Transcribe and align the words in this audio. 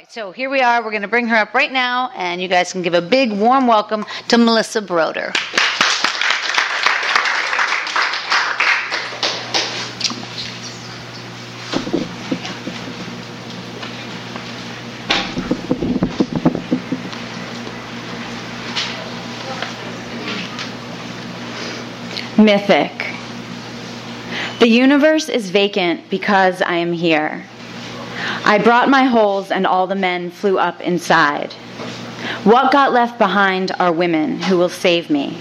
right, 0.00 0.10
so 0.10 0.32
here 0.32 0.48
we 0.48 0.62
are. 0.62 0.82
We're 0.82 0.90
going 0.90 1.02
to 1.02 1.08
bring 1.08 1.26
her 1.26 1.36
up 1.36 1.52
right 1.52 1.70
now, 1.70 2.10
and 2.14 2.40
you 2.40 2.48
guys 2.48 2.72
can 2.72 2.80
give 2.80 2.94
a 2.94 3.02
big, 3.02 3.32
warm 3.32 3.66
welcome 3.66 4.06
to 4.28 4.38
Melissa 4.38 4.80
Broder. 4.80 5.30
Mythic. 22.38 23.06
The 24.60 24.66
universe 24.66 25.28
is 25.28 25.50
vacant 25.50 26.08
because 26.08 26.62
I 26.62 26.76
am 26.76 26.94
here. 26.94 27.44
I 28.50 28.58
brought 28.58 28.88
my 28.88 29.04
holes, 29.04 29.52
and 29.52 29.64
all 29.64 29.86
the 29.86 29.94
men 29.94 30.28
flew 30.32 30.58
up 30.58 30.80
inside. 30.80 31.52
What 32.42 32.72
got 32.72 32.92
left 32.92 33.16
behind 33.16 33.70
are 33.78 33.92
women 33.92 34.40
who 34.42 34.58
will 34.58 34.68
save 34.68 35.08
me. 35.08 35.38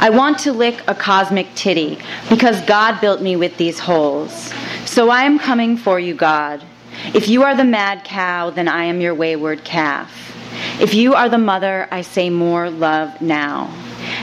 I 0.00 0.10
want 0.10 0.40
to 0.40 0.52
lick 0.52 0.82
a 0.88 0.96
cosmic 0.96 1.54
titty 1.54 2.00
because 2.28 2.60
God 2.62 3.00
built 3.00 3.22
me 3.22 3.36
with 3.36 3.56
these 3.56 3.78
holes. 3.78 4.52
So 4.84 5.10
I 5.10 5.22
am 5.22 5.38
coming 5.38 5.76
for 5.76 6.00
you, 6.00 6.12
God. 6.16 6.64
If 7.14 7.28
you 7.28 7.44
are 7.44 7.54
the 7.54 7.62
mad 7.62 8.02
cow, 8.02 8.50
then 8.50 8.66
I 8.66 8.82
am 8.82 9.00
your 9.00 9.14
wayward 9.14 9.62
calf. 9.62 10.10
If 10.80 10.94
you 10.94 11.14
are 11.14 11.28
the 11.28 11.38
mother, 11.38 11.86
I 11.92 12.02
say 12.02 12.30
more 12.30 12.68
love 12.68 13.20
now. 13.20 13.72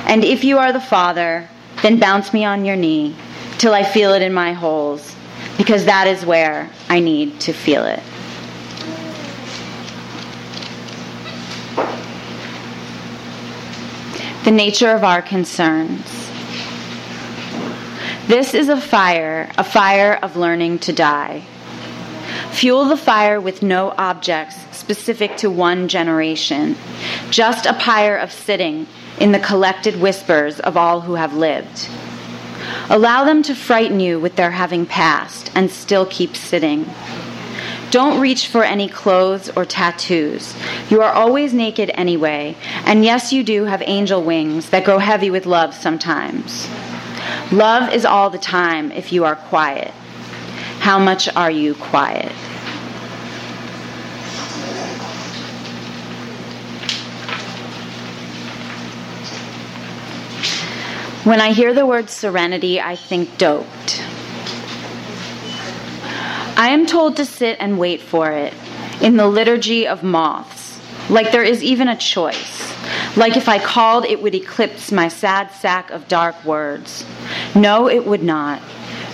And 0.06 0.26
if 0.26 0.44
you 0.44 0.58
are 0.58 0.74
the 0.74 0.82
father, 0.82 1.48
then 1.82 1.98
bounce 1.98 2.34
me 2.34 2.44
on 2.44 2.66
your 2.66 2.76
knee 2.76 3.16
till 3.58 3.74
I 3.74 3.84
feel 3.84 4.12
it 4.12 4.22
in 4.22 4.34
my 4.34 4.52
holes 4.52 5.16
because 5.58 5.86
that 5.86 6.08
is 6.08 6.26
where 6.26 6.70
I 6.90 7.00
need 7.00 7.40
to 7.42 7.54
feel 7.54 7.86
it. 7.86 8.02
The 14.44 14.52
nature 14.52 14.90
of 14.90 15.04
our 15.04 15.22
concerns. 15.22 16.04
This 18.28 18.56
is 18.56 18.70
a 18.70 18.82
fire, 18.82 19.52
a 19.58 19.64
fire 19.64 20.18
of 20.24 20.36
learning 20.36 20.80
to 20.80 20.94
die. 20.94 21.44
Fuel 22.52 22.86
the 22.86 22.98
fire 22.98 23.40
with 23.40 23.62
no 23.62 23.94
objects 23.98 24.56
specific 24.76 25.38
to 25.38 25.50
one 25.50 25.88
generation, 25.88 26.76
just 27.30 27.68
a 27.68 27.74
pyre 27.74 28.18
of 28.18 28.32
sitting 28.32 28.88
in 29.20 29.32
the 29.32 29.40
collected 29.40 30.02
whispers 30.02 30.60
of 30.60 30.76
all 30.76 31.02
who 31.02 31.14
have 31.14 31.36
lived. 31.36 31.88
Allow 32.90 33.24
them 33.24 33.44
to 33.44 33.54
frighten 33.54 34.00
you 34.00 34.20
with 34.20 34.36
their 34.36 34.52
having 34.52 34.86
passed 34.86 35.52
and 35.54 35.70
still 35.70 36.08
keep 36.08 36.36
sitting. 36.36 36.90
Don't 37.92 38.20
reach 38.20 38.48
for 38.48 38.64
any 38.64 38.88
clothes 38.88 39.50
or 39.56 39.64
tattoos. 39.64 40.56
You 40.90 41.02
are 41.02 41.12
always 41.12 41.54
naked 41.54 41.92
anyway, 41.94 42.56
and 42.86 43.06
yes, 43.06 43.32
you 43.32 43.44
do 43.44 43.66
have 43.66 43.84
angel 43.86 44.24
wings 44.24 44.70
that 44.72 44.86
grow 44.86 44.98
heavy 44.98 45.30
with 45.30 45.46
love 45.46 45.74
sometimes. 45.74 46.68
Love 47.52 47.94
is 47.94 48.06
all 48.06 48.30
the 48.30 48.38
time 48.38 48.92
if 48.92 49.12
you 49.12 49.24
are 49.26 49.36
quiet. 49.36 49.92
How 50.80 50.98
much 50.98 51.28
are 51.36 51.52
you 51.52 51.76
quiet? 51.76 52.32
When 61.30 61.42
I 61.42 61.52
hear 61.52 61.76
the 61.76 61.86
word 61.86 62.10
serenity, 62.10 62.82
I 62.82 62.96
think 62.96 63.38
doped. 63.38 64.02
I 66.58 66.70
am 66.70 66.88
told 66.88 67.18
to 67.18 67.26
sit 67.26 67.58
and 67.60 67.78
wait 67.78 68.02
for 68.02 68.32
it 68.32 68.52
in 69.00 69.16
the 69.16 69.28
liturgy 69.28 69.86
of 69.86 70.02
moths, 70.02 70.80
like 71.08 71.32
there 71.32 71.44
is 71.44 71.64
even 71.64 71.88
a 71.88 71.96
choice. 71.96 72.74
Like 73.16 73.38
if 73.38 73.48
I 73.48 73.60
called, 73.60 74.06
it 74.06 74.24
would 74.24 74.34
eclipse 74.34 74.92
my 74.92 75.08
sad 75.08 75.52
sack 75.52 75.92
of 75.92 76.08
dark 76.08 76.44
words. 76.46 77.06
No, 77.54 77.88
it 77.88 78.08
would 78.08 78.24
not. 78.24 78.60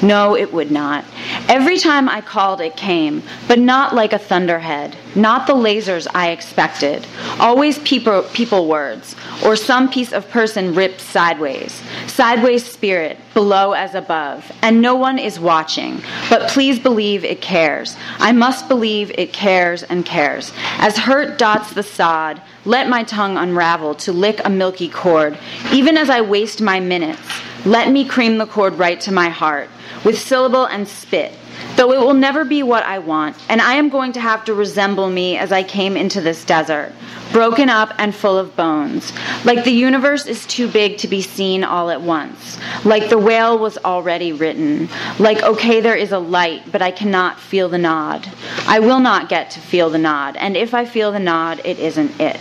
No, 0.06 0.38
it 0.38 0.54
would 0.54 0.70
not. 0.70 1.04
Every 1.50 1.80
time 1.80 2.08
I 2.08 2.22
called, 2.22 2.62
it 2.62 2.78
came, 2.78 3.24
but 3.48 3.58
not 3.58 3.96
like 3.96 4.14
a 4.14 4.20
thunderhead, 4.20 4.96
not 5.16 5.48
the 5.48 5.54
lasers 5.54 6.06
I 6.14 6.30
expected. 6.30 7.08
Always 7.40 7.80
people, 7.80 8.22
people 8.34 8.68
words, 8.68 9.16
or 9.44 9.56
some 9.56 9.90
piece 9.90 10.14
of 10.14 10.30
person 10.30 10.76
ripped 10.76 11.02
sideways. 11.02 11.82
Sideways 12.06 12.64
spirit, 12.64 13.18
below 13.34 13.72
as 13.72 13.96
above. 13.96 14.52
And 14.62 14.80
no 14.80 14.96
one 14.96 15.18
is 15.18 15.40
watching, 15.40 16.04
but 16.30 16.50
please 16.52 16.78
believe 16.78 17.26
it 17.26 17.42
cares. 17.42 17.98
I 18.20 18.32
must 18.32 18.68
believe 18.68 19.12
it 19.18 19.34
cares 19.34 19.82
and 19.82 20.06
cares. 20.06 20.52
As 20.78 20.98
hurt 20.98 21.40
dots 21.40 21.74
the 21.74 21.84
sod, 21.84 22.42
let 22.64 22.90
my 22.90 23.04
tongue 23.04 23.38
unravel 23.38 23.96
to 23.96 24.14
lick 24.14 24.40
a 24.46 24.50
milky 24.52 24.90
cord, 24.90 25.36
even 25.72 25.98
as 25.98 26.12
I 26.12 26.22
waste 26.22 26.62
my 26.62 26.80
minutes. 26.80 27.22
Let 27.66 27.92
me 27.92 28.06
cream 28.06 28.38
the 28.38 28.46
cord 28.46 28.76
right 28.76 29.00
to 29.02 29.12
my 29.12 29.30
heart 29.30 29.70
with 30.04 30.20
syllable 30.20 30.66
and 30.66 30.88
spit, 30.88 31.34
though 31.78 31.92
it 31.94 32.00
will 32.00 32.14
never 32.14 32.46
be 32.46 32.62
what 32.62 32.84
I 32.84 33.00
want, 33.00 33.36
and 33.50 33.60
I 33.60 33.74
am 33.74 33.90
going 33.90 34.14
to 34.14 34.20
have 34.20 34.46
to 34.46 34.54
resemble 34.54 35.10
me 35.10 35.36
as 35.38 35.52
I 35.52 35.64
came 35.64 35.98
into 35.98 36.22
this 36.22 36.46
desert, 36.46 36.94
broken 37.32 37.70
up 37.70 37.92
and 37.98 38.14
full 38.14 38.38
of 38.38 38.56
bones. 38.56 39.12
Like 39.46 39.64
the 39.64 39.72
universe 39.72 40.28
is 40.28 40.46
too 40.46 40.68
big 40.68 41.00
to 41.00 41.08
be 41.08 41.24
seen 41.24 41.64
all 41.64 41.90
at 41.90 42.02
once. 42.02 42.60
Like 42.86 43.10
the 43.10 43.18
whale 43.18 43.58
was 43.58 43.80
already 43.80 44.32
written. 44.32 44.88
Like, 45.18 45.42
okay, 45.42 45.82
there 45.82 45.96
is 45.96 46.12
a 46.12 46.20
light, 46.20 46.72
but 46.72 46.84
I 46.84 46.92
cannot 46.92 47.40
feel 47.40 47.68
the 47.68 47.80
nod. 47.80 48.30
I 48.68 48.80
will 48.80 49.00
not 49.00 49.28
get 49.28 49.50
to 49.52 49.60
feel 49.60 49.90
the 49.90 49.98
nod, 49.98 50.36
and 50.36 50.56
if 50.56 50.76
I 50.76 50.86
feel 50.86 51.12
the 51.12 51.20
nod, 51.20 51.62
it 51.66 51.80
isn't 51.80 52.20
it. 52.22 52.40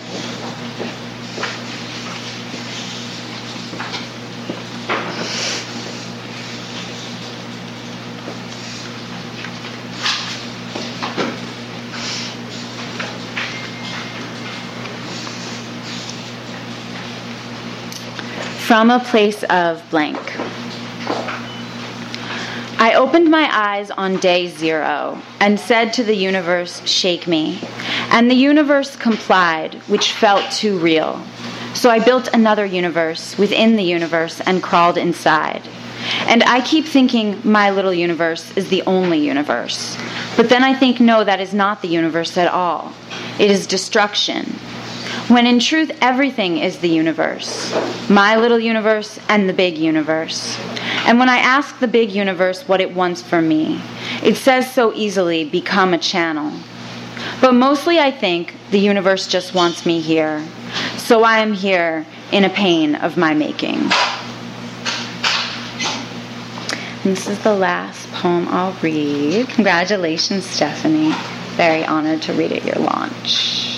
From 18.75 18.91
a 18.91 18.99
place 18.99 19.45
of 19.45 19.89
blank. 19.89 20.19
I 22.81 22.95
opened 22.97 23.31
my 23.31 23.49
eyes 23.53 23.93
on 23.93 24.17
day 24.17 24.49
zero 24.49 25.23
and 25.39 25.61
said 25.61 25.93
to 25.93 26.03
the 26.03 26.17
universe, 26.17 26.85
Shake 26.85 27.29
me. 27.29 27.61
And 28.11 28.29
the 28.29 28.35
universe 28.35 28.97
complied, 28.97 29.75
which 29.87 30.11
felt 30.11 30.51
too 30.51 30.77
real. 30.81 31.25
So 31.75 31.89
I 31.89 32.01
built 32.01 32.35
another 32.35 32.67
universe 32.67 33.39
within 33.39 33.77
the 33.77 33.85
universe 33.85 34.41
and 34.41 34.61
crawled 34.61 34.99
inside. 34.99 35.63
And 36.27 36.43
I 36.43 36.61
keep 36.61 36.85
thinking 36.85 37.41
my 37.45 37.71
little 37.71 37.95
universe 37.95 38.57
is 38.57 38.71
the 38.71 38.83
only 38.89 39.25
universe. 39.25 39.97
But 40.37 40.49
then 40.49 40.65
I 40.65 40.75
think, 40.75 40.99
no, 40.99 41.23
that 41.23 41.41
is 41.41 41.55
not 41.55 41.81
the 41.81 41.87
universe 41.87 42.37
at 42.37 42.49
all. 42.49 42.93
It 43.39 43.53
is 43.53 43.69
destruction 43.69 44.53
when 45.35 45.47
in 45.47 45.59
truth 45.59 45.91
everything 46.01 46.59
is 46.59 46.79
the 46.79 46.89
universe 46.89 47.75
my 48.09 48.37
little 48.37 48.59
universe 48.59 49.19
and 49.29 49.49
the 49.49 49.53
big 49.53 49.79
universe. 49.79 50.59
And 51.07 51.19
when 51.19 51.29
I 51.29 51.39
ask 51.39 51.79
the 51.79 51.89
big 51.89 52.11
universe 52.11 52.69
what 52.69 52.81
it 52.81 52.95
wants 52.95 53.23
for 53.23 53.41
me, 53.41 53.81
it 54.23 54.37
says 54.37 54.73
so 54.73 54.93
easily, 54.95 55.45
become 55.45 55.95
a 55.95 55.99
channel. 55.99 56.53
But 57.41 57.55
mostly 57.55 57.99
I 57.99 58.11
think 58.11 58.55
the 58.71 58.79
universe 58.79 59.27
just 59.27 59.55
wants 59.55 59.87
me 59.87 60.01
here. 60.01 60.47
So 60.97 61.25
I 61.25 61.39
am 61.39 61.55
here 61.55 62.05
in 62.31 62.45
a 62.45 62.51
pain 62.51 62.95
of 62.95 63.17
my 63.17 63.33
making. 63.33 63.89
This 67.05 67.29
is 67.29 67.39
the 67.43 67.55
last 67.55 68.11
poem 68.13 68.49
I'll 68.49 68.73
read. 68.83 69.49
Congratulations, 69.49 70.45
Stephanie. 70.45 71.13
Very 71.57 71.85
honored 71.85 72.23
to 72.23 72.33
read 72.33 72.53
at 72.53 72.65
your 72.65 72.77
launch. 72.77 73.74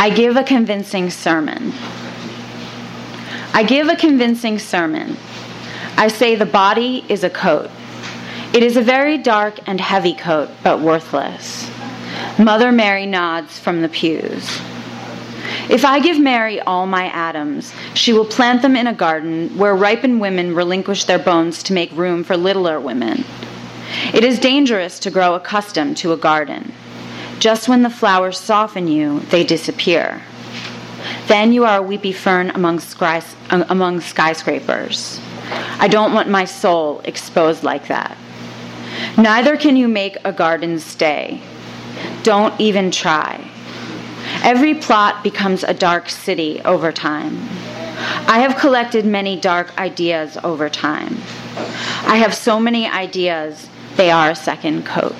I 0.00 0.08
give 0.08 0.36
a 0.36 0.42
convincing 0.42 1.10
sermon. 1.10 1.74
I 3.52 3.62
give 3.68 3.88
a 3.88 3.96
convincing 3.96 4.58
sermon. 4.58 5.18
I 5.94 6.08
say 6.08 6.36
the 6.36 6.46
body 6.46 7.04
is 7.10 7.22
a 7.22 7.28
coat. 7.28 7.70
It 8.54 8.62
is 8.62 8.78
a 8.78 8.82
very 8.82 9.18
dark 9.18 9.58
and 9.68 9.78
heavy 9.78 10.14
coat, 10.14 10.48
but 10.64 10.80
worthless. 10.80 11.70
Mother 12.38 12.72
Mary 12.72 13.04
nods 13.04 13.58
from 13.58 13.82
the 13.82 13.90
pews. 13.90 14.58
If 15.68 15.84
I 15.84 16.00
give 16.00 16.18
Mary 16.18 16.60
all 16.60 16.86
my 16.86 17.04
atoms, 17.04 17.74
she 17.92 18.14
will 18.14 18.24
plant 18.24 18.62
them 18.62 18.76
in 18.76 18.86
a 18.86 18.94
garden 18.94 19.58
where 19.58 19.76
ripened 19.76 20.18
women 20.18 20.54
relinquish 20.54 21.04
their 21.04 21.18
bones 21.18 21.62
to 21.64 21.74
make 21.74 21.92
room 21.92 22.24
for 22.24 22.38
littler 22.38 22.80
women. 22.80 23.22
It 24.14 24.24
is 24.24 24.38
dangerous 24.38 24.98
to 25.00 25.10
grow 25.10 25.34
accustomed 25.34 25.98
to 25.98 26.14
a 26.14 26.16
garden. 26.16 26.72
Just 27.40 27.70
when 27.70 27.82
the 27.82 27.88
flowers 27.88 28.38
soften 28.38 28.86
you, 28.86 29.20
they 29.30 29.44
disappear. 29.44 30.20
Then 31.26 31.54
you 31.54 31.64
are 31.64 31.78
a 31.78 31.82
weepy 31.82 32.12
fern 32.12 32.50
among, 32.50 32.80
skys- 32.80 33.34
among 33.50 34.02
skyscrapers. 34.02 35.18
I 35.78 35.88
don't 35.88 36.12
want 36.12 36.28
my 36.28 36.44
soul 36.44 37.00
exposed 37.04 37.64
like 37.64 37.88
that. 37.88 38.18
Neither 39.16 39.56
can 39.56 39.74
you 39.78 39.88
make 39.88 40.18
a 40.22 40.34
garden 40.34 40.78
stay. 40.78 41.40
Don't 42.24 42.60
even 42.60 42.90
try. 42.90 43.42
Every 44.42 44.74
plot 44.74 45.24
becomes 45.24 45.64
a 45.64 45.72
dark 45.72 46.10
city 46.10 46.60
over 46.66 46.92
time. 46.92 47.38
I 48.28 48.40
have 48.40 48.58
collected 48.58 49.06
many 49.06 49.40
dark 49.40 49.78
ideas 49.78 50.36
over 50.44 50.68
time. 50.68 51.16
I 52.04 52.16
have 52.16 52.34
so 52.34 52.60
many 52.60 52.86
ideas, 52.86 53.66
they 53.96 54.10
are 54.10 54.30
a 54.30 54.36
second 54.36 54.84
coat. 54.84 55.16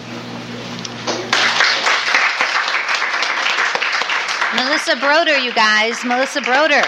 Melissa 4.80 4.98
Broder, 4.98 5.36
you 5.36 5.52
guys. 5.52 6.02
Melissa 6.06 6.40
Broder. 6.40 6.80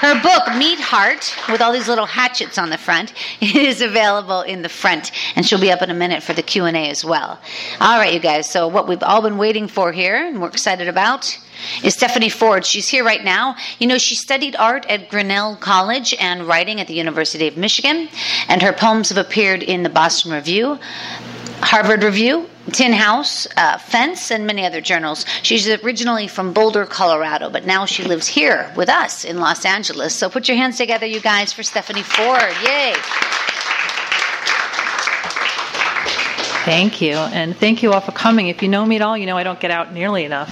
Her 0.00 0.20
book, 0.20 0.56
Meat 0.58 0.80
Heart, 0.80 1.32
with 1.48 1.60
all 1.60 1.72
these 1.72 1.86
little 1.86 2.04
hatchets 2.04 2.58
on 2.58 2.68
the 2.68 2.76
front, 2.76 3.14
is 3.40 3.80
available 3.80 4.42
in 4.42 4.62
the 4.62 4.68
front, 4.68 5.12
and 5.36 5.46
she'll 5.46 5.60
be 5.60 5.70
up 5.70 5.82
in 5.82 5.90
a 5.90 5.94
minute 5.94 6.24
for 6.24 6.32
the 6.32 6.42
Q 6.42 6.64
and 6.64 6.76
A 6.76 6.90
as 6.90 7.04
well. 7.04 7.38
All 7.80 7.96
right, 7.96 8.12
you 8.12 8.18
guys. 8.18 8.50
So 8.50 8.66
what 8.66 8.88
we've 8.88 9.04
all 9.04 9.22
been 9.22 9.38
waiting 9.38 9.68
for 9.68 9.92
here, 9.92 10.16
and 10.26 10.42
we're 10.42 10.48
excited 10.48 10.88
about, 10.88 11.38
is 11.84 11.94
Stephanie 11.94 12.28
Ford. 12.28 12.66
She's 12.66 12.88
here 12.88 13.04
right 13.04 13.22
now. 13.22 13.54
You 13.78 13.86
know, 13.86 13.98
she 13.98 14.16
studied 14.16 14.56
art 14.56 14.84
at 14.86 15.08
Grinnell 15.08 15.54
College 15.54 16.12
and 16.18 16.42
writing 16.42 16.80
at 16.80 16.88
the 16.88 16.94
University 16.94 17.46
of 17.46 17.56
Michigan, 17.56 18.08
and 18.48 18.60
her 18.62 18.72
poems 18.72 19.10
have 19.10 19.18
appeared 19.18 19.62
in 19.62 19.84
the 19.84 19.90
Boston 19.90 20.32
Review, 20.32 20.80
Harvard 21.60 22.02
Review, 22.02 22.48
Tin 22.72 22.92
House, 22.92 23.46
uh, 23.56 23.78
Fence, 23.78 24.30
and 24.30 24.46
many 24.46 24.64
other 24.64 24.80
journals. 24.80 25.26
She's 25.42 25.68
originally 25.68 26.28
from 26.28 26.52
Boulder, 26.52 26.86
Colorado, 26.86 27.50
but 27.50 27.66
now 27.66 27.84
she 27.84 28.02
lives 28.04 28.26
here 28.26 28.72
with 28.76 28.88
us 28.88 29.24
in 29.24 29.38
Los 29.38 29.64
Angeles. 29.64 30.14
So 30.14 30.30
put 30.30 30.48
your 30.48 30.56
hands 30.56 30.78
together, 30.78 31.06
you 31.06 31.20
guys, 31.20 31.52
for 31.52 31.62
Stephanie 31.62 32.02
Ford. 32.02 32.54
Yay! 32.64 32.94
Thank 36.64 37.02
you, 37.02 37.16
and 37.16 37.54
thank 37.54 37.82
you 37.82 37.92
all 37.92 38.00
for 38.00 38.12
coming. 38.12 38.48
If 38.48 38.62
you 38.62 38.68
know 38.68 38.86
me 38.86 38.96
at 38.96 39.02
all, 39.02 39.18
you 39.18 39.26
know 39.26 39.36
I 39.36 39.42
don't 39.42 39.60
get 39.60 39.70
out 39.70 39.92
nearly 39.92 40.24
enough. 40.24 40.50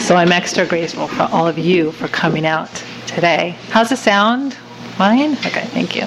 So 0.00 0.16
I'm 0.16 0.32
extra 0.32 0.64
grateful 0.64 1.08
for 1.08 1.24
all 1.30 1.46
of 1.46 1.58
you 1.58 1.92
for 1.92 2.08
coming 2.08 2.46
out 2.46 2.70
today. 3.06 3.56
How's 3.68 3.90
the 3.90 3.96
sound? 3.96 4.54
Fine? 4.96 5.32
Okay, 5.32 5.66
thank 5.66 5.94
you. 5.94 6.02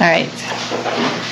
All 0.00 0.10
right. 0.10 1.30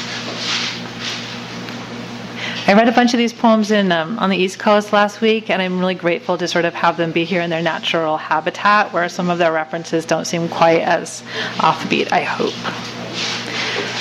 I 2.65 2.75
read 2.75 2.89
a 2.89 2.93
bunch 2.93 3.13
of 3.13 3.19
these 3.19 3.33
poems 3.33 3.73
in 3.73 3.91
um, 3.91 4.21
on 4.21 4.31
the 4.31 4.37
East 4.37 4.61
Coast 4.61 4.93
last 4.93 5.21
week, 5.21 5.51
and 5.51 5.61
I'm 5.61 5.81
really 5.81 5.97
grateful 5.97 6.39
to 6.39 6.47
sort 6.47 6.65
of 6.65 6.75
have 6.75 6.97
them 6.97 7.11
be 7.11 7.25
here 7.25 7.43
in 7.43 7.51
their 7.51 7.61
natural 7.61 8.17
habitat, 8.17 8.93
where 8.93 9.09
some 9.09 9.31
of 9.31 9.39
their 9.39 9.53
references 9.53 10.07
don't 10.07 10.27
seem 10.27 10.49
quite 10.49 10.81
as 10.83 11.23
offbeat. 11.57 12.13
I 12.13 12.23
hope. 12.23 12.55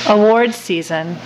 Award 0.08 0.54
season. 0.54 1.18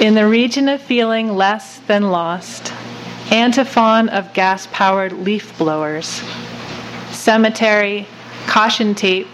In 0.00 0.14
the 0.14 0.26
region 0.26 0.70
of 0.70 0.80
feeling 0.80 1.36
less 1.36 1.78
than 1.80 2.10
lost, 2.10 2.72
antiphon 3.30 4.08
of 4.08 4.32
gas 4.32 4.66
powered 4.72 5.12
leaf 5.12 5.56
blowers, 5.58 6.22
cemetery, 7.10 8.06
caution 8.46 8.94
tape, 8.94 9.28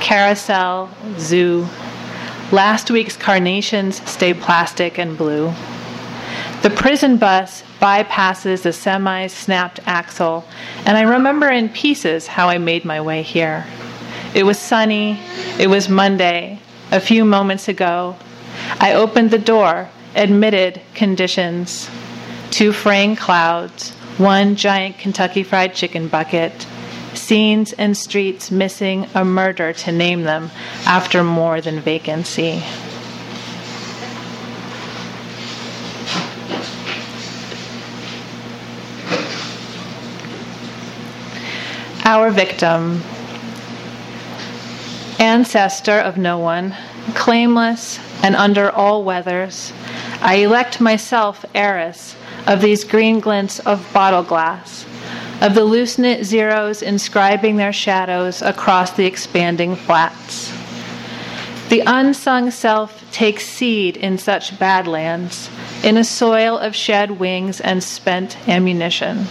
carousel, 0.00 0.90
zoo, 1.18 1.66
Last 2.50 2.90
week's 2.90 3.16
carnations 3.16 4.00
stay 4.10 4.32
plastic 4.32 4.98
and 4.98 5.18
blue. 5.18 5.52
The 6.62 6.70
prison 6.70 7.18
bus 7.18 7.62
bypasses 7.78 8.62
the 8.62 8.72
semi's 8.72 9.34
snapped 9.34 9.80
axle, 9.84 10.46
and 10.86 10.96
I 10.96 11.02
remember 11.02 11.48
in 11.48 11.68
pieces 11.68 12.26
how 12.26 12.48
I 12.48 12.56
made 12.56 12.86
my 12.86 13.02
way 13.02 13.20
here. 13.20 13.66
It 14.34 14.44
was 14.44 14.58
sunny, 14.58 15.20
it 15.58 15.68
was 15.68 15.90
Monday, 15.90 16.58
a 16.90 17.00
few 17.00 17.26
moments 17.26 17.68
ago. 17.68 18.16
I 18.80 18.94
opened 18.94 19.30
the 19.30 19.38
door, 19.38 19.90
admitted 20.14 20.80
conditions. 20.94 21.90
Two 22.50 22.72
fraying 22.72 23.16
clouds, 23.16 23.90
one 24.16 24.56
giant 24.56 24.96
Kentucky 24.96 25.42
Fried 25.42 25.74
Chicken 25.74 26.08
bucket, 26.08 26.66
scenes 27.28 27.74
and 27.74 27.94
streets 27.94 28.50
missing 28.50 29.06
a 29.14 29.22
murder 29.22 29.70
to 29.70 29.92
name 29.92 30.22
them 30.22 30.50
after 30.86 31.22
more 31.22 31.60
than 31.60 31.78
vacancy. 31.78 32.62
Our 42.06 42.30
victim, 42.30 43.02
ancestor 45.18 45.98
of 45.98 46.16
no 46.16 46.38
one, 46.38 46.74
claimless 47.08 47.98
and 48.24 48.34
under 48.36 48.70
all 48.70 49.04
weathers, 49.04 49.74
I 50.22 50.36
elect 50.36 50.80
myself 50.80 51.44
heiress 51.54 52.16
of 52.46 52.62
these 52.62 52.84
green 52.84 53.20
glints 53.20 53.58
of 53.58 53.86
bottle 53.92 54.22
glass 54.22 54.86
of 55.40 55.54
the 55.54 55.64
loose 55.64 55.98
knit 55.98 56.24
zeros 56.24 56.82
inscribing 56.82 57.56
their 57.56 57.72
shadows 57.72 58.42
across 58.42 58.90
the 58.92 59.06
expanding 59.06 59.76
flats. 59.76 60.52
The 61.68 61.82
unsung 61.86 62.50
self 62.50 63.04
takes 63.12 63.44
seed 63.44 63.96
in 63.96 64.18
such 64.18 64.58
badlands, 64.58 65.50
in 65.84 65.96
a 65.96 66.04
soil 66.04 66.58
of 66.58 66.74
shed 66.74 67.12
wings 67.20 67.60
and 67.60 67.84
spent 67.84 68.48
ammunition. 68.48 69.26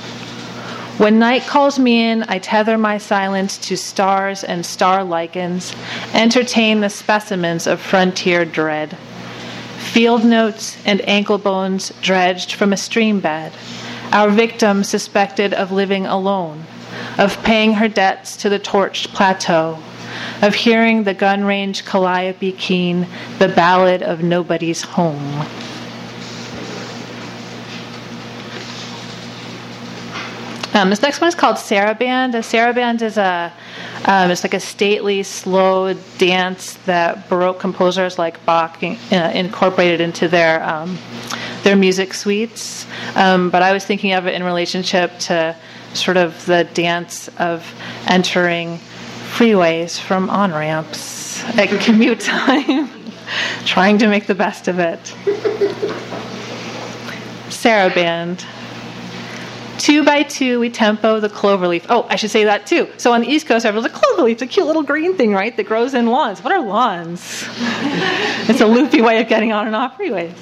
When 0.98 1.20
night 1.20 1.44
calls 1.44 1.78
me 1.78 2.10
in, 2.10 2.24
I 2.24 2.40
tether 2.40 2.78
my 2.78 2.98
silence 2.98 3.58
to 3.68 3.78
stars 3.78 4.44
and 4.44 4.66
star 4.66 5.04
lichens, 5.04 5.76
entertain 6.14 6.80
the 6.80 6.90
specimens 6.90 7.68
of 7.68 7.82
frontier 7.82 8.46
dread. 8.46 8.98
Field 9.92 10.24
notes 10.24 10.78
and 10.86 11.02
ankle 11.08 11.38
bones 11.38 11.92
dredged 12.02 12.54
from 12.54 12.72
a 12.72 12.78
stream 12.78 13.20
bed 13.20 13.52
our 14.12 14.30
victim 14.30 14.84
suspected 14.84 15.54
of 15.54 15.72
living 15.72 16.06
alone, 16.06 16.66
of 17.18 17.42
paying 17.44 17.74
her 17.74 17.88
debts 17.88 18.38
to 18.38 18.50
the 18.50 18.60
torched 18.60 19.14
plateau, 19.14 19.80
of 20.42 20.56
hearing 20.56 21.04
the 21.04 21.14
gun 21.14 21.44
range 21.44 21.86
calliope 21.86 22.52
keen, 22.54 23.08
the 23.40 23.48
ballad 23.48 24.02
of 24.02 24.24
nobody's 24.24 24.82
home. 24.82 25.46
Um, 30.74 30.92
this 30.92 31.02
next 31.02 31.22
one 31.22 31.28
is 31.28 31.36
called 31.36 31.56
Saraband. 31.56 32.36
A 32.36 32.40
Saraband 32.40 33.02
is 33.02 33.18
a 33.18 33.52
um, 34.06 34.32
it's 34.32 34.44
like 34.44 34.54
a 34.54 34.60
stately, 34.60 35.24
slow 35.24 35.94
dance 36.18 36.74
that 36.86 37.28
Baroque 37.28 37.60
composers 37.60 38.18
like 38.18 38.44
Bach 38.46 38.82
in, 38.82 38.98
uh, 39.12 39.32
incorporated 39.34 40.00
into 40.00 40.28
their 40.28 40.64
um, 40.64 40.98
their 41.68 41.76
music 41.76 42.14
suites. 42.14 42.88
Um, 43.16 43.50
but 43.50 43.62
I 43.62 43.74
was 43.74 43.84
thinking 43.84 44.14
of 44.14 44.26
it 44.26 44.34
in 44.34 44.44
relationship 44.44 45.20
to 45.20 45.54
sort 45.94 46.16
of 46.16 46.46
the 46.46 46.64
dance 46.74 47.28
of 47.40 47.70
entering 48.08 48.80
freeways 49.36 50.00
from 50.00 50.30
on 50.30 50.54
ramps 50.54 51.44
at 51.58 51.68
commute 51.82 52.22
time, 52.22 52.90
trying 53.66 53.98
to 53.98 54.08
make 54.08 54.28
the 54.28 54.36
best 54.36 54.70
of 54.70 54.80
it. 54.80 55.00
Saraband. 57.50 58.46
Two 59.78 60.06
by 60.06 60.24
two, 60.24 60.62
we 60.62 60.70
tempo 60.70 61.20
the 61.20 61.30
cloverleaf. 61.30 61.86
Oh, 61.90 62.08
I 62.10 62.16
should 62.16 62.32
say 62.32 62.46
that 62.46 62.66
too. 62.66 62.88
So 62.98 63.12
on 63.12 63.22
the 63.22 63.28
East 63.28 63.46
Coast, 63.46 63.66
a 63.66 63.72
cloverleaf. 63.72 64.32
It's 64.32 64.42
a 64.42 64.48
cute 64.48 64.66
little 64.66 64.84
green 64.84 65.16
thing, 65.18 65.34
right, 65.34 65.56
that 65.58 65.66
grows 65.66 65.94
in 65.94 66.08
lawns. 66.08 66.42
What 66.42 66.54
are 66.54 66.62
lawns? 66.62 67.44
it's 68.50 68.62
a 68.62 68.66
loopy 68.66 69.02
way 69.02 69.22
of 69.22 69.28
getting 69.28 69.52
on 69.52 69.68
and 69.68 69.76
off 69.76 69.98
freeways. 69.98 70.34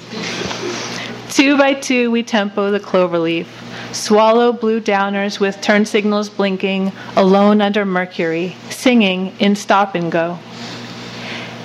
Two 1.36 1.58
by 1.58 1.74
two, 1.74 2.10
we 2.10 2.22
tempo 2.22 2.70
the 2.70 2.80
cloverleaf. 2.80 3.46
Swallow 3.94 4.54
blue 4.54 4.80
downers 4.80 5.38
with 5.38 5.60
turn 5.60 5.84
signals 5.84 6.30
blinking, 6.30 6.92
alone 7.14 7.60
under 7.60 7.84
Mercury, 7.84 8.56
singing 8.70 9.34
in 9.38 9.54
stop 9.54 9.94
and 9.94 10.10
go. 10.10 10.38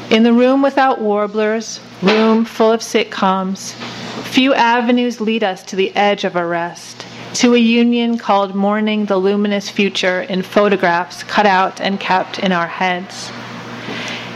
In 0.09 0.23
the 0.23 0.33
room 0.33 0.61
without 0.61 0.99
warblers, 0.99 1.79
room 2.01 2.43
full 2.43 2.73
of 2.73 2.81
sitcoms, 2.81 3.71
few 4.25 4.53
avenues 4.53 5.21
lead 5.21 5.41
us 5.41 5.63
to 5.63 5.77
the 5.77 5.95
edge 5.95 6.25
of 6.25 6.35
arrest, 6.35 7.05
to 7.35 7.55
a 7.55 7.57
union 7.57 8.17
called 8.17 8.53
Mourning 8.53 9.05
the 9.05 9.15
Luminous 9.15 9.69
Future 9.69 10.23
in 10.23 10.41
photographs 10.41 11.23
cut 11.23 11.45
out 11.45 11.79
and 11.79 11.97
kept 11.97 12.39
in 12.39 12.51
our 12.51 12.67
heads. 12.67 13.31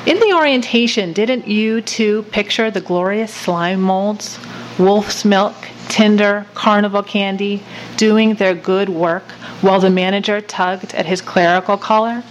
In 0.05 0.17
the 0.21 0.33
orientation, 0.33 1.11
didn't 1.11 1.45
you 1.45 1.81
too 1.81 2.23
picture 2.31 2.71
the 2.71 2.79
glorious 2.79 3.33
slime 3.33 3.81
molds? 3.81 4.39
Wolf's 4.77 5.23
Milk, 5.23 5.55
Tinder, 5.87 6.45
Carnival 6.53 7.01
Candy, 7.01 7.63
doing 7.95 8.35
their 8.35 8.53
good 8.53 8.89
work 8.89 9.23
while 9.61 9.79
the 9.79 9.89
manager 9.89 10.41
tugged 10.41 10.93
at 10.93 11.05
his 11.05 11.21
clerical 11.21 11.77
collar? 11.77 12.23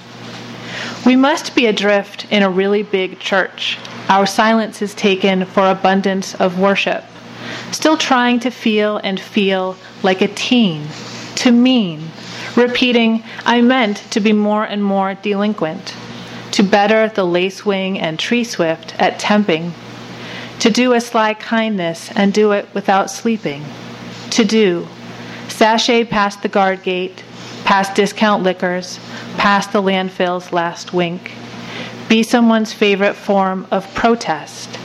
We 1.07 1.17
must 1.17 1.55
be 1.55 1.67
adrift 1.67 2.27
in 2.31 2.43
a 2.43 2.51
really 2.51 2.83
big 2.83 3.19
church. 3.19 3.79
Our 4.09 4.27
silence 4.27 4.83
is 4.83 4.95
taken 4.95 5.47
for 5.47 5.71
abundance 5.71 6.35
of 6.35 6.59
worship. 6.59 7.05
Still 7.73 7.97
trying 7.97 8.41
to 8.41 8.51
feel 8.51 8.99
and 8.99 9.19
feel 9.19 9.77
like 10.03 10.21
a 10.21 10.29
teen, 10.29 10.87
to 11.37 11.51
mean, 11.51 12.09
repeating, 12.57 13.23
I 13.45 13.63
meant 13.63 13.99
to 14.11 14.21
be 14.21 14.33
more 14.33 14.65
and 14.65 14.85
more 14.85 15.15
delinquent, 15.15 15.95
to 16.53 16.63
better 16.63 17.09
the 17.09 17.25
lacewing 17.25 17.99
and 17.99 18.19
tree 18.19 18.45
swift 18.45 18.95
at 19.01 19.19
temping, 19.19 19.73
to 20.65 20.71
do 20.71 20.95
a 20.95 21.01
sly 21.01 21.35
kindness 21.35 22.11
and 22.13 22.33
do 22.33 22.53
it 22.53 22.67
without 22.73 23.11
sleeping, 23.11 23.63
to 24.31 24.47
do, 24.47 24.89
sashay 25.47 26.03
past 26.03 26.41
the 26.41 26.49
guard 26.49 26.83
gate, 26.83 27.23
past 27.65 27.95
discount 27.95 28.43
liquors, 28.43 28.99
past 29.37 29.73
the 29.73 29.83
landfill's 29.83 30.55
last 30.55 30.95
wink, 30.95 31.33
be 32.09 32.23
someone's 32.23 32.73
favorite 32.73 33.13
form 33.13 33.67
of 33.71 33.93
protest. 33.93 34.79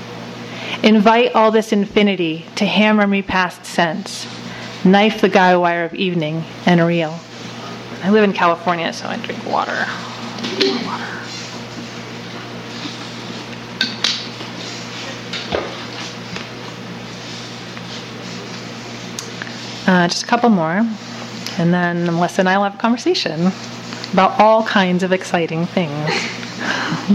Invite 0.84 1.34
all 1.34 1.50
this 1.50 1.72
infinity 1.72 2.46
to 2.58 2.66
hammer 2.66 3.08
me 3.08 3.22
past 3.22 3.66
sense, 3.66 4.28
knife 4.84 5.22
the 5.22 5.30
guy 5.30 5.56
wire 5.56 5.86
of 5.86 5.96
evening 5.96 6.44
and 6.66 6.86
reel. 6.86 7.18
I 8.04 8.10
live 8.10 8.26
in 8.26 8.34
California, 8.34 8.92
so 8.92 9.08
I 9.08 9.16
drink 9.16 9.46
water. 9.46 9.88
Water. 10.86 11.29
Uh, 19.90 20.08
just 20.08 20.22
a 20.22 20.28
couple 20.28 20.52
more, 20.52 20.88
and 21.58 21.74
then 21.74 22.06
Melissa 22.06 22.42
and 22.42 22.48
I 22.48 22.58
will 22.58 22.66
have 22.66 22.76
a 22.76 22.78
conversation 22.78 23.52
about 24.14 24.40
all 24.40 24.64
kinds 24.64 25.02
of 25.02 25.12
exciting 25.12 25.66
things. 25.66 25.90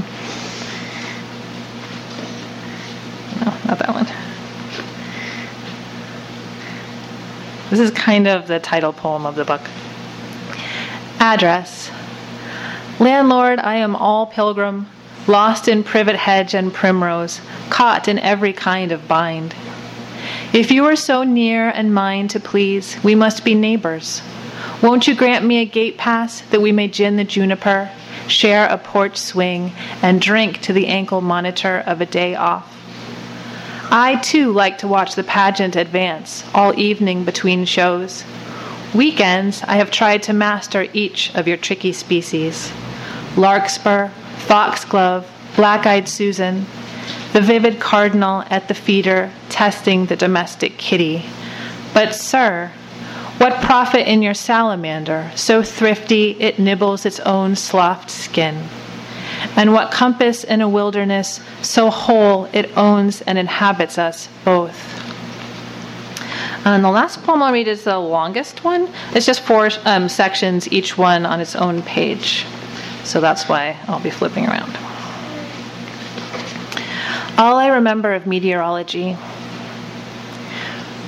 no, 3.40 3.52
not 3.64 3.78
that 3.78 3.90
one. 3.95 4.07
This 7.71 7.78
is 7.78 7.93
kind 7.93 8.26
of 8.26 8.49
the 8.49 8.59
title 8.59 8.93
poem 8.93 9.25
of 9.25 9.37
the 9.37 9.45
book. 9.45 9.62
Address 11.21 11.93
Landlord, 12.99 13.61
I 13.61 13.76
am 13.76 13.95
all 13.95 14.26
pilgrim, 14.26 14.88
lost 15.28 15.69
in 15.69 15.85
privet 15.85 16.16
hedge 16.16 16.54
and 16.57 16.75
primrose, 16.75 17.40
caught 17.71 18.09
in 18.09 18.19
every 18.19 18.52
kind 18.52 18.90
of 18.90 19.07
bind. 19.07 19.54
If 20.54 20.70
you 20.70 20.84
are 20.84 20.94
so 20.94 21.25
near 21.25 21.68
and 21.68 21.92
mine 21.92 22.28
to 22.28 22.38
please, 22.38 22.96
we 23.02 23.16
must 23.16 23.44
be 23.44 23.56
neighbors. 23.56 24.23
Won't 24.80 25.08
you 25.08 25.16
grant 25.16 25.44
me 25.44 25.58
a 25.58 25.64
gate 25.64 25.99
pass 25.99 26.42
that 26.42 26.62
we 26.62 26.70
may 26.70 26.87
gin 26.87 27.16
the 27.16 27.25
juniper, 27.25 27.90
share 28.28 28.66
a 28.66 28.78
porch 28.78 29.16
swing, 29.16 29.73
and 30.00 30.23
drink 30.23 30.61
to 30.61 30.73
the 30.73 30.87
ankle 30.87 31.20
monitor 31.20 31.82
of 31.84 32.00
a 32.00 32.06
day 32.06 32.37
off? 32.37 32.70
I 33.90 34.20
too 34.23 34.52
like 34.52 34.78
to 34.78 34.87
watch 34.87 35.16
the 35.16 35.25
pageant 35.25 35.75
advance 35.75 36.44
all 36.54 36.78
evening 36.78 37.25
between 37.25 37.64
shows. 37.64 38.23
Weekends, 38.94 39.61
I 39.64 39.75
have 39.78 39.90
tried 39.90 40.23
to 40.23 40.32
master 40.32 40.87
each 40.92 41.34
of 41.34 41.49
your 41.49 41.56
tricky 41.56 41.92
species 41.92 42.73
larkspur, 43.37 44.11
foxglove, 44.46 45.28
black 45.56 45.84
eyed 45.84 46.08
Susan, 46.08 46.64
the 47.32 47.40
vivid 47.40 47.80
cardinal 47.80 48.44
at 48.50 48.68
the 48.68 48.75
feeder 48.75 49.32
testing 49.54 50.06
the 50.06 50.16
domestic 50.16 50.76
kitty. 50.78 51.25
But, 51.94 52.12
sir, 52.12 52.73
what 53.38 53.62
profit 53.62 54.08
in 54.08 54.20
your 54.20 54.34
salamander, 54.34 55.30
so 55.37 55.62
thrifty 55.62 56.32
it 56.40 56.58
nibbles 56.58 57.06
its 57.06 57.20
own 57.20 57.54
sloughed 57.54 58.11
skin? 58.11 58.66
And 59.54 59.73
what 59.73 59.92
compass 59.92 60.42
in 60.42 60.61
a 60.61 60.68
wilderness, 60.68 61.40
so 61.62 61.88
whole 61.88 62.46
it 62.52 62.76
owns 62.76 63.23
and 63.23 63.38
inhabits 63.38 63.96
us 63.96 64.28
both? 64.44 64.76
And 66.66 66.84
the 66.84 66.90
last 66.90 67.23
poem 67.23 67.40
I'll 67.40 67.52
read 67.52 67.68
is 67.68 67.84
the 67.84 67.99
longest 67.99 68.64
one. 68.64 68.88
It's 69.12 69.25
just 69.25 69.42
four 69.42 69.70
um, 69.84 70.08
sections, 70.08 70.66
each 70.73 70.99
one 70.99 71.25
on 71.25 71.40
its 71.40 71.54
own 71.54 71.82
page. 71.82 72.44
So 73.04 73.20
that's 73.20 73.49
why 73.49 73.76
I'll 73.87 74.00
be 74.00 74.11
flipping 74.11 74.46
around. 74.46 74.76
All 77.38 77.56
I 77.56 77.68
remember 77.68 78.14
of 78.14 78.26
meteorology. 78.26 79.16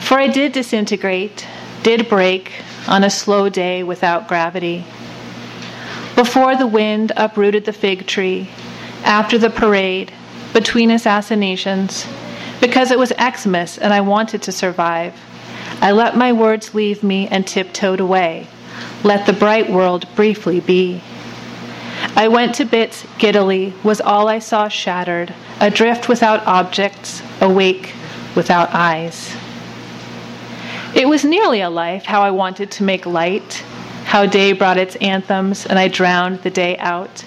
For 0.06 0.20
I 0.20 0.28
did 0.28 0.52
disintegrate, 0.52 1.48
did 1.82 2.08
break 2.08 2.52
on 2.86 3.02
a 3.02 3.10
slow 3.10 3.48
day 3.48 3.82
without 3.82 4.28
gravity. 4.28 4.84
Before 6.14 6.54
the 6.54 6.68
wind 6.68 7.10
uprooted 7.16 7.64
the 7.64 7.72
fig 7.72 8.06
tree, 8.06 8.48
after 9.02 9.36
the 9.36 9.50
parade, 9.50 10.12
between 10.52 10.92
assassinations, 10.92 12.06
because 12.60 12.92
it 12.92 13.00
was 13.00 13.12
Xmas 13.18 13.78
and 13.78 13.92
I 13.92 14.00
wanted 14.00 14.42
to 14.42 14.52
survive. 14.52 15.12
I 15.80 15.90
let 15.90 16.16
my 16.16 16.32
words 16.32 16.72
leave 16.72 17.02
me 17.02 17.26
and 17.26 17.44
tiptoed 17.44 17.98
away. 17.98 18.46
Let 19.02 19.26
the 19.26 19.32
bright 19.32 19.68
world 19.68 20.06
briefly 20.14 20.60
be. 20.60 21.02
I 22.14 22.28
went 22.28 22.54
to 22.54 22.64
bits 22.64 23.04
giddily, 23.18 23.74
was 23.82 24.00
all 24.00 24.28
I 24.28 24.38
saw 24.38 24.68
shattered, 24.68 25.34
adrift 25.58 26.08
without 26.08 26.46
objects, 26.46 27.22
awake 27.40 27.92
without 28.36 28.72
eyes. 28.72 29.34
It 30.96 31.06
was 31.06 31.24
nearly 31.24 31.60
a 31.60 31.70
life 31.70 32.04
how 32.06 32.22
I 32.22 32.30
wanted 32.32 32.72
to 32.72 32.82
make 32.82 33.06
light, 33.06 33.62
how 34.06 34.26
day 34.26 34.52
brought 34.52 34.78
its 34.78 34.96
anthems 34.96 35.66
and 35.66 35.78
I 35.78 35.88
drowned 35.88 36.42
the 36.42 36.50
day 36.50 36.76
out 36.78 37.22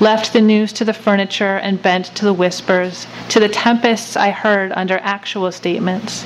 left 0.00 0.32
the 0.32 0.40
news 0.40 0.72
to 0.72 0.84
the 0.84 0.94
furniture 0.94 1.56
and 1.56 1.82
bent 1.82 2.06
to 2.16 2.24
the 2.24 2.32
whispers, 2.32 3.06
to 3.28 3.38
the 3.38 3.48
tempests 3.48 4.16
I 4.16 4.30
heard 4.30 4.72
under 4.72 4.98
actual 4.98 5.52
statements, 5.52 6.24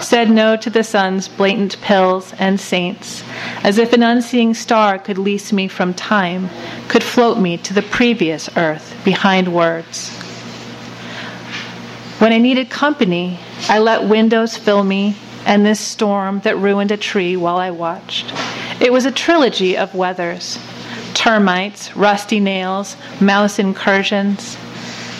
said 0.00 0.28
no 0.30 0.56
to 0.56 0.68
the 0.68 0.82
sun's 0.82 1.28
blatant 1.28 1.80
pills 1.80 2.34
and 2.38 2.60
saints, 2.60 3.22
as 3.62 3.78
if 3.78 3.92
an 3.92 4.02
unseeing 4.02 4.54
star 4.54 4.98
could 4.98 5.18
lease 5.18 5.52
me 5.52 5.68
from 5.68 5.94
time, 5.94 6.50
could 6.88 7.04
float 7.04 7.38
me 7.38 7.56
to 7.58 7.72
the 7.72 7.82
previous 7.82 8.54
earth 8.56 8.96
behind 9.04 9.54
words. 9.54 10.10
When 12.18 12.32
I 12.32 12.38
needed 12.38 12.70
company, 12.70 13.38
I 13.68 13.78
let 13.78 14.08
windows 14.08 14.56
fill 14.56 14.84
me 14.84 15.16
and 15.44 15.64
this 15.64 15.80
storm 15.80 16.40
that 16.40 16.58
ruined 16.58 16.90
a 16.90 16.96
tree 16.96 17.36
while 17.36 17.56
I 17.56 17.70
watched. 17.70 18.32
It 18.80 18.92
was 18.92 19.04
a 19.04 19.12
trilogy 19.12 19.76
of 19.76 19.94
weathers 19.94 20.58
termites, 21.14 21.94
rusty 21.94 22.40
nails, 22.40 22.96
mouse 23.20 23.58
incursions. 23.58 24.56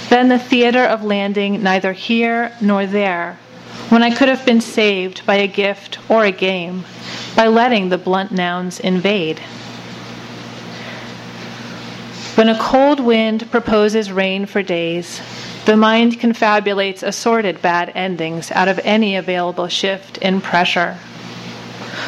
Then 0.08 0.28
the 0.28 0.38
theater 0.38 0.82
of 0.82 1.04
landing 1.04 1.62
neither 1.62 1.92
here 1.92 2.52
nor 2.60 2.86
there, 2.86 3.38
when 3.88 4.02
I 4.02 4.14
could 4.14 4.28
have 4.28 4.44
been 4.44 4.60
saved 4.60 5.24
by 5.26 5.36
a 5.36 5.46
gift 5.46 5.98
or 6.10 6.24
a 6.24 6.32
game, 6.32 6.84
by 7.36 7.46
letting 7.46 7.88
the 7.88 7.98
blunt 7.98 8.32
nouns 8.32 8.80
invade. 8.80 9.38
When 12.34 12.48
a 12.48 12.58
cold 12.58 12.98
wind 12.98 13.50
proposes 13.50 14.10
rain 14.10 14.46
for 14.46 14.62
days, 14.62 15.20
the 15.64 15.76
mind 15.76 16.19
confabulates 16.19 17.02
assorted 17.02 17.62
bad 17.62 17.92
endings 17.95 18.50
out 18.50 18.66
of 18.66 18.81
any 18.83 19.14
available 19.14 19.69
shift 19.69 20.19
in 20.19 20.40
pressure. 20.40 20.95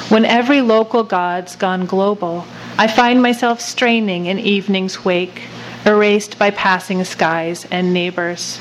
When 0.09 0.25
every 0.25 0.61
local 0.61 1.05
god's 1.05 1.55
gone 1.55 1.87
global, 1.87 2.47
I 2.77 2.89
find 2.89 3.23
myself 3.23 3.61
straining 3.61 4.27
in 4.27 4.41
evening's 4.41 5.05
wake, 5.05 5.43
erased 5.87 6.37
by 6.39 6.51
passing 6.51 7.05
skies 7.05 7.65
and 7.71 7.95
neighbors. 7.95 8.59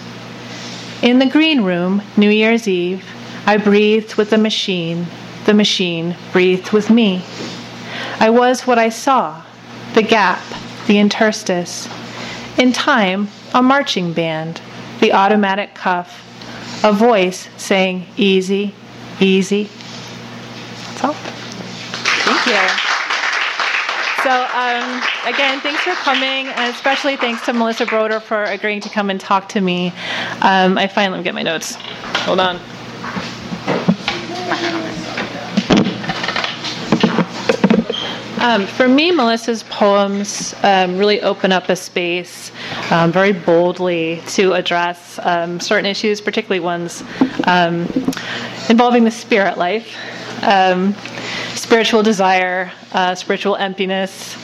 In 1.01 1.17
the 1.17 1.25
green 1.25 1.63
room, 1.63 2.03
New 2.15 2.29
Year's 2.29 2.67
Eve, 2.67 3.03
I 3.47 3.57
breathed 3.57 4.15
with 4.15 4.29
the 4.29 4.37
machine. 4.37 5.07
The 5.45 5.53
machine 5.55 6.15
breathed 6.31 6.71
with 6.71 6.89
me. 6.89 7.23
I 8.19 8.29
was 8.29 8.67
what 8.67 8.77
I 8.77 8.89
saw 8.89 9.41
the 9.95 10.01
gap, 10.01 10.41
the 10.87 10.99
interstice. 10.99 11.87
In 12.57 12.71
time, 12.71 13.27
a 13.53 13.61
marching 13.61 14.13
band, 14.13 14.61
the 14.99 15.13
automatic 15.13 15.75
cuff, 15.75 16.19
a 16.83 16.91
voice 16.91 17.49
saying, 17.57 18.07
Easy, 18.17 18.73
easy. 19.19 19.69
That's 20.87 21.03
all. 21.03 21.13
Thank 21.13 22.47
you. 22.47 22.93
So, 24.23 24.29
um, 24.29 25.03
again, 25.25 25.59
thanks 25.59 25.81
for 25.81 25.91
coming, 25.95 26.47
and 26.47 26.73
especially 26.73 27.17
thanks 27.17 27.45
to 27.45 27.51
Melissa 27.51 27.85
Broder 27.85 28.21
for 28.21 28.43
agreeing 28.45 28.79
to 28.81 28.89
come 28.89 29.09
and 29.09 29.19
talk 29.19 29.49
to 29.49 29.59
me. 29.59 29.91
Um, 30.41 30.77
I 30.77 30.87
finally 30.87 31.21
get 31.23 31.33
my 31.33 31.41
notes. 31.41 31.75
Hold 32.25 32.39
on. 32.39 32.59
Um, 38.43 38.67
for 38.67 38.89
me, 38.89 39.09
Melissa's 39.09 39.63
poems 39.63 40.53
um, 40.63 40.97
really 40.97 41.21
open 41.21 41.53
up 41.53 41.69
a 41.69 41.77
space 41.77 42.51
um, 42.91 43.09
very 43.09 43.31
boldly 43.31 44.21
to 44.31 44.51
address 44.51 45.17
um, 45.23 45.61
certain 45.61 45.85
issues, 45.85 46.19
particularly 46.19 46.59
ones 46.59 47.05
um, 47.45 47.83
involving 48.67 49.05
the 49.05 49.11
spirit 49.11 49.57
life. 49.57 49.95
Um, 50.41 50.93
spiritual 51.55 52.03
desire, 52.03 52.69
uh, 52.91 53.15
spiritual 53.15 53.55
emptiness, 53.55 54.35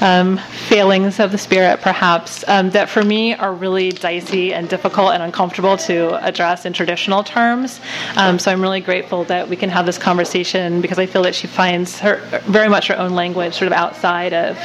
um, 0.00 0.38
failings 0.68 1.20
of 1.20 1.32
the 1.32 1.38
spirit, 1.38 1.80
perhaps, 1.80 2.44
um, 2.48 2.70
that 2.70 2.88
for 2.88 3.02
me 3.02 3.34
are 3.34 3.52
really 3.52 3.90
dicey 3.90 4.54
and 4.54 4.68
difficult 4.68 5.12
and 5.12 5.22
uncomfortable 5.22 5.76
to 5.76 6.14
address 6.24 6.64
in 6.64 6.72
traditional 6.72 7.24
terms. 7.24 7.80
Um, 8.16 8.38
so 8.38 8.50
I'm 8.50 8.60
really 8.60 8.80
grateful 8.80 9.24
that 9.24 9.48
we 9.48 9.56
can 9.56 9.70
have 9.70 9.86
this 9.86 9.98
conversation 9.98 10.80
because 10.80 10.98
I 10.98 11.06
feel 11.06 11.22
that 11.22 11.34
she 11.34 11.46
finds 11.46 11.98
her 12.00 12.16
very 12.46 12.68
much 12.68 12.88
her 12.88 12.98
own 12.98 13.12
language 13.12 13.54
sort 13.54 13.66
of 13.66 13.72
outside 13.72 14.32
of 14.32 14.56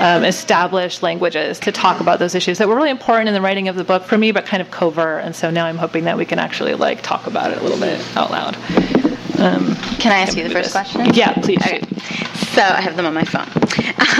um, 0.00 0.24
established 0.24 1.02
languages 1.02 1.58
to 1.60 1.72
talk 1.72 2.00
about 2.00 2.18
those 2.18 2.34
issues 2.34 2.58
that 2.58 2.68
were 2.68 2.76
really 2.76 2.90
important 2.90 3.28
in 3.28 3.34
the 3.34 3.40
writing 3.40 3.68
of 3.68 3.76
the 3.76 3.84
book 3.84 4.04
for 4.04 4.16
me, 4.16 4.32
but 4.32 4.46
kind 4.46 4.60
of 4.60 4.70
covert. 4.70 5.24
And 5.24 5.34
so 5.34 5.50
now 5.50 5.66
I'm 5.66 5.78
hoping 5.78 6.04
that 6.04 6.16
we 6.16 6.24
can 6.24 6.38
actually 6.38 6.74
like 6.74 7.02
talk 7.02 7.26
about 7.26 7.50
it 7.50 7.58
a 7.58 7.62
little 7.62 7.78
bit 7.80 8.00
out 8.16 8.30
loud. 8.30 8.99
Um, 9.40 9.74
Can 9.98 10.12
I 10.12 10.18
ask 10.18 10.36
you 10.36 10.44
the 10.44 10.50
first 10.50 10.72
question? 10.72 11.14
Yeah, 11.14 11.32
please. 11.32 11.58
Okay. 11.58 11.80
So 12.52 12.62
I 12.62 12.80
have 12.80 12.96
them 12.96 13.06
on 13.06 13.14
my 13.14 13.24
phone. 13.24 13.48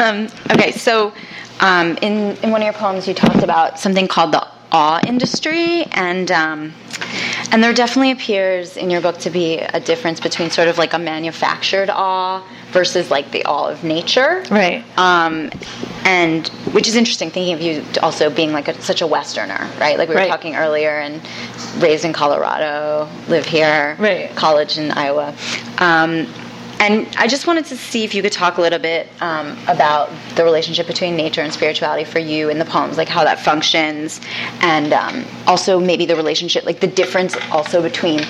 Um, 0.00 0.28
okay, 0.52 0.70
so 0.72 1.12
um, 1.60 1.98
in 2.00 2.36
in 2.38 2.50
one 2.50 2.62
of 2.62 2.64
your 2.64 2.72
poems, 2.72 3.06
you 3.06 3.12
talked 3.12 3.42
about 3.42 3.78
something 3.78 4.08
called 4.08 4.32
the 4.32 4.46
awe 4.72 5.00
industry, 5.06 5.84
and 5.92 6.30
um, 6.30 6.72
and 7.50 7.62
there 7.62 7.72
definitely 7.72 8.10
appears 8.10 8.76
in 8.76 8.90
your 8.90 9.00
book 9.00 9.18
to 9.18 9.30
be 9.30 9.58
a 9.58 9.80
difference 9.80 10.20
between 10.20 10.50
sort 10.50 10.68
of 10.68 10.78
like 10.78 10.92
a 10.92 10.98
manufactured 10.98 11.90
awe 11.90 12.46
versus 12.70 13.10
like 13.10 13.30
the 13.30 13.44
awe 13.44 13.68
of 13.68 13.84
nature, 13.84 14.44
right? 14.50 14.84
Um, 14.98 15.50
and 16.04 16.48
which 16.72 16.88
is 16.88 16.96
interesting, 16.96 17.30
thinking 17.30 17.54
of 17.54 17.60
you 17.60 17.84
also 18.02 18.30
being 18.30 18.52
like 18.52 18.68
a, 18.68 18.80
such 18.80 19.02
a 19.02 19.06
Westerner, 19.06 19.68
right? 19.78 19.98
Like 19.98 20.08
we 20.08 20.14
were 20.14 20.20
right. 20.20 20.30
talking 20.30 20.56
earlier, 20.56 20.98
and 21.00 21.20
raised 21.82 22.04
in 22.04 22.12
Colorado, 22.12 23.08
live 23.28 23.46
here, 23.46 23.96
right. 23.98 24.34
college 24.36 24.78
in 24.78 24.90
Iowa. 24.90 25.34
Um, 25.78 26.26
and 26.80 27.06
I 27.18 27.26
just 27.26 27.46
wanted 27.46 27.66
to 27.66 27.76
see 27.76 28.04
if 28.04 28.14
you 28.14 28.22
could 28.22 28.32
talk 28.32 28.56
a 28.56 28.62
little 28.62 28.78
bit 28.78 29.06
um, 29.20 29.56
about 29.68 30.10
the 30.34 30.44
relationship 30.44 30.86
between 30.86 31.14
nature 31.14 31.42
and 31.42 31.52
spirituality 31.52 32.04
for 32.04 32.18
you 32.18 32.48
in 32.48 32.58
the 32.58 32.64
poems, 32.64 32.96
like 32.96 33.08
how 33.08 33.22
that 33.22 33.38
functions, 33.38 34.18
and 34.62 34.94
um, 34.94 35.26
also 35.46 35.78
maybe 35.78 36.06
the 36.06 36.16
relationship, 36.16 36.64
like 36.64 36.80
the 36.80 36.86
difference 36.86 37.36
also 37.52 37.82
between 37.82 38.20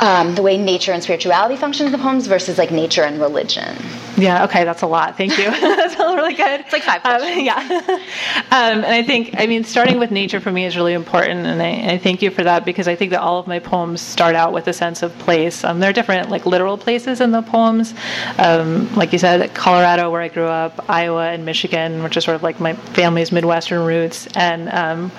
um, 0.00 0.34
the 0.34 0.40
way 0.40 0.56
nature 0.56 0.92
and 0.92 1.02
spirituality 1.02 1.56
functions 1.56 1.86
in 1.86 1.92
the 1.92 1.98
poems 1.98 2.26
versus 2.26 2.56
like 2.56 2.70
nature 2.70 3.02
and 3.02 3.20
religion. 3.20 3.76
Yeah, 4.16 4.44
okay, 4.44 4.64
that's 4.64 4.82
a 4.82 4.86
lot. 4.86 5.16
Thank 5.16 5.38
you. 5.38 5.44
that's 5.50 5.96
really 5.98 6.34
good. 6.34 6.60
It's 6.60 6.72
like 6.72 6.82
five 6.82 7.04
um, 7.04 7.18
questions. 7.18 7.38
Um, 7.38 7.44
yeah. 7.44 7.98
Um, 8.54 8.84
and 8.84 8.86
I 8.86 9.02
think, 9.02 9.34
I 9.36 9.46
mean, 9.46 9.64
starting 9.64 9.98
with 9.98 10.12
nature 10.12 10.38
for 10.38 10.52
me 10.52 10.64
is 10.64 10.76
really 10.76 10.92
important, 10.92 11.44
and 11.46 11.60
I, 11.60 11.94
I, 11.94 11.98
thank 11.98 12.22
you 12.22 12.30
for 12.30 12.44
that 12.44 12.64
because 12.64 12.86
I 12.86 12.94
think 12.94 13.10
that 13.10 13.20
all 13.20 13.40
of 13.40 13.48
my 13.48 13.58
poems 13.58 14.00
start 14.00 14.36
out 14.36 14.52
with 14.52 14.68
a 14.68 14.72
sense 14.72 15.02
of 15.02 15.16
place. 15.18 15.64
Um, 15.64 15.80
there 15.80 15.90
are 15.90 15.92
different, 15.92 16.30
like, 16.30 16.46
literal 16.46 16.78
places 16.78 17.20
in 17.20 17.32
the 17.32 17.42
poems. 17.42 17.94
Um, 18.38 18.94
like 18.94 19.12
you 19.12 19.18
said, 19.18 19.52
Colorado, 19.54 20.10
where 20.10 20.20
I 20.20 20.28
grew 20.28 20.46
up, 20.46 20.88
Iowa, 20.88 21.30
and 21.32 21.44
Michigan, 21.44 22.04
which 22.04 22.16
is 22.16 22.24
sort 22.24 22.36
of 22.36 22.44
like 22.44 22.60
my 22.60 22.74
family's 22.74 23.32
Midwestern 23.32 23.84
roots, 23.84 24.28
and 24.36 24.68
um, 24.68 25.10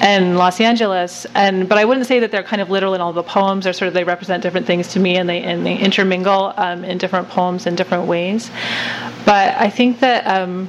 and 0.00 0.38
Los 0.38 0.60
Angeles. 0.60 1.26
And 1.34 1.68
but 1.68 1.76
I 1.78 1.84
wouldn't 1.84 2.06
say 2.06 2.20
that 2.20 2.30
they're 2.30 2.42
kind 2.42 2.62
of 2.62 2.70
literal 2.70 2.94
in 2.94 3.00
all 3.00 3.12
the 3.12 3.22
poems. 3.22 3.64
They're 3.64 3.72
sort 3.72 3.88
of 3.88 3.94
they 3.94 4.04
represent 4.04 4.42
different 4.42 4.66
things 4.66 4.88
to 4.88 5.00
me, 5.00 5.16
and 5.16 5.28
they 5.28 5.42
and 5.42 5.66
they 5.66 5.76
intermingle 5.76 6.54
um, 6.56 6.84
in 6.84 6.96
different 6.98 7.28
poems 7.28 7.66
in 7.66 7.76
different 7.76 8.06
ways. 8.06 8.21
But 9.24 9.56
I 9.56 9.70
think 9.70 10.00
that 10.00 10.26
um, 10.26 10.68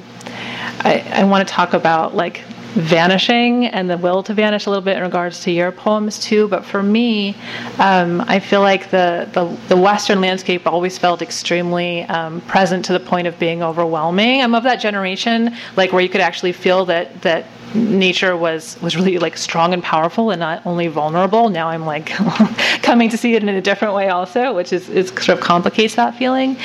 I, 0.80 1.04
I 1.12 1.24
want 1.24 1.46
to 1.46 1.52
talk 1.52 1.72
about 1.72 2.14
like 2.14 2.42
vanishing 2.74 3.66
and 3.66 3.88
the 3.88 3.96
will 3.96 4.22
to 4.24 4.34
vanish 4.34 4.66
a 4.66 4.70
little 4.70 4.84
bit 4.84 4.96
in 4.96 5.02
regards 5.02 5.40
to 5.40 5.50
your 5.50 5.70
poems 5.70 6.18
too. 6.18 6.48
But 6.48 6.64
for 6.64 6.82
me, 6.82 7.36
um, 7.78 8.20
I 8.22 8.40
feel 8.40 8.60
like 8.60 8.90
the, 8.90 9.28
the, 9.32 9.44
the 9.68 9.76
Western 9.76 10.20
landscape 10.20 10.66
always 10.66 10.98
felt 10.98 11.22
extremely 11.22 12.02
um, 12.04 12.40
present 12.42 12.84
to 12.86 12.92
the 12.92 13.00
point 13.00 13.26
of 13.26 13.38
being 13.38 13.62
overwhelming. 13.62 14.42
I'm 14.42 14.54
of 14.54 14.64
that 14.64 14.76
generation, 14.76 15.54
like 15.76 15.92
where 15.92 16.02
you 16.02 16.08
could 16.08 16.20
actually 16.20 16.52
feel 16.52 16.84
that 16.86 17.22
that 17.22 17.46
nature 17.74 18.36
was 18.36 18.80
was 18.80 18.96
really 18.96 19.18
like 19.18 19.36
strong 19.36 19.72
and 19.72 19.82
powerful 19.82 20.30
and 20.30 20.38
not 20.38 20.64
only 20.64 20.86
vulnerable. 20.86 21.48
Now 21.48 21.68
I'm 21.68 21.84
like 21.84 22.06
coming 22.82 23.08
to 23.10 23.16
see 23.16 23.34
it 23.34 23.42
in 23.42 23.48
a 23.48 23.60
different 23.60 23.94
way 23.94 24.08
also, 24.08 24.54
which 24.54 24.72
is, 24.72 24.88
is 24.88 25.08
sort 25.08 25.30
of 25.30 25.40
complicates 25.40 25.96
that 25.96 26.16
feeling. 26.16 26.56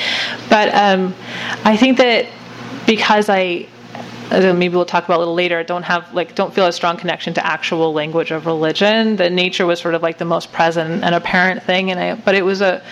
But 0.48 0.72
um, 0.74 1.14
I 1.64 1.76
think 1.76 1.98
that 1.98 2.26
because 2.86 3.28
I 3.28 3.66
maybe 4.30 4.68
we'll 4.68 4.84
talk 4.84 5.04
about 5.04 5.16
a 5.16 5.18
little 5.18 5.34
later 5.34 5.62
don't 5.62 5.82
have 5.82 6.12
like 6.14 6.34
don't 6.34 6.54
feel 6.54 6.66
a 6.66 6.72
strong 6.72 6.96
connection 6.96 7.34
to 7.34 7.44
actual 7.44 7.92
language 7.92 8.30
of 8.30 8.46
religion 8.46 9.16
that 9.16 9.32
nature 9.32 9.66
was 9.66 9.80
sort 9.80 9.94
of 9.94 10.02
like 10.02 10.18
the 10.18 10.24
most 10.24 10.52
present 10.52 11.02
and 11.04 11.14
apparent 11.14 11.62
thing 11.62 11.90
and 11.90 12.00
I, 12.00 12.14
but 12.14 12.34
it 12.34 12.44
was 12.44 12.60
a 12.60 12.82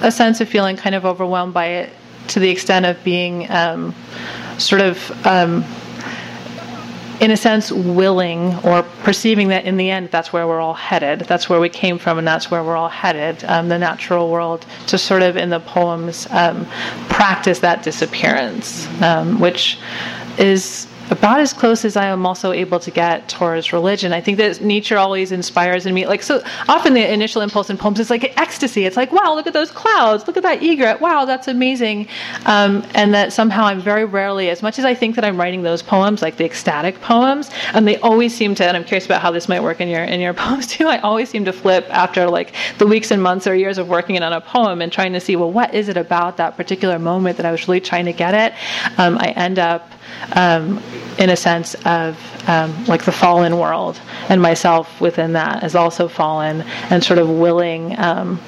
a 0.00 0.10
sense 0.10 0.40
of 0.40 0.48
feeling 0.48 0.76
kind 0.76 0.94
of 0.94 1.04
overwhelmed 1.04 1.54
by 1.54 1.66
it 1.66 1.92
to 2.28 2.40
the 2.40 2.48
extent 2.48 2.86
of 2.86 3.02
being 3.04 3.50
um, 3.50 3.94
sort 4.58 4.80
of 4.80 5.26
um, 5.26 5.64
in 7.20 7.30
a 7.30 7.36
sense, 7.36 7.70
willing 7.70 8.54
or 8.64 8.82
perceiving 9.02 9.48
that 9.48 9.64
in 9.64 9.76
the 9.76 9.90
end, 9.90 10.10
that's 10.10 10.32
where 10.32 10.46
we're 10.46 10.60
all 10.60 10.74
headed. 10.74 11.20
That's 11.20 11.48
where 11.48 11.60
we 11.60 11.68
came 11.68 11.98
from, 11.98 12.18
and 12.18 12.26
that's 12.26 12.50
where 12.50 12.62
we're 12.62 12.76
all 12.76 12.88
headed. 12.88 13.44
Um, 13.44 13.68
the 13.68 13.78
natural 13.78 14.30
world 14.30 14.66
to 14.88 14.98
sort 14.98 15.22
of 15.22 15.36
in 15.36 15.50
the 15.50 15.60
poems 15.60 16.26
um, 16.30 16.66
practice 17.08 17.60
that 17.60 17.82
disappearance, 17.82 18.88
um, 19.00 19.38
which 19.40 19.78
is 20.38 20.86
about 21.10 21.40
as 21.40 21.52
close 21.52 21.84
as 21.84 21.96
I 21.96 22.06
am 22.06 22.24
also 22.24 22.52
able 22.52 22.80
to 22.80 22.90
get 22.90 23.28
towards 23.28 23.72
religion. 23.72 24.12
I 24.12 24.20
think 24.20 24.38
that 24.38 24.62
nature 24.62 24.96
always 24.96 25.32
inspires 25.32 25.84
in 25.86 25.94
me. 25.94 26.06
Like 26.06 26.22
so 26.22 26.42
often 26.68 26.94
the 26.94 27.12
initial 27.12 27.42
impulse 27.42 27.68
in 27.68 27.76
poems 27.76 28.00
is 28.00 28.10
like 28.10 28.38
ecstasy. 28.40 28.86
It's 28.86 28.96
like, 28.96 29.12
wow, 29.12 29.34
look 29.34 29.46
at 29.46 29.52
those 29.52 29.70
clouds, 29.70 30.26
look 30.26 30.36
at 30.36 30.42
that 30.44 30.62
egret, 30.62 31.00
wow, 31.00 31.24
that's 31.24 31.46
amazing. 31.46 32.08
Um, 32.46 32.86
and 32.94 33.12
that 33.12 33.32
somehow 33.32 33.64
I'm 33.66 33.80
very 33.80 34.04
rarely, 34.04 34.48
as 34.48 34.62
much 34.62 34.78
as 34.78 34.84
I 34.84 34.94
think 34.94 35.16
that 35.16 35.24
I'm 35.24 35.38
writing 35.38 35.62
those 35.62 35.82
poems, 35.82 36.22
like 36.22 36.36
the 36.36 36.44
ecstatic 36.44 37.00
poems, 37.00 37.50
and 37.74 37.86
they 37.86 37.98
always 37.98 38.34
seem 38.34 38.54
to, 38.56 38.64
and 38.64 38.76
I'm 38.76 38.84
curious 38.84 39.04
about 39.04 39.20
how 39.20 39.30
this 39.30 39.48
might 39.48 39.62
work 39.62 39.80
in 39.80 39.88
your 39.88 40.04
in 40.04 40.20
your 40.20 40.34
poems 40.44 40.66
too. 40.66 40.88
I 40.88 40.98
always 40.98 41.28
seem 41.28 41.44
to 41.44 41.52
flip 41.52 41.86
after 41.90 42.28
like 42.28 42.54
the 42.78 42.86
weeks 42.86 43.10
and 43.10 43.22
months 43.22 43.46
or 43.46 43.54
years 43.54 43.78
of 43.78 43.88
working 43.88 44.22
on 44.22 44.32
a 44.32 44.40
poem 44.40 44.80
and 44.80 44.90
trying 44.90 45.12
to 45.12 45.20
see, 45.20 45.36
well, 45.36 45.52
what 45.52 45.74
is 45.74 45.88
it 45.88 45.96
about 45.96 46.38
that 46.38 46.56
particular 46.56 46.98
moment 46.98 47.36
that 47.36 47.46
I 47.46 47.52
was 47.52 47.68
really 47.68 47.80
trying 47.80 48.06
to 48.06 48.12
get 48.12 48.34
at? 48.34 48.54
Um, 48.98 49.18
I 49.18 49.28
end 49.36 49.58
up 49.58 49.90
um, 50.32 50.84
in 51.18 51.30
a 51.30 51.36
sense 51.36 51.74
of 51.86 52.18
um, 52.48 52.84
like 52.86 53.04
the 53.04 53.12
fallen 53.12 53.58
world, 53.58 54.00
and 54.28 54.40
myself 54.40 55.00
within 55.00 55.32
that 55.32 55.62
is 55.64 55.74
also 55.74 56.08
fallen, 56.08 56.62
and 56.90 57.02
sort 57.02 57.18
of 57.18 57.28
willing 57.28 57.98
um, 57.98 58.40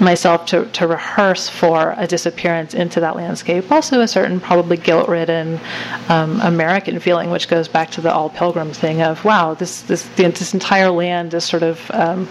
myself 0.00 0.46
to, 0.46 0.66
to 0.66 0.86
rehearse 0.86 1.48
for 1.48 1.94
a 1.96 2.06
disappearance 2.06 2.74
into 2.74 3.00
that 3.00 3.16
landscape. 3.16 3.70
Also, 3.70 4.00
a 4.00 4.08
certain 4.08 4.40
probably 4.40 4.76
guilt 4.76 5.08
ridden 5.08 5.60
um, 6.08 6.40
American 6.40 6.98
feeling, 6.98 7.30
which 7.30 7.48
goes 7.48 7.68
back 7.68 7.90
to 7.90 8.00
the 8.00 8.12
all 8.12 8.30
pilgrim 8.30 8.72
thing 8.72 9.02
of 9.02 9.24
wow, 9.24 9.54
this 9.54 9.82
this 9.82 10.08
this 10.16 10.54
entire 10.54 10.90
land 10.90 11.34
is 11.34 11.44
sort 11.44 11.62
of 11.62 11.90
um, 11.92 12.28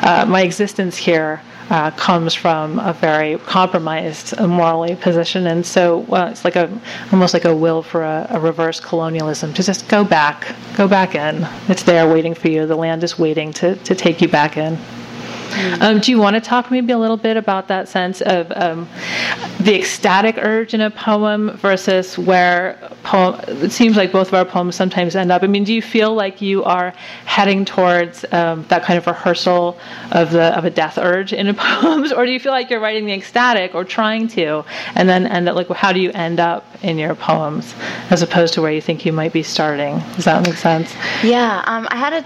uh, 0.00 0.24
my 0.28 0.42
existence 0.42 0.96
here 0.96 1.40
uh, 1.70 1.90
comes 1.92 2.34
from 2.34 2.78
a 2.80 2.92
very 2.92 3.38
compromised 3.38 4.38
morally 4.40 4.94
position, 4.96 5.46
and 5.46 5.64
so 5.64 5.98
well, 6.00 6.26
it's 6.26 6.44
like 6.44 6.56
a 6.56 6.68
almost 7.12 7.32
like 7.32 7.44
a 7.44 7.54
will 7.54 7.82
for 7.82 8.02
a, 8.02 8.26
a, 8.30 8.40
reverse 8.40 8.78
colonialism 9.12 9.52
to 9.52 9.62
just 9.62 9.88
go 9.88 10.02
back, 10.02 10.56
go 10.74 10.88
back 10.88 11.14
in. 11.14 11.46
It's 11.68 11.82
there 11.82 12.10
waiting 12.10 12.34
for 12.34 12.48
you. 12.48 12.66
The 12.66 12.76
land 12.76 13.04
is 13.04 13.18
waiting 13.18 13.52
to 13.54 13.76
to 13.76 13.94
take 13.94 14.22
you 14.22 14.28
back 14.28 14.56
in. 14.56 14.78
Mm-hmm. 15.52 15.82
Um, 15.82 16.00
do 16.00 16.10
you 16.10 16.18
want 16.18 16.34
to 16.34 16.40
talk 16.40 16.70
maybe 16.70 16.92
a 16.92 16.98
little 16.98 17.16
bit 17.16 17.36
about 17.36 17.68
that 17.68 17.88
sense 17.88 18.20
of 18.22 18.52
um, 18.56 18.88
the 19.60 19.78
ecstatic 19.78 20.38
urge 20.38 20.74
in 20.74 20.80
a 20.80 20.90
poem 20.90 21.56
versus 21.56 22.18
where 22.18 22.78
poem, 23.02 23.40
it 23.48 23.72
seems 23.72 23.96
like 23.96 24.12
both 24.12 24.28
of 24.28 24.34
our 24.34 24.44
poems 24.44 24.74
sometimes 24.74 25.14
end 25.16 25.30
up? 25.30 25.42
I 25.42 25.46
mean, 25.46 25.64
do 25.64 25.74
you 25.74 25.82
feel 25.82 26.14
like 26.14 26.40
you 26.40 26.64
are 26.64 26.92
heading 27.24 27.64
towards 27.64 28.24
um, 28.32 28.64
that 28.68 28.82
kind 28.82 28.98
of 28.98 29.06
rehearsal 29.06 29.78
of 30.10 30.30
the 30.30 30.56
of 30.56 30.64
a 30.64 30.70
death 30.70 30.98
urge 30.98 31.32
in 31.32 31.48
a 31.48 31.54
poems, 31.82 32.12
or 32.12 32.26
do 32.26 32.32
you 32.32 32.40
feel 32.40 32.52
like 32.52 32.70
you're 32.70 32.80
writing 32.80 33.06
the 33.06 33.12
ecstatic 33.12 33.74
or 33.74 33.84
trying 33.84 34.28
to, 34.28 34.64
and 34.94 35.08
then 35.08 35.26
end 35.26 35.48
up 35.48 35.56
like 35.56 35.68
how 35.68 35.92
do 35.92 36.00
you 36.00 36.10
end 36.12 36.40
up 36.40 36.64
in 36.82 36.98
your 36.98 37.14
poems 37.14 37.74
as 38.10 38.22
opposed 38.22 38.54
to 38.54 38.62
where 38.62 38.72
you 38.72 38.80
think 38.80 39.04
you 39.06 39.12
might 39.12 39.32
be 39.32 39.42
starting? 39.42 39.98
Does 40.16 40.24
that 40.24 40.44
make 40.46 40.56
sense? 40.56 40.94
Yeah, 41.22 41.62
um, 41.66 41.86
I 41.90 41.96
had 41.96 42.12
a 42.12 42.24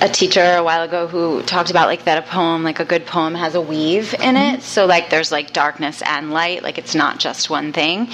a 0.00 0.08
teacher 0.08 0.56
a 0.56 0.62
while 0.62 0.82
ago 0.82 1.06
who 1.06 1.42
talked 1.42 1.70
about 1.70 1.86
like 1.86 2.04
that 2.04 2.18
a 2.18 2.22
poem 2.22 2.62
like 2.62 2.80
a 2.80 2.84
good 2.84 3.06
poem 3.06 3.34
has 3.34 3.54
a 3.54 3.60
weave 3.60 4.14
in 4.14 4.36
it. 4.36 4.62
So 4.62 4.86
like 4.86 5.10
there's 5.10 5.30
like 5.30 5.52
darkness 5.52 6.02
and 6.02 6.30
light 6.30 6.62
like 6.62 6.78
it's 6.78 6.94
not 6.94 7.18
just 7.18 7.50
one 7.50 7.72
thing. 7.72 8.08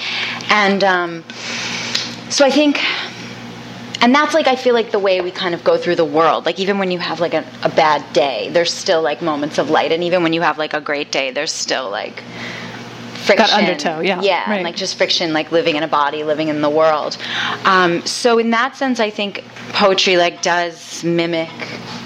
And 0.49 0.83
um, 0.83 1.23
so 2.29 2.45
i 2.45 2.49
think 2.49 2.79
and 4.01 4.15
that's 4.15 4.33
like 4.33 4.47
i 4.47 4.55
feel 4.55 4.73
like 4.73 4.91
the 4.91 4.99
way 4.99 5.21
we 5.21 5.31
kind 5.31 5.53
of 5.53 5.63
go 5.63 5.77
through 5.77 5.95
the 5.95 6.05
world. 6.05 6.45
Like 6.45 6.59
even 6.59 6.77
when 6.79 6.91
you 6.91 6.99
have 6.99 7.19
like 7.19 7.33
a, 7.33 7.45
a 7.63 7.69
bad 7.69 8.13
day 8.13 8.49
there's 8.49 8.73
still 8.73 9.01
like 9.01 9.21
moments 9.21 9.57
of 9.57 9.69
light. 9.69 9.91
And 9.91 10.03
even 10.03 10.23
when 10.23 10.33
you 10.33 10.41
have 10.41 10.57
like 10.57 10.73
a 10.73 10.81
great 10.81 11.11
day 11.11 11.31
there's 11.31 11.51
still 11.51 11.89
like 11.89 12.23
friction. 13.21 13.47
That 13.47 13.53
undertow, 13.53 13.99
yeah. 14.01 14.21
Yeah, 14.21 14.49
right. 14.49 14.55
and 14.55 14.63
like 14.63 14.75
just 14.75 14.97
friction, 14.97 15.33
like 15.33 15.51
living 15.51 15.75
in 15.75 15.83
a 15.83 15.87
body, 15.87 16.23
living 16.23 16.47
in 16.49 16.61
the 16.61 16.69
world. 16.69 17.17
Um, 17.65 18.05
so 18.05 18.39
in 18.39 18.49
that 18.51 18.75
sense, 18.75 18.99
I 18.99 19.09
think 19.09 19.43
poetry 19.73 20.17
like 20.17 20.41
does 20.41 21.03
mimic 21.03 21.49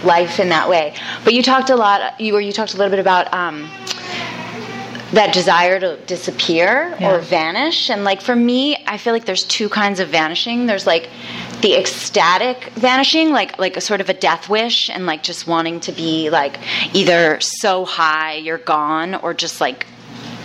life 0.04 0.39
in 0.39 0.49
that 0.49 0.69
way. 0.69 0.93
But 1.23 1.34
you 1.34 1.41
talked 1.41 1.69
a 1.69 1.75
lot, 1.75 2.19
you 2.19 2.36
or 2.36 2.41
you 2.41 2.51
talked 2.51 2.73
a 2.73 2.78
little 2.78 2.91
bit 2.91 2.99
about. 2.99 3.34
Um, 3.34 3.69
that 5.13 5.34
desire 5.34 5.80
to 5.80 5.97
disappear 6.08 6.93
Yeah. 6.99 7.13
or 7.13 7.19
vanish. 7.19 7.89
And 7.89 8.04
like 8.04 8.21
for 8.21 8.36
me, 8.36 8.75
I 8.86 8.97
feel 8.97 9.13
like 9.13 9.23
there's 9.23 9.43
two 9.43 9.69
kinds 9.69 9.99
of 10.01 10.10
vanishing. 10.10 10.65
There's 10.65 10.86
like 10.86 11.10
the 11.62 11.75
ecstatic 11.75 12.71
vanishing, 12.73 13.32
like 13.32 13.58
like 13.58 13.78
a 13.78 13.82
sort 13.82 14.01
of 14.01 14.10
a 14.10 14.13
death 14.13 14.49
wish, 14.49 14.89
and 14.89 15.06
like 15.06 15.23
just 15.23 15.47
wanting 15.47 15.80
to 15.82 15.91
be 15.93 16.30
like 16.30 16.58
either 16.93 17.39
so 17.39 17.86
high 17.86 18.34
you're 18.34 18.58
gone, 18.58 19.15
or 19.15 19.34
just 19.34 19.62
like 19.62 19.86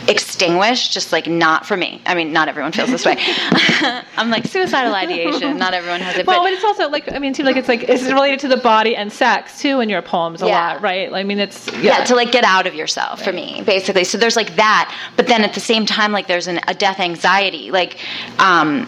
extinguished 0.09 0.93
just 0.93 1.13
like 1.13 1.27
not 1.27 1.67
for 1.67 1.77
me 1.77 2.01
i 2.07 2.15
mean 2.15 2.33
not 2.33 2.49
everyone 2.49 2.73
feels 2.73 2.91
this 2.91 3.05
way 3.05 3.15
i'm 4.17 4.31
like 4.31 4.45
suicidal 4.47 4.95
ideation 4.95 5.57
not 5.57 5.75
everyone 5.75 6.01
has 6.01 6.17
it 6.17 6.27
Well, 6.27 6.39
but 6.41 6.45
but 6.45 6.53
it's 6.53 6.65
also 6.65 6.89
like 6.89 7.13
I 7.13 7.19
mean, 7.19 7.33
it 7.33 7.37
seems 7.37 7.47
like 7.47 7.57
it's 7.57 7.69
like 7.69 7.85
it's 7.89 8.05
related 8.05 8.41
to 8.41 8.49
the 8.49 8.57
body 8.57 8.97
and 8.97 9.13
sex 9.13 9.61
too 9.61 9.81
in 9.81 9.89
your 9.89 10.03
poems 10.03 10.43
a 10.43 10.47
Yeah. 10.47 10.73
lot, 10.75 10.83
right? 10.83 11.13
I 11.13 11.23
mean, 11.23 11.39
it's 11.39 11.67
yeah. 11.75 11.99
yeah, 11.99 12.05
to 12.05 12.15
like 12.15 12.33
get 12.33 12.45
out 12.45 12.67
of 12.67 12.75
yourself 12.75 13.23
for 13.23 13.33
me 13.33 13.63
basically 13.65 14.05
so 14.05 14.17
there's 14.19 14.37
like 14.37 14.57
that 14.57 14.95
but 15.17 15.27
then 15.27 15.43
at 15.45 15.55
the 15.55 15.61
same 15.61 15.87
time 15.87 16.13
like 16.13 16.27
there's 16.27 16.47
an, 16.49 16.61
a 16.67 16.75
death 16.75 16.99
anxiety 17.01 17.71
like 17.71 17.99
um 18.39 18.87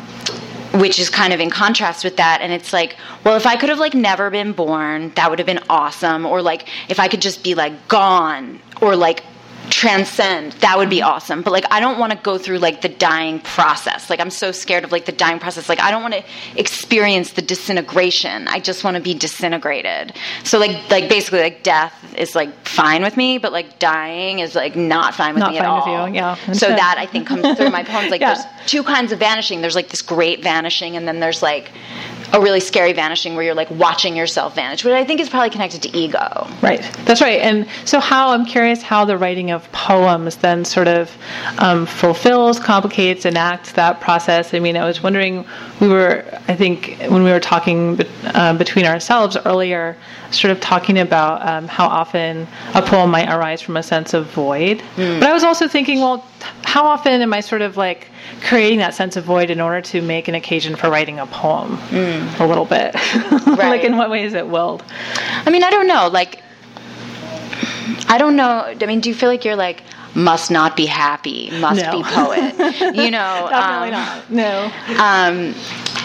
which 0.81 0.99
is 0.99 1.11
kind 1.11 1.33
of 1.35 1.41
in 1.41 1.51
contrast 1.51 2.03
with 2.05 2.17
that 2.17 2.41
and 2.41 2.51
it's 2.53 2.73
like 2.73 2.97
well 3.25 3.37
if 3.37 3.47
i 3.47 3.57
could 3.57 3.69
have 3.69 3.79
like 3.79 3.95
never 3.95 4.31
been 4.31 4.53
born 4.53 5.11
that 5.17 5.29
would 5.29 5.39
have 5.39 5.47
been 5.47 5.61
awesome 5.69 6.25
or 6.25 6.41
like 6.41 6.69
if 6.89 6.99
i 6.99 7.09
could 7.09 7.21
just 7.21 7.45
be 7.45 7.55
like 7.55 7.89
gone 7.89 8.59
or 8.81 8.97
like 8.97 9.23
transcend 9.71 10.53
that 10.55 10.77
would 10.79 10.91
be 10.91 11.03
awesome. 11.03 11.43
But 11.43 11.53
like 11.53 11.65
i 11.71 11.81
don't 11.81 11.99
want 11.99 12.13
to 12.13 12.19
go 12.19 12.39
through 12.39 12.59
like 12.59 12.81
the 12.83 12.89
dying 12.89 13.41
process. 13.41 14.11
Like 14.11 14.21
i'm 14.21 14.31
so 14.31 14.53
scared 14.53 14.85
of 14.85 14.93
like 14.93 15.05
the 15.07 15.13
dying 15.13 15.39
process. 15.39 15.69
Like 15.69 15.81
i 15.81 15.91
don't 15.91 16.03
want 16.03 16.15
to 16.15 16.23
experience 16.57 17.33
the 17.33 17.43
disintegration. 17.43 18.49
I 18.49 18.61
just 18.61 18.85
want 18.85 18.97
to 18.97 19.03
be 19.03 19.15
disintegrated. 19.15 20.15
So 20.45 20.59
like 20.59 20.91
like 20.91 21.09
basically 21.09 21.41
like 21.41 21.63
death 21.63 21.93
is 22.17 22.35
like 22.35 22.53
fine 22.67 23.03
with 23.03 23.17
me 23.17 23.39
but 23.39 23.53
like 23.53 23.79
dying 23.79 24.41
is 24.41 24.55
like 24.55 24.77
not 24.77 25.15
fine 25.15 25.35
with 25.35 25.41
Not 25.41 25.53
me 25.53 25.59
at 25.59 25.65
fine 25.65 25.75
with 25.77 25.87
all. 25.87 26.09
You, 26.09 26.15
yeah. 26.15 26.35
so 26.53 26.69
that 26.69 26.97
i 26.99 27.07
think 27.07 27.27
comes 27.27 27.57
through 27.57 27.71
my 27.71 27.85
poems 27.85 28.11
like 28.11 28.21
Yeah. 28.23 28.35
there's 28.35 28.47
two 28.71 28.83
kinds 28.85 29.11
of 29.13 29.19
vanishing. 29.19 29.61
There's 29.63 29.75
like 29.75 29.89
this 29.89 30.03
great 30.03 30.43
vanishing 30.43 30.97
and 30.97 31.09
then 31.09 31.19
there's 31.21 31.43
like 31.43 31.71
a 32.33 32.41
really 32.41 32.61
scary 32.61 32.93
vanishing 32.93 33.35
where 33.35 33.45
you're 33.45 33.55
like 33.55 33.71
watching 33.71 34.17
yourself 34.17 34.55
vanish 34.55 34.85
which 34.85 34.93
i 34.95 35.05
think 35.05 35.21
is 35.21 35.29
probably 35.29 35.51
connected 35.51 35.83
to 35.83 35.97
ego 35.97 36.47
Right, 36.63 36.81
that's 37.05 37.21
right. 37.21 37.41
And 37.41 37.67
so, 37.85 37.99
how 37.99 38.31
I'm 38.31 38.45
curious 38.47 38.83
how 38.83 39.05
the 39.05 39.19
writing 39.19 39.51
of 39.51 39.71
poems 39.73 40.37
then 40.37 40.65
sort 40.65 40.87
of 40.87 41.11
um, 41.59 41.87
fulfills, 41.87 42.61
complicates, 42.61 43.27
enacts 43.27 43.73
that 43.73 44.01
process. 44.01 44.55
I 44.55 44.61
mean, 44.61 44.77
I 44.77 44.85
was 44.85 45.03
wondering, 45.03 45.45
we 45.81 45.89
were, 45.89 46.25
I 46.47 46.55
think, 46.55 46.99
when 47.09 47.25
we 47.25 47.31
were 47.33 47.41
talking 47.41 48.01
uh, 48.27 48.57
between 48.57 48.87
ourselves 48.87 49.37
earlier, 49.45 49.97
sort 50.31 50.53
of 50.53 50.61
talking 50.61 51.01
about 51.01 51.45
um, 51.47 51.67
how 51.67 51.87
often 51.87 52.47
a 52.75 52.83
poem 52.83 53.11
might 53.11 53.29
arise 53.29 53.61
from 53.61 53.77
a 53.77 53.83
sense 53.83 54.15
of 54.15 54.27
void. 54.31 54.81
But 54.97 55.25
I 55.25 55.33
was 55.33 55.43
also 55.43 55.67
thinking, 55.67 55.99
well, 56.01 56.25
how 56.63 56.87
often 56.87 57.21
am 57.23 57.35
I 57.35 57.41
sort 57.41 57.63
of 57.63 57.77
like 57.77 58.09
creating 58.43 58.79
that 58.79 58.95
sense 58.95 59.17
of 59.17 59.25
void 59.25 59.51
in 59.51 59.61
order 59.61 59.81
to 59.81 60.01
make 60.03 60.29
an 60.29 60.35
occasion 60.35 60.77
for 60.77 60.91
writing 60.91 61.19
a 61.19 61.27
poem? 61.27 61.79
A 62.41 62.47
little 62.47 62.65
bit. 62.65 62.95
like, 63.47 63.85
in 63.85 63.97
what 63.97 64.11
way 64.11 64.25
is 64.25 64.35
it 64.35 64.47
willed? 64.49 64.85
I 65.47 65.51
mean, 65.51 65.63
I 65.65 65.71
don't 65.71 65.87
know. 65.87 66.09
Like, 66.09 66.43
I 68.09 68.19
don't 68.19 68.37
know. 68.37 68.75
I 68.81 68.87
mean, 68.87 69.01
do 69.01 69.09
you 69.09 69.15
feel 69.15 69.29
like 69.29 69.45
you're 69.45 69.57
like 69.57 69.83
must 70.15 70.51
not 70.51 70.77
be 70.77 70.85
happy, 70.85 71.51
must 71.59 71.81
No. 71.83 71.93
be 71.99 72.03
poet? 72.03 72.55
You 72.95 73.11
know, 73.11 73.47
Definitely 73.51 73.89
um, 73.89 73.91
not. 73.93 74.31
No. 74.31 74.65
Um, 75.03 75.55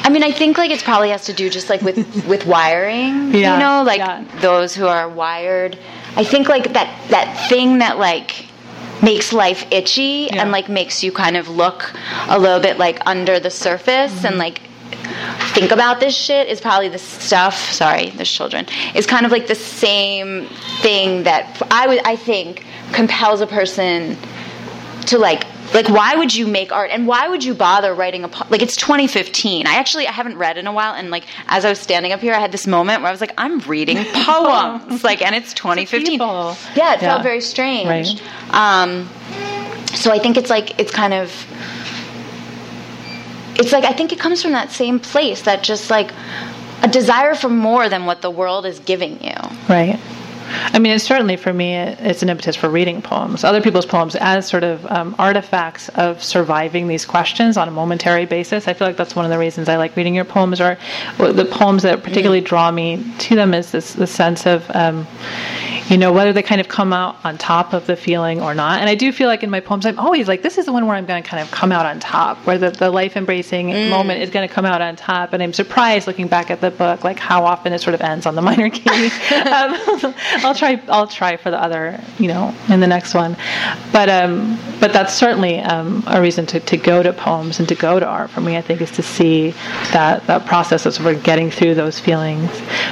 I 0.03 0.09
mean, 0.09 0.23
I 0.23 0.31
think 0.31 0.57
like 0.57 0.71
it's 0.71 0.83
probably 0.83 1.09
has 1.09 1.25
to 1.25 1.33
do 1.33 1.49
just 1.49 1.69
like 1.69 1.81
with 1.81 2.25
with 2.27 2.45
wiring. 2.45 3.33
Yeah, 3.33 3.53
You 3.55 3.59
know, 3.59 3.83
like 3.85 3.99
yeah. 3.99 4.23
those 4.39 4.73
who 4.73 4.87
are 4.87 5.09
wired. 5.09 5.77
I 6.15 6.23
think 6.23 6.47
like 6.47 6.73
that 6.73 7.09
that 7.09 7.49
thing 7.49 7.79
that 7.79 7.97
like 7.99 8.46
makes 9.03 9.31
life 9.33 9.65
itchy 9.71 10.29
Yeah. 10.31 10.41
and 10.41 10.51
like 10.51 10.69
makes 10.69 11.03
you 11.03 11.11
kind 11.11 11.37
of 11.37 11.47
look 11.49 11.93
a 12.27 12.37
little 12.39 12.59
bit 12.59 12.77
like 12.77 12.99
under 13.05 13.39
the 13.39 13.49
surface 13.49 14.11
Mm-hmm. 14.13 14.25
and 14.27 14.37
like 14.37 14.61
think 15.53 15.71
about 15.71 15.99
this 15.99 16.15
shit 16.15 16.47
is 16.47 16.59
probably 16.61 16.87
the 16.89 16.97
stuff 16.99 17.55
sorry 17.71 18.09
there's 18.11 18.31
children 18.31 18.65
is 18.95 19.05
kind 19.05 19.25
of 19.25 19.31
like 19.31 19.47
the 19.47 19.55
same 19.55 20.47
thing 20.81 21.23
that 21.23 21.61
i 21.71 21.87
would 21.87 21.99
i 22.05 22.15
think 22.15 22.65
compels 22.93 23.41
a 23.41 23.47
person 23.47 24.17
to 25.05 25.17
like 25.17 25.45
like 25.73 25.89
why 25.89 26.15
would 26.15 26.33
you 26.33 26.47
make 26.47 26.71
art 26.71 26.89
and 26.91 27.05
why 27.07 27.27
would 27.27 27.43
you 27.43 27.53
bother 27.53 27.93
writing 27.93 28.23
a 28.23 28.27
po- 28.29 28.45
like 28.49 28.61
it's 28.61 28.75
2015 28.77 29.67
i 29.67 29.75
actually 29.75 30.07
i 30.07 30.11
haven't 30.11 30.37
read 30.37 30.57
in 30.57 30.65
a 30.65 30.71
while 30.71 30.93
and 30.93 31.11
like 31.11 31.25
as 31.47 31.65
i 31.65 31.69
was 31.69 31.77
standing 31.79 32.11
up 32.13 32.19
here 32.21 32.33
i 32.33 32.39
had 32.39 32.51
this 32.51 32.65
moment 32.65 33.01
where 33.01 33.09
i 33.09 33.11
was 33.11 33.21
like 33.21 33.33
i'm 33.37 33.59
reading 33.61 33.97
poems 34.13 35.03
like 35.03 35.21
and 35.21 35.35
it's 35.35 35.53
2015 35.53 36.05
people. 36.13 36.55
yeah 36.75 36.93
it 36.93 37.01
Yeah. 37.01 37.11
felt 37.13 37.23
very 37.23 37.41
strange 37.41 37.87
Right. 38.21 38.53
um 38.53 39.09
so 39.95 40.11
i 40.11 40.19
think 40.19 40.37
it's 40.37 40.49
like 40.49 40.79
it's 40.79 40.91
kind 40.91 41.13
of 41.13 41.31
it's 43.59 43.71
like 43.71 43.83
i 43.83 43.91
think 43.93 44.11
it 44.13 44.19
comes 44.19 44.41
from 44.41 44.51
that 44.53 44.71
same 44.71 44.99
place 44.99 45.41
that 45.43 45.63
just 45.63 45.89
like 45.89 46.11
a 46.83 46.87
desire 46.87 47.33
for 47.35 47.49
more 47.49 47.89
than 47.89 48.05
what 48.05 48.21
the 48.21 48.29
world 48.31 48.65
is 48.65 48.79
giving 48.79 49.21
you 49.23 49.33
Right. 49.67 49.99
I 50.49 50.79
mean, 50.79 50.93
it's 50.93 51.03
certainly 51.03 51.37
for 51.37 51.53
me, 51.53 51.75
it's 51.75 52.23
an 52.23 52.29
impetus 52.29 52.55
for 52.55 52.69
reading 52.69 53.01
poems, 53.01 53.43
other 53.43 53.61
people's 53.61 53.85
poems, 53.85 54.15
as 54.15 54.47
sort 54.47 54.63
of 54.63 54.85
um, 54.87 55.15
artifacts 55.19 55.89
of 55.89 56.23
surviving 56.23 56.87
these 56.87 57.05
questions 57.05 57.57
on 57.57 57.67
a 57.67 57.71
momentary 57.71 58.25
basis. 58.25 58.67
I 58.67 58.73
feel 58.73 58.87
like 58.87 58.97
that's 58.97 59.15
one 59.15 59.25
of 59.25 59.31
the 59.31 59.37
reasons 59.37 59.69
I 59.69 59.77
like 59.77 59.95
reading 59.95 60.15
your 60.15 60.25
poems, 60.25 60.61
or 60.61 60.77
the 61.17 61.47
poems 61.49 61.83
that 61.83 62.03
particularly 62.03 62.41
draw 62.41 62.71
me 62.71 63.03
to 63.19 63.35
them 63.35 63.53
is 63.53 63.71
this 63.71 63.93
the 63.93 64.07
sense 64.07 64.45
of, 64.45 64.69
um, 64.75 65.07
you 65.89 65.97
know, 65.97 66.11
whether 66.11 66.33
they 66.33 66.43
kind 66.43 66.59
of 66.59 66.67
come 66.67 66.91
out 66.91 67.17
on 67.23 67.37
top 67.37 67.73
of 67.73 67.87
the 67.87 67.95
feeling 67.95 68.41
or 68.41 68.53
not. 68.53 68.81
And 68.81 68.89
I 68.89 68.95
do 68.95 69.11
feel 69.11 69.27
like 69.27 69.43
in 69.43 69.49
my 69.49 69.59
poems, 69.59 69.85
I'm 69.85 69.99
always 69.99 70.27
like, 70.27 70.41
this 70.41 70.57
is 70.57 70.65
the 70.65 70.73
one 70.73 70.85
where 70.85 70.95
I'm 70.95 71.05
going 71.05 71.23
to 71.23 71.27
kind 71.27 71.41
of 71.41 71.49
come 71.51 71.71
out 71.71 71.85
on 71.85 71.99
top, 71.99 72.37
where 72.45 72.57
the, 72.57 72.71
the 72.71 72.89
life 72.91 73.15
embracing 73.15 73.67
moment 73.89 74.21
is 74.21 74.29
going 74.29 74.47
to 74.47 74.53
come 74.53 74.65
out 74.65 74.81
on 74.81 74.95
top. 74.95 75.33
And 75.33 75.41
I'm 75.41 75.53
surprised 75.53 76.07
looking 76.07 76.27
back 76.27 76.51
at 76.51 76.61
the 76.61 76.71
book, 76.71 77.03
like 77.03 77.19
how 77.19 77.45
often 77.45 77.73
it 77.73 77.79
sort 77.79 77.93
of 77.93 78.01
ends 78.01 78.25
on 78.25 78.35
the 78.35 78.41
minor 78.41 78.69
key. 78.69 78.89
um, 79.35 80.13
I'll 80.43 80.55
try. 80.55 80.81
I'll 80.87 81.07
try 81.07 81.37
for 81.37 81.51
the 81.51 81.61
other, 81.61 81.99
you 82.19 82.27
know, 82.27 82.53
in 82.69 82.79
the 82.79 82.87
next 82.87 83.13
one. 83.13 83.35
But 83.91 84.09
um, 84.09 84.59
but 84.79 84.93
that's 84.93 85.13
certainly 85.13 85.59
um, 85.59 86.03
a 86.07 86.21
reason 86.21 86.45
to, 86.47 86.59
to 86.59 86.77
go 86.77 87.01
to 87.01 87.11
poems 87.13 87.59
and 87.59 87.67
to 87.69 87.75
go 87.75 87.99
to 87.99 88.05
art 88.05 88.29
for 88.29 88.41
me. 88.41 88.55
I 88.55 88.61
think 88.61 88.81
is 88.81 88.91
to 88.91 89.03
see 89.03 89.51
that 89.91 90.25
that 90.27 90.45
process 90.45 90.85
of 90.85 90.93
sort 90.93 91.15
of 91.15 91.23
getting 91.23 91.49
through 91.49 91.75
those 91.75 91.99
feelings. 91.99 92.49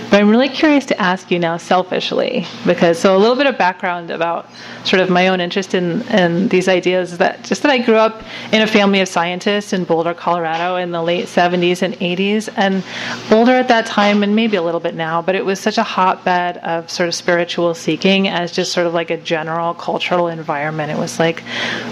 But 0.10 0.22
I'm 0.22 0.30
really 0.30 0.50
curious 0.50 0.86
to 0.88 1.00
ask 1.00 1.30
you 1.30 1.40
now, 1.40 1.58
selfishly, 1.58 2.46
because 2.66 2.98
so 3.00 3.16
a 3.16 3.20
little 3.20 3.36
bit 3.36 3.48
of 3.48 3.58
background 3.58 4.12
about 4.12 4.50
sort 4.84 5.02
of 5.02 5.10
my 5.10 5.28
own 5.28 5.40
interest 5.40 5.74
in 5.74 6.02
in 6.10 6.48
these 6.48 6.68
ideas 6.68 7.14
is 7.14 7.18
that 7.20 7.44
just 7.44 7.62
that 7.62 7.72
I 7.72 7.78
grew 7.78 7.96
up 7.96 8.24
in 8.52 8.62
a 8.62 8.68
family 8.68 9.02
of 9.02 9.08
scientists 9.08 9.74
in 9.74 9.84
Boulder, 9.84 10.14
Colorado, 10.14 10.78
in 10.78 10.92
the 10.92 11.02
late 11.02 11.28
70s 11.28 11.82
and 11.82 11.94
80s, 11.96 12.52
and 12.58 12.84
Boulder 13.30 13.54
at 13.54 13.68
that 13.68 13.86
time, 13.86 14.24
and 14.24 14.36
maybe 14.36 14.58
a 14.58 14.62
little 14.62 14.80
bit 14.80 14.96
now, 14.96 15.22
but 15.22 15.36
it 15.36 15.46
was 15.46 15.60
such 15.60 15.78
a 15.78 15.84
hotbed 15.84 16.58
of 16.58 16.90
sort 16.90 17.08
of 17.08 17.16
spiritual 17.16 17.35
seeking 17.74 18.28
as 18.28 18.52
just 18.52 18.72
sort 18.72 18.88
of 18.88 18.94
like 18.94 19.10
a 19.10 19.18
general 19.18 19.74
cultural 19.74 20.28
environment. 20.28 20.92
It 20.92 20.98
was 20.98 21.20
like 21.20 21.42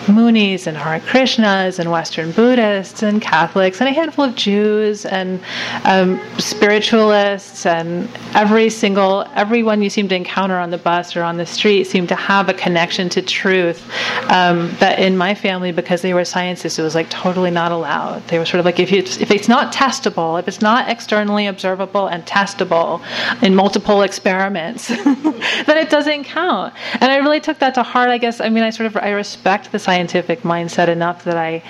Moonies 0.06 0.68
and 0.68 0.78
Hare 0.78 1.00
Krishnas 1.00 1.80
and 1.80 1.92
Western 1.92 2.32
Buddhists 2.32 3.04
and 3.04 3.22
Catholics 3.22 3.82
and 3.82 3.90
a 3.90 3.94
handful 3.94 4.26
of 4.26 4.36
Jews 4.36 5.06
and 5.06 5.40
um, 5.84 6.20
spiritualists 6.40 7.66
and 7.66 8.10
every 8.36 8.70
single 8.70 9.26
everyone 9.36 9.82
you 9.82 9.90
seem 9.90 10.08
to 10.10 10.16
encounter 10.16 10.58
on 10.58 10.70
the 10.70 10.78
bus 10.78 11.16
or 11.16 11.24
on 11.24 11.38
the 11.38 11.46
street 11.46 11.86
seemed 11.86 12.10
to 12.10 12.16
have 12.16 12.50
a 12.50 12.54
connection 12.54 13.10
to 13.10 13.22
truth 13.22 13.84
um, 14.30 14.74
that 14.80 15.00
in 15.00 15.18
my 15.18 15.36
family 15.36 15.72
because 15.72 16.02
they 16.02 16.14
were 16.14 16.26
scientists 16.26 16.80
it 16.80 16.84
was 16.84 16.96
like 16.96 17.10
totally 17.10 17.52
not 17.52 17.72
allowed. 17.72 18.26
They 18.28 18.40
were 18.40 18.46
sort 18.46 18.60
of 18.60 18.66
like 18.66 18.80
if 18.80 18.92
if 18.92 19.32
it's 19.32 19.48
not 19.48 19.74
testable, 19.74 20.40
if 20.40 20.48
it's 20.48 20.62
not 20.62 20.90
externally 20.90 21.48
observable 21.48 22.08
and 22.08 22.26
testable 22.26 23.02
in 23.42 23.56
multiple 23.56 24.02
experiments, 24.02 24.90
then 25.66 25.78
it 25.78 25.90
doesn't 25.90 26.24
count. 26.26 26.74
And 27.00 27.12
I 27.12 27.18
really 27.18 27.40
took 27.40 27.60
that 27.60 27.76
to 27.76 27.84
heart. 27.84 28.10
I 28.10 28.18
guess 28.18 28.40
I 28.42 28.50
mean 28.50 28.64
I 28.64 28.70
sort 28.70 28.88
of 28.88 28.98
I 28.98 29.12
respect 29.12 29.72
the 29.72 29.80
scientific 29.80 30.42
mindset 30.42 30.88
enough 30.88 31.24
that 31.26 31.38
I 31.38 31.64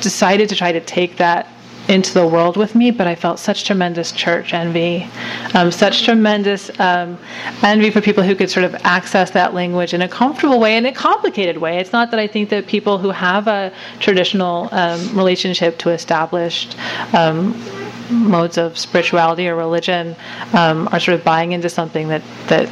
decided 0.00 0.48
to 0.50 0.54
try 0.54 0.72
to 0.72 0.80
take 0.80 1.16
that 1.16 1.48
into 1.88 2.14
the 2.14 2.26
world 2.26 2.56
with 2.56 2.74
me, 2.74 2.90
but 2.90 3.06
I 3.06 3.14
felt 3.14 3.38
such 3.38 3.64
tremendous 3.64 4.10
church 4.12 4.54
envy, 4.54 5.06
um, 5.54 5.70
such 5.70 6.04
tremendous 6.04 6.70
um, 6.80 7.18
envy 7.62 7.90
for 7.90 8.00
people 8.00 8.22
who 8.22 8.34
could 8.34 8.50
sort 8.50 8.64
of 8.64 8.74
access 8.84 9.30
that 9.32 9.52
language 9.52 9.92
in 9.92 10.00
a 10.00 10.08
comfortable 10.08 10.58
way, 10.58 10.76
in 10.76 10.86
a 10.86 10.92
complicated 10.92 11.58
way. 11.58 11.78
It's 11.78 11.92
not 11.92 12.10
that 12.10 12.20
I 12.20 12.26
think 12.26 12.48
that 12.50 12.66
people 12.66 12.98
who 12.98 13.10
have 13.10 13.48
a 13.48 13.72
traditional 14.00 14.68
um, 14.72 15.16
relationship 15.16 15.78
to 15.78 15.90
established 15.90 16.76
um, 17.12 17.54
modes 18.10 18.56
of 18.58 18.78
spirituality 18.78 19.48
or 19.48 19.56
religion 19.56 20.16
um, 20.52 20.88
are 20.92 21.00
sort 21.00 21.18
of 21.18 21.24
buying 21.24 21.52
into 21.52 21.68
something 21.68 22.08
that 22.08 22.22
that 22.48 22.68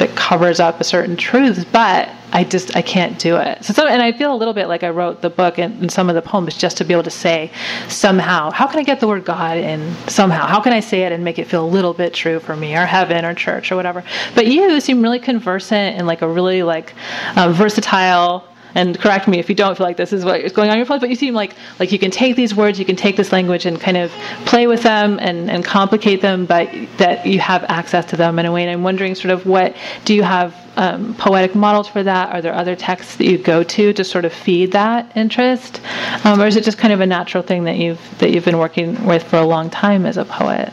that 0.00 0.16
covers 0.16 0.60
up 0.60 0.80
a 0.80 0.84
certain 0.84 1.16
truth, 1.16 1.66
but 1.72 2.08
I 2.32 2.44
just 2.44 2.76
I 2.76 2.82
can't 2.82 3.18
do 3.18 3.36
it. 3.36 3.64
So, 3.64 3.72
so 3.72 3.86
and 3.86 4.02
I 4.02 4.12
feel 4.12 4.34
a 4.34 4.36
little 4.36 4.54
bit 4.54 4.66
like 4.66 4.82
I 4.82 4.90
wrote 4.90 5.20
the 5.20 5.30
book 5.30 5.58
and, 5.58 5.80
and 5.82 5.92
some 5.92 6.08
of 6.08 6.14
the 6.14 6.22
poems 6.22 6.56
just 6.56 6.76
to 6.78 6.84
be 6.84 6.94
able 6.94 7.04
to 7.04 7.10
say 7.10 7.50
somehow, 7.88 8.50
how 8.50 8.66
can 8.66 8.78
I 8.78 8.82
get 8.82 9.00
the 9.00 9.06
word 9.06 9.24
God 9.24 9.58
in 9.58 9.94
somehow? 10.08 10.46
How 10.46 10.60
can 10.60 10.72
I 10.72 10.80
say 10.80 11.02
it 11.02 11.12
and 11.12 11.22
make 11.22 11.38
it 11.38 11.46
feel 11.46 11.64
a 11.64 11.68
little 11.68 11.94
bit 11.94 12.14
true 12.14 12.40
for 12.40 12.56
me 12.56 12.76
or 12.76 12.86
heaven 12.86 13.24
or 13.24 13.34
church 13.34 13.70
or 13.70 13.76
whatever? 13.76 14.02
But 14.34 14.46
you 14.46 14.80
seem 14.80 15.02
really 15.02 15.18
conversant 15.20 15.96
and 15.96 16.06
like 16.06 16.22
a 16.22 16.28
really 16.28 16.62
like 16.62 16.94
um, 17.36 17.52
versatile 17.52 18.44
and 18.74 18.98
correct 18.98 19.28
me 19.28 19.38
if 19.38 19.48
you 19.48 19.54
don't 19.54 19.76
feel 19.76 19.86
like 19.86 19.96
this 19.96 20.12
is 20.12 20.24
what 20.24 20.40
is 20.40 20.52
going 20.52 20.68
on 20.68 20.74
in 20.74 20.78
your 20.78 20.86
poems, 20.86 21.00
but 21.00 21.10
you 21.10 21.16
seem 21.16 21.34
like 21.34 21.54
like 21.78 21.92
you 21.92 21.98
can 21.98 22.10
take 22.10 22.36
these 22.36 22.54
words, 22.54 22.78
you 22.78 22.84
can 22.84 22.96
take 22.96 23.16
this 23.16 23.32
language 23.32 23.66
and 23.66 23.80
kind 23.80 23.96
of 23.96 24.10
play 24.46 24.66
with 24.66 24.82
them 24.82 25.18
and, 25.20 25.50
and 25.50 25.64
complicate 25.64 26.20
them, 26.20 26.46
but 26.46 26.68
that 26.98 27.26
you 27.26 27.40
have 27.40 27.64
access 27.64 28.04
to 28.06 28.16
them 28.16 28.38
in 28.38 28.46
a 28.46 28.52
way. 28.52 28.62
And 28.62 28.70
I'm 28.70 28.82
wondering, 28.82 29.14
sort 29.14 29.32
of, 29.32 29.46
what 29.46 29.76
do 30.04 30.14
you 30.14 30.22
have 30.22 30.54
um, 30.76 31.14
poetic 31.14 31.54
models 31.54 31.88
for 31.88 32.02
that? 32.02 32.32
Are 32.32 32.40
there 32.40 32.54
other 32.54 32.76
texts 32.76 33.16
that 33.16 33.24
you 33.24 33.38
go 33.38 33.62
to 33.62 33.92
to 33.92 34.04
sort 34.04 34.24
of 34.24 34.32
feed 34.32 34.72
that 34.72 35.10
interest, 35.16 35.80
um, 36.24 36.40
or 36.40 36.46
is 36.46 36.56
it 36.56 36.64
just 36.64 36.78
kind 36.78 36.92
of 36.92 37.00
a 37.00 37.06
natural 37.06 37.42
thing 37.42 37.64
that 37.64 37.76
you've 37.76 38.00
that 38.18 38.30
you've 38.30 38.44
been 38.44 38.58
working 38.58 39.06
with 39.06 39.22
for 39.24 39.36
a 39.36 39.46
long 39.46 39.70
time 39.70 40.06
as 40.06 40.16
a 40.16 40.24
poet? 40.24 40.72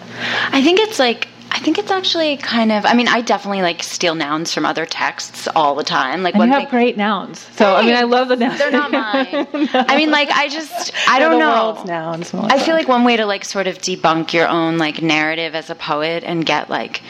I 0.51 0.61
think 0.61 0.79
it's 0.79 0.99
like 0.99 1.27
I 1.57 1.59
think 1.59 1.79
it's 1.79 1.89
actually 1.89 2.37
kind 2.37 2.71
of. 2.71 2.85
I 2.85 2.93
mean, 2.93 3.07
I 3.07 3.21
definitely 3.21 3.63
like 3.63 3.81
steal 3.81 4.13
nouns 4.13 4.53
from 4.53 4.63
other 4.63 4.85
texts 4.85 5.47
all 5.55 5.73
the 5.73 5.83
time. 5.83 6.21
Like 6.21 6.35
And 6.35 6.39
one 6.39 6.49
you 6.49 6.53
have 6.53 6.63
thing, 6.63 6.69
great 6.69 6.97
nouns, 6.97 7.39
so 7.55 7.75
I 7.75 7.81
mean, 7.83 7.95
I 7.95 8.03
love 8.03 8.27
the 8.27 8.35
nouns. 8.35 8.59
they're 8.59 8.69
not 8.71 8.91
mine. 8.91 9.47
I 9.73 9.97
mean, 9.97 10.11
like 10.11 10.29
I 10.29 10.49
just 10.49 10.93
I 11.09 11.17
They're 11.19 11.29
don't 11.31 11.39
the 11.39 11.83
know. 11.83 11.83
nouns. 11.85 12.31
I 12.33 12.59
feel 12.59 12.75
like 12.75 12.87
one 12.87 13.03
way 13.03 13.17
to 13.17 13.25
like 13.25 13.43
sort 13.43 13.65
of 13.65 13.79
debunk 13.79 14.33
your 14.33 14.47
own 14.47 14.77
like 14.77 15.01
narrative 15.01 15.55
as 15.55 15.71
a 15.71 15.75
poet 15.75 16.23
and 16.23 16.45
get 16.45 16.69
like 16.69 17.01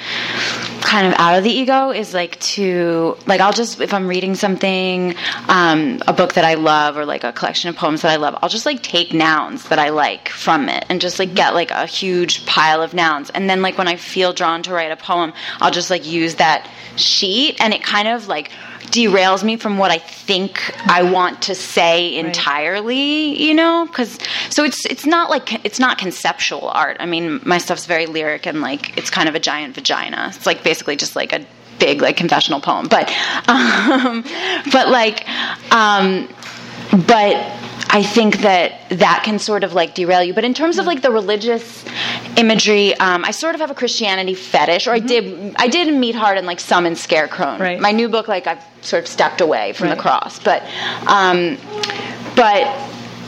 kind 0.82 1.08
of 1.08 1.13
out 1.20 1.38
of 1.38 1.44
the 1.44 1.50
ego 1.50 1.92
is 1.92 2.13
like 2.13 2.40
to 2.40 3.18
like 3.26 3.42
I'll 3.42 3.54
just 3.54 3.82
if 3.82 3.94
I'm 3.94 4.08
reading 4.08 4.36
something, 4.36 5.16
um, 5.48 6.02
a 6.08 6.13
book 6.13 6.34
that 6.34 6.46
I 6.46 6.56
love 6.56 6.98
or 6.98 7.06
like 7.06 7.24
a 7.24 7.32
collection 7.32 7.70
of 7.70 7.76
poems 7.76 8.02
that 8.02 8.12
I 8.12 8.16
love, 8.16 8.38
I'll 8.42 8.50
just 8.50 8.66
like 8.66 8.82
take 8.82 9.13
nouns 9.13 9.70
that 9.70 9.80
I 9.80 9.90
like 9.90 10.30
from 10.30 10.70
it 10.70 10.86
and 10.90 11.02
just 11.02 11.20
like 11.20 11.34
get 11.34 11.54
like 11.54 11.72
a 11.72 11.86
huge 11.86 12.46
pile 12.46 12.82
of 12.82 12.94
nouns. 12.94 13.30
And 13.30 13.50
then 13.50 13.62
like 13.62 13.78
when 13.78 13.88
I 13.88 13.96
feel 13.96 14.34
drawn 14.34 14.63
to 14.63 14.74
write 14.74 14.92
a 14.92 14.98
poem, 14.98 15.34
I'll 15.60 15.72
just 15.72 15.90
like 15.90 16.06
use 16.06 16.36
that 16.36 16.70
sheet 16.96 17.58
and 17.60 17.74
it 17.74 17.84
kind 17.84 18.08
of 18.08 18.28
like 18.28 18.52
derails 18.91 19.43
me 19.43 19.58
from 19.58 19.78
what 19.78 19.91
I 19.91 19.97
think 19.97 20.71
I 20.89 21.04
want 21.04 21.41
to 21.43 21.56
say 21.56 22.15
entirely, 22.15 23.41
you 23.41 23.54
know? 23.54 23.88
Cuz 23.91 24.17
so 24.50 24.63
it's 24.63 24.86
it's 24.86 25.06
not 25.06 25.30
like 25.30 25.65
it's 25.65 25.80
not 25.80 25.97
conceptual 25.97 26.69
art. 26.69 26.97
I 27.00 27.06
mean, 27.06 27.41
my 27.43 27.58
stuff's 27.58 27.86
very 27.86 28.06
lyric 28.06 28.45
and 28.45 28.62
like 28.62 28.97
it's 28.97 29.10
kind 29.10 29.30
of 29.30 29.36
a 29.36 29.39
giant 29.39 29.76
vagina. 29.76 30.32
It's 30.36 30.45
like 30.45 30.63
basically 30.63 30.95
just 30.95 31.15
like 31.15 31.34
a 31.34 31.45
big 31.80 32.02
like 32.02 32.17
confessional 32.17 32.60
poem. 32.60 32.88
But 32.88 33.12
um 33.47 34.23
but 34.71 34.89
like 34.89 35.28
um 35.71 36.28
but 37.06 37.36
I 37.89 38.04
think 38.04 38.39
that 38.39 38.89
that 38.89 39.21
can 39.23 39.39
sort 39.39 39.63
of 39.63 39.73
like 39.73 39.95
derail 39.95 40.21
you. 40.23 40.34
But 40.34 40.43
in 40.43 40.54
terms 40.54 40.78
of 40.78 40.86
like 40.86 41.02
the 41.02 41.12
religious 41.12 41.86
imagery, 42.36 42.93
um, 42.95 43.23
I 43.26 43.32
sort 43.32 43.56
of 43.56 43.62
have 43.62 43.71
a 43.71 43.73
Christianity 43.76 44.34
fetish, 44.36 44.88
or 44.88 44.91
I 44.91 45.00
did. 45.00 45.56
I 45.58 45.67
did 45.67 45.88
in 45.88 46.00
Meat 46.00 46.15
Heart 46.15 46.38
and 46.38 46.45
like 46.45 46.60
some 46.60 46.86
in 46.86 46.93
Scarecrone. 46.93 47.60
Right. 47.60 47.80
My 47.80 47.91
new 47.91 48.10
book, 48.10 48.28
like 48.28 48.45
I've 48.45 48.63
sort 48.82 49.04
of 49.04 49.08
stepped 49.08 49.41
away 49.41 49.73
from 49.73 49.88
Right. 49.88 49.95
the 49.95 50.02
cross, 50.02 50.39
but 50.39 50.63
um, 51.08 51.58
but. 52.36 52.67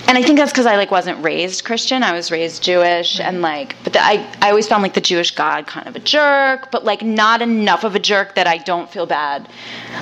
And 0.09 0.17
I 0.17 0.23
think 0.23 0.39
that's 0.39 0.51
because 0.51 0.65
I 0.65 0.75
like 0.75 0.89
wasn't 0.89 1.23
raised 1.23 1.65
Christian. 1.65 2.01
I 2.01 2.13
was 2.13 2.31
raised 2.31 2.63
Jewish, 2.63 3.19
and 3.19 3.43
like, 3.43 3.75
but 3.83 3.93
the, 3.93 3.99
I 4.01 4.27
I 4.41 4.49
always 4.49 4.67
found 4.67 4.81
like 4.81 4.95
the 4.95 5.01
Jewish 5.01 5.35
God 5.35 5.67
kind 5.67 5.85
of 5.85 5.95
a 5.95 5.99
jerk, 5.99 6.71
but 6.71 6.83
like 6.83 7.03
not 7.03 7.43
enough 7.43 7.83
of 7.83 7.93
a 7.93 7.99
jerk 7.99 8.33
that 8.33 8.47
I 8.47 8.57
don't 8.57 8.89
feel 8.89 9.05
bad. 9.05 9.47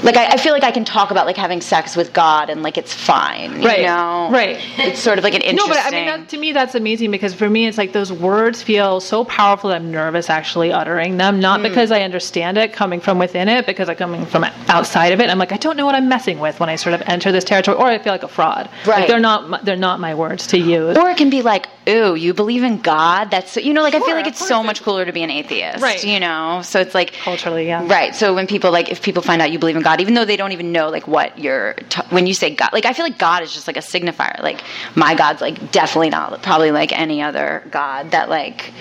Like 0.04 0.15
I, 0.15 0.28
I 0.28 0.38
feel 0.38 0.54
like 0.54 0.63
I 0.63 0.72
can 0.72 0.86
talk 0.86 1.12
about 1.12 1.26
like 1.26 1.36
having 1.36 1.60
sex 1.60 1.98
with 1.98 2.13
God 2.13 2.50
and 2.50 2.63
like 2.63 2.78
it's 2.78 2.93
fine, 2.93 3.62
you 3.62 3.67
Right. 3.67 3.82
know? 3.82 4.30
Right. 4.32 4.58
It's 4.78 5.00
sort 5.00 5.17
of 5.17 5.26
like 5.26 5.34
an 5.34 5.41
interesting. 5.41 5.58
No, 5.67 5.74
but 5.74 5.86
I 5.86 5.89
mean, 5.89 6.06
that, 6.06 6.30
to 6.30 6.38
me, 6.38 6.52
that's 6.52 6.76
amazing 6.76 7.10
because 7.10 7.34
for 7.34 7.50
me, 7.50 7.65
it's 7.65 7.80
like 7.80 7.91
those 7.91 8.13
words 8.13 8.62
feel 8.62 9.00
so 9.00 9.26
powerful 9.26 9.72
that 9.72 9.78
I'm 9.78 9.91
nervous 9.91 10.30
actually 10.30 10.72
uttering 10.72 11.17
them. 11.17 11.39
Not 11.39 11.60
hmm. 11.60 11.63
because 11.63 11.91
I 11.91 12.02
understand 12.02 12.58
it 12.58 12.72
coming 12.74 13.02
from 13.02 13.17
within 13.17 13.50
it, 13.50 13.65
because 13.65 13.89
I'm 13.89 13.96
coming 13.96 14.26
from 14.26 14.46
outside 14.67 15.13
of 15.13 15.20
it. 15.20 15.30
I'm 15.30 15.39
like, 15.39 15.52
I 15.52 15.58
don't 15.58 15.76
know 15.76 15.86
what 15.86 15.96
I'm 15.96 16.08
messing 16.08 16.39
with 16.39 16.60
when 16.60 16.70
I 16.70 16.76
sort 16.76 16.93
of 16.93 17.02
enter 17.08 17.32
this 17.32 17.43
territory, 17.43 17.76
or 17.76 17.88
I 17.88 17.98
feel 17.98 18.13
like 18.13 18.24
a 18.24 18.28
fraud. 18.28 18.70
Right. 18.86 19.00
Like 19.00 19.08
they're 19.08 19.20
not. 19.20 19.65
They're 19.65 19.76
not 19.76 19.97
my 20.00 20.16
words 20.16 20.48
to 20.48 20.58
use. 20.58 20.98
or 20.98 21.10
it 21.10 21.18
can 21.18 21.30
be 21.30 21.42
like, 21.42 21.68
ooh, 21.88 22.16
you 22.16 22.34
believe 22.34 22.64
in 22.64 22.80
God? 22.82 23.32
That's 23.32 23.52
so, 23.52 23.60
you 23.60 23.74
know, 23.74 23.82
like 23.82 23.96
I 23.96 24.00
feel 24.00 24.16
like 24.16 24.28
it's 24.28 24.46
so 24.46 24.64
much 24.64 24.82
cooler 24.84 25.06
to 25.06 25.12
be 25.12 25.24
an 25.24 25.30
atheist, 25.30 25.82
Right. 25.82 26.04
You 26.04 26.20
know, 26.20 26.62
so 26.64 26.80
it's 26.80 26.94
like 26.96 27.14
Culturally, 27.14 27.68
yeah. 27.68 27.86
right. 27.88 28.16
So 28.16 28.34
when 28.34 28.48
people 28.48 28.72
like, 28.72 28.90
if 28.90 29.02
people 29.02 29.22
find 29.22 29.42
out 29.42 29.52
you 29.52 29.60
believe 29.60 29.76
in 29.76 29.82
God, 29.84 30.02
even 30.02 30.14
though 30.14 30.26
they 30.26 30.38
don't 30.38 30.52
even 30.52 30.72
know 30.72 30.90
like 30.90 31.08
what 31.08 31.38
you're, 31.40 31.74
t- 31.74 32.02
when 32.10 32.28
you 32.28 32.34
say 32.34 32.54
God, 32.56 32.70
like 32.74 32.86
I 32.86 32.94
feel 32.94 33.06
like 33.06 33.18
God 33.18 33.44
is 33.44 33.54
just 33.54 33.68
like 33.68 33.78
a 33.78 33.82
signifier. 33.82 34.42
Like 34.42 34.62
my 34.96 35.16
God's 35.16 35.42
like 35.42 35.72
definitely 35.72 36.10
not 36.10 36.42
probably 36.44 36.72
like 36.72 36.92
any 36.98 37.22
other 37.22 37.64
God 37.72 38.12
that 38.12 38.30
like, 38.30 38.74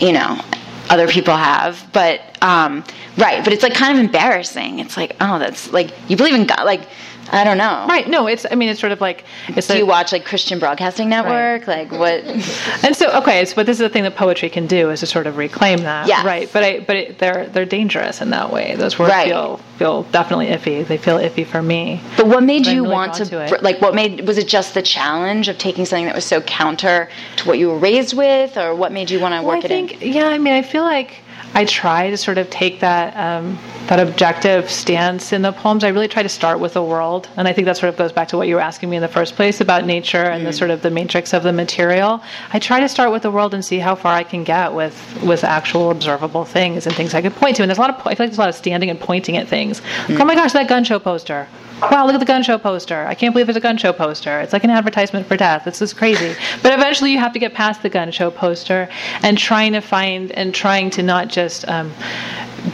you 0.00 0.12
know, 0.12 0.40
other 0.88 1.08
people 1.08 1.34
have, 1.36 1.84
but 1.92 2.20
um, 2.42 2.84
right. 3.18 3.42
But 3.42 3.52
it's 3.52 3.62
like 3.64 3.74
kind 3.74 3.98
of 3.98 4.04
embarrassing. 4.04 4.78
It's 4.78 4.96
like, 4.96 5.16
oh, 5.20 5.38
that's 5.40 5.72
like 5.72 5.90
you 6.08 6.16
believe 6.16 6.34
in 6.34 6.46
God, 6.46 6.64
like. 6.64 6.82
I 7.32 7.44
don't 7.44 7.58
know. 7.58 7.86
Right. 7.88 8.08
No, 8.08 8.26
it's. 8.26 8.46
I 8.50 8.54
mean, 8.54 8.68
it's 8.68 8.80
sort 8.80 8.92
of 8.92 9.00
like. 9.00 9.24
It's 9.48 9.66
Do 9.66 9.74
a- 9.74 9.78
you 9.78 9.86
watch 9.86 10.12
like 10.12 10.24
Christian 10.24 10.58
Broadcasting 10.58 11.08
Network? 11.08 11.66
Like 11.66 11.90
what? 11.90 12.24
And 12.84 12.94
so, 12.94 13.10
okay, 13.18 13.44
so, 13.44 13.54
but 13.56 13.66
this 13.66 13.74
is 13.76 13.80
the 13.80 13.88
thing 13.88 14.04
that 14.04 14.16
poetry 14.16 14.48
can 14.48 14.66
do 14.66 14.90
is 14.90 15.00
to 15.00 15.06
sort 15.06 15.26
of 15.26 15.36
reclaim 15.36 15.80
that, 15.80 16.06
Yes. 16.06 16.24
right? 16.24 16.48
But 16.52 16.62
I, 16.64 16.80
but 16.80 16.96
it, 16.96 17.18
they're 17.18 17.46
they're 17.46 17.64
dangerous 17.64 18.20
in 18.20 18.30
that 18.30 18.52
way. 18.52 18.74
Those 18.76 18.98
words 18.98 19.10
Right. 19.10 19.26
feel 19.28 19.56
feel 19.78 20.02
definitely 20.04 20.46
iffy. 20.46 20.86
They 20.86 20.96
feel 20.96 21.18
iffy 21.18 21.46
for 21.46 21.62
me. 21.62 22.00
But 22.16 22.26
what 22.28 22.42
made 22.42 22.64
But 22.64 22.72
you 22.74 22.82
really 22.82 22.94
want 22.94 23.14
to, 23.14 23.24
to 23.26 23.44
it. 23.54 23.62
like? 23.62 23.80
What 23.80 23.94
made 23.94 24.26
was 24.26 24.38
it 24.38 24.46
just 24.48 24.74
the 24.74 24.82
challenge 24.82 25.48
of 25.48 25.58
taking 25.58 25.84
something 25.84 26.06
that 26.06 26.14
was 26.14 26.24
so 26.24 26.40
counter 26.42 27.08
to 27.36 27.48
what 27.48 27.58
you 27.58 27.68
were 27.70 27.78
raised 27.78 28.16
with, 28.16 28.56
or 28.56 28.74
what 28.74 28.92
made 28.92 29.10
you 29.10 29.20
want 29.20 29.34
to 29.34 29.42
Well, 29.42 29.56
work 29.56 29.64
I 29.64 29.66
it 29.66 29.70
in? 29.72 29.88
think, 29.88 30.02
yeah. 30.14 30.28
I 30.28 30.38
mean, 30.38 30.54
I 30.54 30.62
feel 30.62 30.82
like 30.84 31.22
I 31.56 31.64
try 31.64 32.10
to 32.10 32.16
sort 32.18 32.36
of 32.36 32.50
take 32.50 32.80
that 32.80 33.16
um, 33.16 33.58
that 33.88 33.98
objective 33.98 34.70
stance 34.70 35.32
in 35.32 35.40
the 35.42 35.52
poems. 35.52 35.84
I 35.84 35.88
really 35.88 36.06
try 36.08 36.22
to 36.22 36.28
start 36.28 36.60
with 36.60 36.74
the 36.74 36.82
world, 36.82 37.28
and 37.36 37.48
I 37.48 37.52
think 37.54 37.64
that 37.64 37.76
sort 37.78 37.88
of 37.88 37.96
goes 37.96 38.12
back 38.12 38.28
to 38.28 38.36
what 38.36 38.46
you 38.46 38.56
were 38.56 38.60
asking 38.60 38.90
me 38.90 38.96
in 38.96 39.02
the 39.02 39.08
first 39.08 39.36
place 39.36 39.60
about 39.62 39.86
nature 39.86 40.24
and 40.24 40.44
the 40.44 40.50
Mm. 40.50 40.58
sort 40.58 40.70
of 40.70 40.82
the 40.82 40.90
matrix 40.90 41.32
of 41.32 41.42
the 41.44 41.52
material. 41.54 42.22
I 42.52 42.58
try 42.58 42.80
to 42.80 42.88
start 42.88 43.10
with 43.10 43.22
the 43.22 43.30
world 43.30 43.54
and 43.54 43.64
see 43.64 43.78
how 43.78 43.94
far 43.94 44.12
I 44.14 44.22
can 44.22 44.44
get 44.44 44.74
with 44.74 44.96
with 45.22 45.44
actual 45.44 45.90
observable 45.90 46.44
things 46.44 46.86
and 46.86 46.94
things 46.94 47.14
I 47.14 47.22
could 47.22 47.34
point 47.36 47.56
to. 47.56 47.62
And 47.62 47.70
there's 47.70 47.78
a 47.78 47.80
lot 47.80 47.90
of 47.90 47.96
I 48.06 48.14
feel 48.14 48.26
like 48.26 48.30
there's 48.30 48.38
a 48.38 48.40
lot 48.46 48.50
of 48.50 48.54
standing 48.54 48.90
and 48.90 49.00
pointing 49.00 49.36
at 49.38 49.48
things. 49.48 49.80
Like, 50.08 50.20
oh 50.20 50.24
my 50.26 50.34
gosh, 50.34 50.52
that 50.52 50.68
gun 50.68 50.84
show 50.84 50.98
poster. 50.98 51.48
Wow, 51.82 52.06
look 52.06 52.14
at 52.14 52.20
the 52.20 52.26
gun 52.26 52.42
show 52.42 52.56
poster. 52.56 53.06
I 53.06 53.14
can't 53.14 53.34
believe 53.34 53.46
there's 53.46 53.56
a 53.56 53.60
gun 53.60 53.76
show 53.76 53.92
poster. 53.92 54.40
It's 54.40 54.54
like 54.54 54.64
an 54.64 54.70
advertisement 54.70 55.26
for 55.26 55.36
death. 55.36 55.64
This 55.66 55.82
is 55.82 55.92
crazy. 55.92 56.34
But 56.62 56.72
eventually 56.72 57.12
you 57.12 57.18
have 57.18 57.34
to 57.34 57.38
get 57.38 57.52
past 57.52 57.82
the 57.82 57.90
gun 57.90 58.10
show 58.10 58.30
poster 58.30 58.88
and 59.22 59.36
trying 59.36 59.72
to 59.74 59.80
find 59.80 60.32
and 60.32 60.54
trying 60.54 60.88
to 60.90 61.02
not 61.02 61.28
just 61.28 61.68
um, 61.68 61.92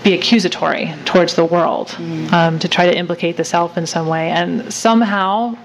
be 0.04 0.14
accusatory 0.14 0.94
towards 1.04 1.34
the 1.34 1.44
world, 1.44 1.96
um, 2.32 2.60
to 2.60 2.68
try 2.68 2.86
to 2.86 2.96
implicate 2.96 3.36
the 3.36 3.44
self 3.44 3.76
in 3.76 3.86
some 3.86 4.06
way. 4.06 4.30
And 4.30 4.72
somehow 4.72 5.56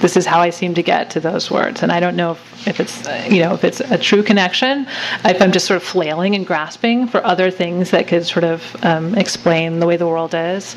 this 0.00 0.16
is 0.16 0.26
how 0.26 0.40
I 0.40 0.50
seem 0.50 0.74
to 0.74 0.82
get 0.82 1.10
to 1.10 1.20
those 1.20 1.50
words. 1.50 1.82
And 1.82 1.90
I 1.90 2.00
don't 2.00 2.16
know 2.16 2.32
if, 2.32 2.68
if 2.68 2.80
it's 2.80 3.06
you 3.30 3.42
know 3.42 3.54
if 3.54 3.64
it's 3.64 3.80
a 3.80 3.98
true 3.98 4.22
connection, 4.22 4.86
if 5.24 5.40
I'm 5.40 5.52
just 5.52 5.66
sort 5.66 5.76
of 5.76 5.82
flailing 5.82 6.34
and 6.34 6.46
grasping 6.46 7.06
for 7.06 7.24
other 7.24 7.50
things 7.50 7.90
that 7.90 8.08
could 8.08 8.26
sort 8.26 8.44
of 8.44 8.76
um, 8.84 9.14
explain 9.14 9.80
the 9.80 9.86
way 9.86 9.96
the 9.96 10.06
world 10.06 10.34
is. 10.34 10.76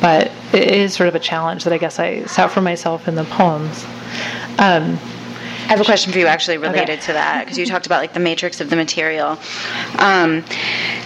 But 0.00 0.30
it 0.52 0.70
is 0.70 0.94
sort 0.94 1.08
of 1.08 1.14
a 1.14 1.20
challenge 1.20 1.64
that 1.64 1.72
I 1.72 1.78
guess 1.78 1.98
I 1.98 2.24
set 2.24 2.50
for 2.50 2.60
myself 2.60 3.08
in 3.08 3.14
the 3.14 3.24
poems. 3.24 3.84
Um, 4.58 4.98
I 5.64 5.74
have 5.74 5.80
a 5.80 5.84
question 5.84 6.12
for 6.12 6.18
you, 6.18 6.26
actually 6.26 6.58
related 6.58 6.90
Okay. 6.90 6.96
to 7.06 7.12
that, 7.14 7.44
because 7.44 7.58
you 7.58 7.66
talked 7.72 7.86
about 7.86 8.00
like 8.00 8.12
the 8.12 8.20
matrix 8.20 8.60
of 8.60 8.70
the 8.70 8.76
material, 8.76 9.38
um, 9.98 10.44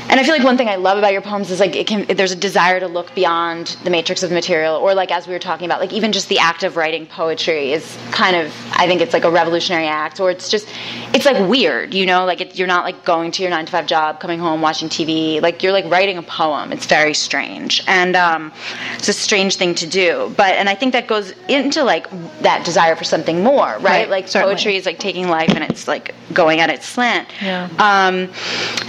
and 0.09 0.21
I 0.21 0.23
feel 0.25 0.35
like 0.35 0.45
one 0.45 0.57
thing 0.57 0.69
I 0.69 0.77
love 0.77 0.99
about 0.99 1.12
your 1.12 1.21
poems 1.23 1.51
is 1.51 1.59
like 1.61 1.75
it 1.75 1.87
can. 1.87 2.07
There's 2.07 2.33
a 2.33 2.37
desire 2.37 2.79
to 2.81 2.87
look 2.87 3.14
beyond 3.14 3.77
the 3.85 3.90
matrix 3.90 4.23
of 4.23 4.31
the 4.31 4.35
material, 4.35 4.77
or 4.77 4.95
like 4.95 5.11
as 5.11 5.27
we 5.27 5.33
were 5.33 5.38
talking 5.38 5.66
about, 5.66 5.81
like 5.81 5.92
even 5.92 6.12
just 6.12 6.29
the 6.29 6.38
act 6.38 6.62
of 6.62 6.77
writing 6.77 7.07
poetry 7.07 7.73
is 7.73 7.97
kind 8.11 8.37
of. 8.37 8.53
I 8.79 8.87
think 8.87 9.01
it's 9.01 9.12
like 9.12 9.25
a 9.25 9.31
revolutionary 9.31 9.87
act, 9.87 10.21
or 10.21 10.31
it's 10.31 10.51
just, 10.51 10.69
it's 11.14 11.25
like 11.25 11.49
weird, 11.49 11.95
you 11.95 12.05
know, 12.05 12.25
like 12.27 12.40
it, 12.42 12.57
you're 12.57 12.69
not 12.69 12.85
like 12.85 13.05
going 13.05 13.31
to 13.33 13.42
your 13.42 13.51
nine 13.51 13.64
to 13.66 13.73
five 13.73 13.87
job, 13.87 14.21
coming 14.21 14.38
home, 14.38 14.61
watching 14.61 14.88
TV, 14.88 15.40
like 15.40 15.62
you're 15.62 15.73
like 15.73 15.87
writing 15.87 16.19
a 16.19 16.23
poem. 16.23 16.73
It's 16.73 16.87
very 16.87 17.14
strange, 17.14 17.83
and 17.87 18.14
um, 18.16 18.53
it's 18.97 19.09
a 19.09 19.12
strange 19.12 19.57
thing 19.57 19.75
to 19.77 19.87
do. 19.87 20.33
But 20.37 20.55
and 20.55 20.69
I 20.69 20.75
think 20.75 20.92
that 20.92 21.07
goes 21.07 21.33
into 21.49 21.83
like 21.85 22.09
that 22.42 22.64
desire 22.64 22.95
for 22.97 23.05
something 23.05 23.42
more, 23.42 23.66
right? 23.66 23.83
Right, 23.83 24.11
like 24.11 24.29
certainly. 24.29 24.56
Poetry 24.57 24.77
is 24.77 24.87
like 24.87 24.99
taking 24.99 25.29
life 25.29 25.51
and 25.51 25.62
it's 25.64 25.87
like 25.87 26.14
going 26.33 26.61
at 26.61 26.71
its 26.71 26.87
slant. 26.87 27.29
Yeah. 27.42 27.64
Um, 27.79 28.31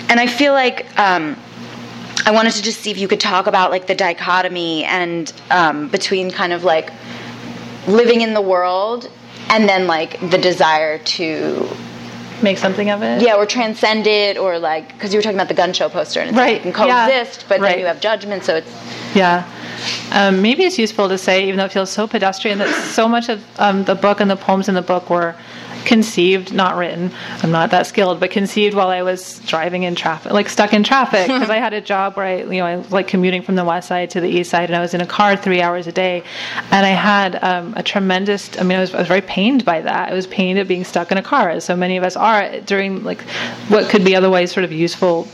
and 0.10 0.20
I 0.20 0.28
feel 0.28 0.54
like 0.54 0.88
um, 1.00 1.38
I 2.26 2.32
wanted 2.32 2.54
to 2.54 2.64
just 2.64 2.82
see 2.82 2.92
if 2.92 2.98
you 2.98 3.08
could 3.08 3.20
talk 3.20 3.48
about 3.48 3.72
like 3.72 3.88
the 3.88 3.96
dichotomy 3.96 4.86
and 4.86 5.32
um, 5.52 5.90
between 5.90 6.32
kind 6.32 6.54
of 6.54 6.64
like 6.64 6.92
living 7.88 8.22
in 8.22 8.34
the 8.34 8.42
world 8.42 9.10
and 9.50 9.68
then 9.68 9.88
like 9.88 10.20
the 10.30 10.38
desire 10.38 11.00
to 11.00 11.70
make 12.44 12.58
something 12.58 12.90
of 12.90 13.02
it. 13.04 13.22
yeah 13.22 13.36
or 13.36 13.46
transcend 13.46 14.06
it 14.08 14.38
or 14.38 14.60
like 14.60 14.88
because 14.94 15.14
you 15.14 15.18
were 15.18 15.24
talking 15.24 15.38
about 15.38 15.48
the 15.48 15.54
gun 15.54 15.74
show 15.74 15.90
poster 15.90 16.20
and 16.20 16.30
it's 16.30 16.38
Right, 16.38 16.58
like 16.58 16.66
you 16.66 16.72
can 16.72 16.88
yeah, 16.88 17.08
coexist 17.10 17.46
but 17.50 17.60
right. 17.60 17.70
then 17.72 17.80
you 17.80 17.86
have 17.86 18.00
judgment 18.00 18.44
so 18.44 18.56
it's 18.58 18.72
Yeah. 19.16 19.44
Um, 20.12 20.42
maybe 20.42 20.64
it's 20.64 20.80
useful 20.80 21.08
to 21.08 21.18
say, 21.20 21.44
even 21.48 21.58
though 21.58 21.66
it 21.66 21.72
feels 21.72 21.92
so 21.92 22.08
pedestrian, 22.08 22.58
that 22.58 22.70
so 22.94 23.08
much 23.08 23.30
of 23.30 23.44
um, 23.60 23.84
the 23.86 23.94
book 23.94 24.20
and 24.20 24.30
the 24.30 24.36
poems 24.36 24.68
in 24.68 24.76
the 24.76 24.82
book 24.82 25.10
were 25.10 25.36
conceived, 25.86 26.54
not 26.54 26.76
written. 26.76 27.12
I'm 27.44 27.52
not 27.52 27.72
that 27.72 27.88
skilled, 27.88 28.20
but 28.20 28.32
conceived 28.32 28.76
while 28.76 28.90
I 28.90 29.02
was 29.02 29.40
driving 29.40 29.84
in 29.84 29.96
traffic, 29.96 30.32
like 30.32 30.50
stuck 30.50 30.74
in 30.74 30.84
traffic, 30.84 31.28
because 31.28 31.50
I 31.50 31.58
had 31.58 31.74
a 31.74 31.82
job 31.82 32.16
where 32.16 32.26
I, 32.26 32.38
you 32.38 32.60
know, 32.60 32.66
I 32.66 32.76
was 32.78 32.92
like 32.92 33.08
commuting 33.08 33.42
from 33.42 33.56
the 33.56 33.66
west 33.66 33.88
side 33.88 34.10
to 34.12 34.22
the 34.22 34.30
east 34.30 34.50
side, 34.50 34.70
and 34.70 34.76
I 34.76 34.82
was 34.82 34.94
in 34.94 35.02
a 35.02 35.06
car 35.06 35.36
three 35.36 35.62
hours 35.62 35.88
a 35.88 35.92
day, 35.92 36.24
and 36.72 36.86
I 36.86 36.90
had 36.90 37.42
um, 37.44 37.74
a 37.76 37.84
tremendous. 37.84 38.58
I 38.60 38.64
mean, 38.64 38.78
I 38.78 38.82
was, 38.82 38.94
I 38.94 39.00
was 39.00 39.08
very 39.08 39.22
pained 39.22 39.66
by 39.66 39.82
that. 39.82 40.12
I 40.12 40.14
was 40.14 40.28
pained 40.28 40.60
at 40.60 40.68
being 40.68 40.84
stuck 40.84 41.12
in 41.12 41.18
a 41.18 41.24
car, 41.24 41.50
as 41.50 41.66
so 41.66 41.76
many 41.76 41.98
of 41.98 42.04
us 42.04 42.16
are 42.16 42.60
during 42.62 43.04
like 43.04 43.22
what 43.70 43.90
could 43.90 44.04
be 44.04 44.16
otherwise 44.16 44.52
sort 44.52 44.64
of 44.64 44.72
useful 44.72 45.28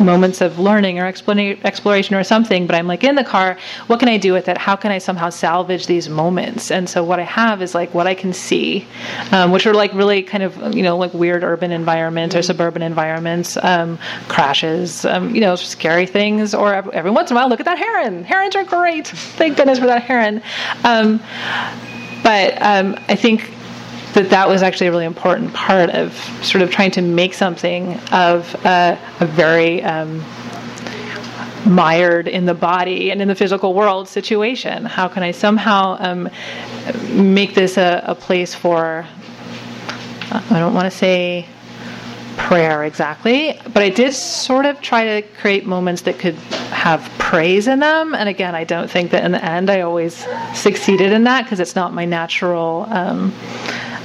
moments 0.00 0.40
of 0.40 0.58
learning 0.58 0.98
or 0.98 1.06
exploration 1.06 2.14
or 2.14 2.24
something. 2.24 2.66
But 2.66 2.76
I'm 2.76 2.86
like 2.86 3.04
in 3.04 3.14
the 3.14 3.24
car. 3.24 3.58
What 3.86 4.00
can 4.00 4.08
I 4.08 4.16
do 4.16 4.32
with 4.32 4.48
it? 4.48 4.56
How 4.56 4.76
can 4.76 4.90
I 4.90 4.98
somehow 4.98 5.30
salvage 5.30 5.86
these 5.86 6.08
moments? 6.08 6.70
And 6.70 6.88
so 6.88 7.04
what 7.04 7.20
I 7.20 7.24
have 7.24 7.60
is 7.60 7.74
like 7.74 7.92
what 7.92 8.06
I 8.06 8.14
can 8.14 8.32
see, 8.32 8.86
um, 9.32 9.50
which 9.50 9.66
are 9.70 9.74
like 9.74 9.92
really 9.94 10.22
kind 10.22 10.42
of 10.42 10.74
you 10.74 10.82
know 10.82 10.96
like 10.96 11.14
weird 11.14 11.42
urban 11.42 11.70
environments 11.72 12.34
or 12.34 12.42
suburban 12.42 12.82
environments, 12.82 13.56
um, 13.62 13.98
crashes, 14.28 15.04
um, 15.04 15.34
you 15.34 15.40
know, 15.40 15.56
scary 15.56 16.06
things, 16.06 16.54
or 16.54 16.74
every 16.92 17.10
once 17.10 17.30
in 17.30 17.36
a 17.36 17.40
while, 17.40 17.48
look 17.48 17.60
at 17.60 17.66
that 17.66 17.78
heron. 17.78 18.24
Herons 18.24 18.56
are 18.56 18.64
great. 18.64 19.08
Thank 19.08 19.56
goodness 19.56 19.78
for 19.78 19.86
that 19.86 20.02
heron. 20.02 20.42
Um, 20.84 21.20
but 22.22 22.60
um, 22.60 22.96
I 23.08 23.16
think 23.16 23.50
that 24.12 24.30
that 24.30 24.48
was 24.48 24.62
actually 24.62 24.88
a 24.88 24.90
really 24.90 25.04
important 25.04 25.54
part 25.54 25.90
of 25.90 26.12
sort 26.42 26.62
of 26.62 26.70
trying 26.70 26.90
to 26.92 27.02
make 27.02 27.32
something 27.32 27.94
of 28.12 28.54
a, 28.64 28.98
a 29.20 29.26
very 29.26 29.82
um, 29.82 30.22
mired 31.66 32.26
in 32.26 32.46
the 32.46 32.54
body 32.54 33.10
and 33.10 33.20
in 33.22 33.28
the 33.28 33.34
physical 33.34 33.74
world 33.74 34.08
situation. 34.08 34.84
How 34.84 35.08
can 35.08 35.22
I 35.22 35.30
somehow 35.30 35.96
um, 36.00 36.28
make 37.12 37.54
this 37.54 37.76
a, 37.76 38.02
a 38.06 38.14
place 38.14 38.54
for, 38.54 39.06
I 40.32 40.60
don't 40.60 40.74
want 40.74 40.90
to 40.90 40.96
say 40.96 41.46
prayer 42.36 42.84
exactly, 42.84 43.60
but 43.64 43.82
I 43.82 43.90
did 43.90 44.14
sort 44.14 44.64
of 44.64 44.80
try 44.80 45.20
to 45.20 45.28
create 45.40 45.66
moments 45.66 46.02
that 46.02 46.18
could 46.18 46.36
have 46.70 47.02
praise 47.18 47.66
in 47.66 47.80
them. 47.80 48.14
And 48.14 48.28
again, 48.28 48.54
I 48.54 48.64
don't 48.64 48.90
think 48.90 49.10
that 49.10 49.24
in 49.24 49.32
the 49.32 49.44
end 49.44 49.70
I 49.70 49.80
always 49.80 50.26
succeeded 50.54 51.12
in 51.12 51.24
that 51.24 51.44
because 51.44 51.60
it's 51.60 51.74
not 51.74 51.92
my 51.92 52.04
natural. 52.04 52.86
Um, 52.88 53.32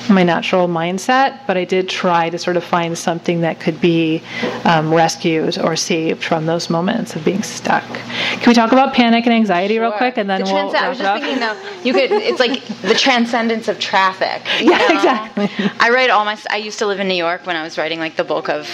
my 0.09 0.23
natural 0.23 0.67
mindset, 0.67 1.39
but 1.47 1.57
I 1.57 1.65
did 1.65 1.89
try 1.89 2.29
to 2.29 2.37
sort 2.37 2.57
of 2.57 2.63
find 2.63 2.97
something 2.97 3.41
that 3.41 3.59
could 3.59 3.79
be 3.81 4.21
um, 4.63 4.93
rescued 4.93 5.57
or 5.57 5.75
saved 5.75 6.23
from 6.23 6.45
those 6.45 6.69
moments 6.69 7.15
of 7.15 7.23
being 7.23 7.43
stuck. 7.43 7.83
Can 7.83 8.47
we 8.47 8.53
talk 8.53 8.71
about 8.71 8.93
panic 8.93 9.25
and 9.25 9.33
anxiety 9.33 9.75
sure. 9.75 9.83
real 9.83 9.91
quick, 9.91 10.17
and 10.17 10.29
then 10.29 10.43
the 10.43 10.51
we'll 10.51 10.71
trans- 10.71 10.75
I 10.75 10.89
was 10.89 10.97
just 10.97 11.21
thinking 11.21 11.39
though, 11.39 11.57
you 11.83 11.93
could. 11.93 12.11
It's 12.11 12.39
like 12.39 12.63
the 12.81 12.95
transcendence 12.95 13.67
of 13.67 13.79
traffic. 13.79 14.43
Yeah, 14.65 14.77
know? 14.77 14.95
exactly. 14.95 15.49
I 15.79 15.89
write 15.89 16.09
all 16.09 16.25
my. 16.25 16.37
I 16.49 16.57
used 16.57 16.79
to 16.79 16.87
live 16.87 16.99
in 16.99 17.07
New 17.07 17.15
York 17.15 17.45
when 17.45 17.55
I 17.55 17.63
was 17.63 17.77
writing 17.77 17.99
like 17.99 18.15
the 18.15 18.23
bulk 18.23 18.49
of 18.49 18.67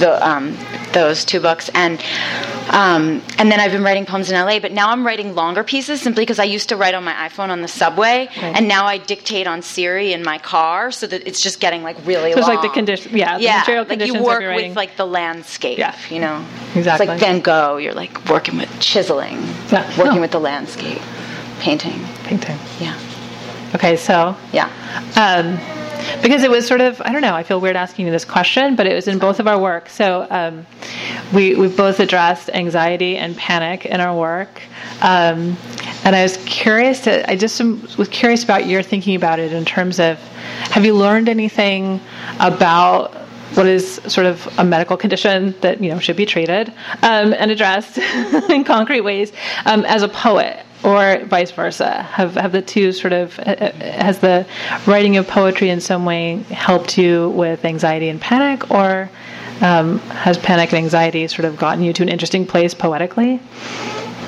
the 0.00 0.26
um, 0.26 0.56
those 0.92 1.24
two 1.24 1.40
books, 1.40 1.70
and 1.74 2.00
um, 2.70 3.22
and 3.38 3.50
then 3.50 3.60
I've 3.60 3.72
been 3.72 3.84
writing 3.84 4.06
poems 4.06 4.30
in 4.30 4.34
LA. 4.34 4.58
But 4.58 4.72
now 4.72 4.90
I'm 4.90 5.06
writing 5.06 5.34
longer 5.34 5.62
pieces 5.62 6.00
simply 6.00 6.22
because 6.22 6.38
I 6.38 6.44
used 6.44 6.70
to 6.70 6.76
write 6.76 6.94
on 6.94 7.04
my 7.04 7.12
iPhone 7.12 7.50
on 7.50 7.62
the 7.62 7.68
subway, 7.68 8.28
right. 8.28 8.56
and 8.56 8.66
now 8.66 8.86
I 8.86 8.98
dictate 8.98 9.46
on 9.46 9.62
Siri 9.62 10.12
in 10.12 10.24
my 10.24 10.38
car, 10.38 10.90
so 10.90 11.06
that 11.06 11.26
it's 11.26 11.40
just 11.40 11.60
getting 11.60 11.82
like 11.82 11.96
really. 12.06 12.32
So 12.32 12.38
it's 12.38 12.48
like 12.48 12.62
the 12.62 12.68
condition, 12.68 13.16
yeah, 13.16 13.38
the 13.38 13.44
yeah, 13.44 13.58
material 13.58 13.82
like 13.82 13.90
conditions. 13.90 14.18
you 14.18 14.24
work 14.24 14.40
with 14.40 14.76
like 14.76 14.96
the 14.96 15.06
landscape, 15.06 15.78
yeah. 15.78 15.96
you 16.08 16.20
know. 16.20 16.44
Exactly. 16.74 17.04
It's 17.04 17.10
like 17.10 17.20
Van 17.20 17.40
Gogh. 17.40 17.76
You're 17.76 17.94
like 17.94 18.28
working 18.28 18.56
with 18.56 18.80
chiseling, 18.80 19.38
yeah. 19.70 19.86
working 19.98 20.16
no. 20.16 20.20
with 20.20 20.32
the 20.32 20.40
landscape, 20.40 21.00
painting, 21.60 22.04
painting. 22.24 22.58
Yeah. 22.80 22.98
Okay, 23.74 23.96
so 23.96 24.36
yeah. 24.52 24.68
Um, 25.16 25.79
because 26.22 26.42
it 26.42 26.50
was 26.50 26.66
sort 26.66 26.80
of 26.80 27.00
I 27.02 27.12
don't 27.12 27.22
know 27.22 27.34
I 27.34 27.42
feel 27.42 27.60
weird 27.60 27.76
asking 27.76 28.06
you 28.06 28.12
this 28.12 28.24
question, 28.24 28.76
but 28.76 28.86
it 28.86 28.94
was 28.94 29.08
in 29.08 29.18
both 29.18 29.40
of 29.40 29.46
our 29.46 29.58
work. 29.58 29.88
So 29.88 30.26
um, 30.30 30.66
we 31.34 31.54
we've 31.54 31.76
both 31.76 32.00
addressed 32.00 32.50
anxiety 32.50 33.16
and 33.16 33.36
panic 33.36 33.86
in 33.86 34.00
our 34.00 34.16
work, 34.16 34.62
um, 35.02 35.56
and 36.04 36.16
I 36.16 36.22
was 36.22 36.36
curious 36.46 37.00
to 37.04 37.28
I 37.30 37.36
just 37.36 37.60
was 37.60 38.08
curious 38.08 38.44
about 38.44 38.66
your 38.66 38.82
thinking 38.82 39.16
about 39.16 39.38
it 39.38 39.52
in 39.52 39.64
terms 39.64 39.98
of 40.00 40.18
have 40.72 40.84
you 40.84 40.94
learned 40.94 41.28
anything 41.28 42.00
about 42.38 43.14
what 43.54 43.66
is 43.66 44.00
sort 44.06 44.26
of 44.26 44.48
a 44.58 44.64
medical 44.64 44.96
condition 44.96 45.54
that 45.60 45.82
you 45.82 45.90
know 45.90 45.98
should 45.98 46.16
be 46.16 46.26
treated 46.26 46.68
um, 47.02 47.34
and 47.34 47.50
addressed 47.50 47.98
in 48.50 48.64
concrete 48.64 49.00
ways 49.00 49.32
um, 49.66 49.84
as 49.86 50.02
a 50.02 50.08
poet 50.08 50.64
or 50.84 51.24
vice 51.24 51.50
versa? 51.50 52.02
Have 52.02 52.34
have 52.34 52.52
the 52.52 52.62
two 52.62 52.92
sort 52.92 53.12
of 53.12 53.38
uh, 53.40 53.42
uh, 53.42 53.72
has 53.72 54.18
the 54.18 54.46
writing 54.86 55.16
of 55.16 55.26
poetry 55.26 55.70
in 55.70 55.80
some 55.80 56.04
way 56.04 56.36
helped 56.50 56.98
you 56.98 57.30
with 57.30 57.64
anxiety 57.64 58.08
and 58.08 58.20
panic, 58.20 58.70
or 58.70 59.10
um, 59.60 59.98
has 59.98 60.38
panic 60.38 60.72
and 60.72 60.78
anxiety 60.78 61.26
sort 61.28 61.44
of 61.44 61.56
gotten 61.56 61.84
you 61.84 61.92
to 61.92 62.02
an 62.02 62.08
interesting 62.08 62.46
place 62.46 62.74
poetically? 62.74 63.40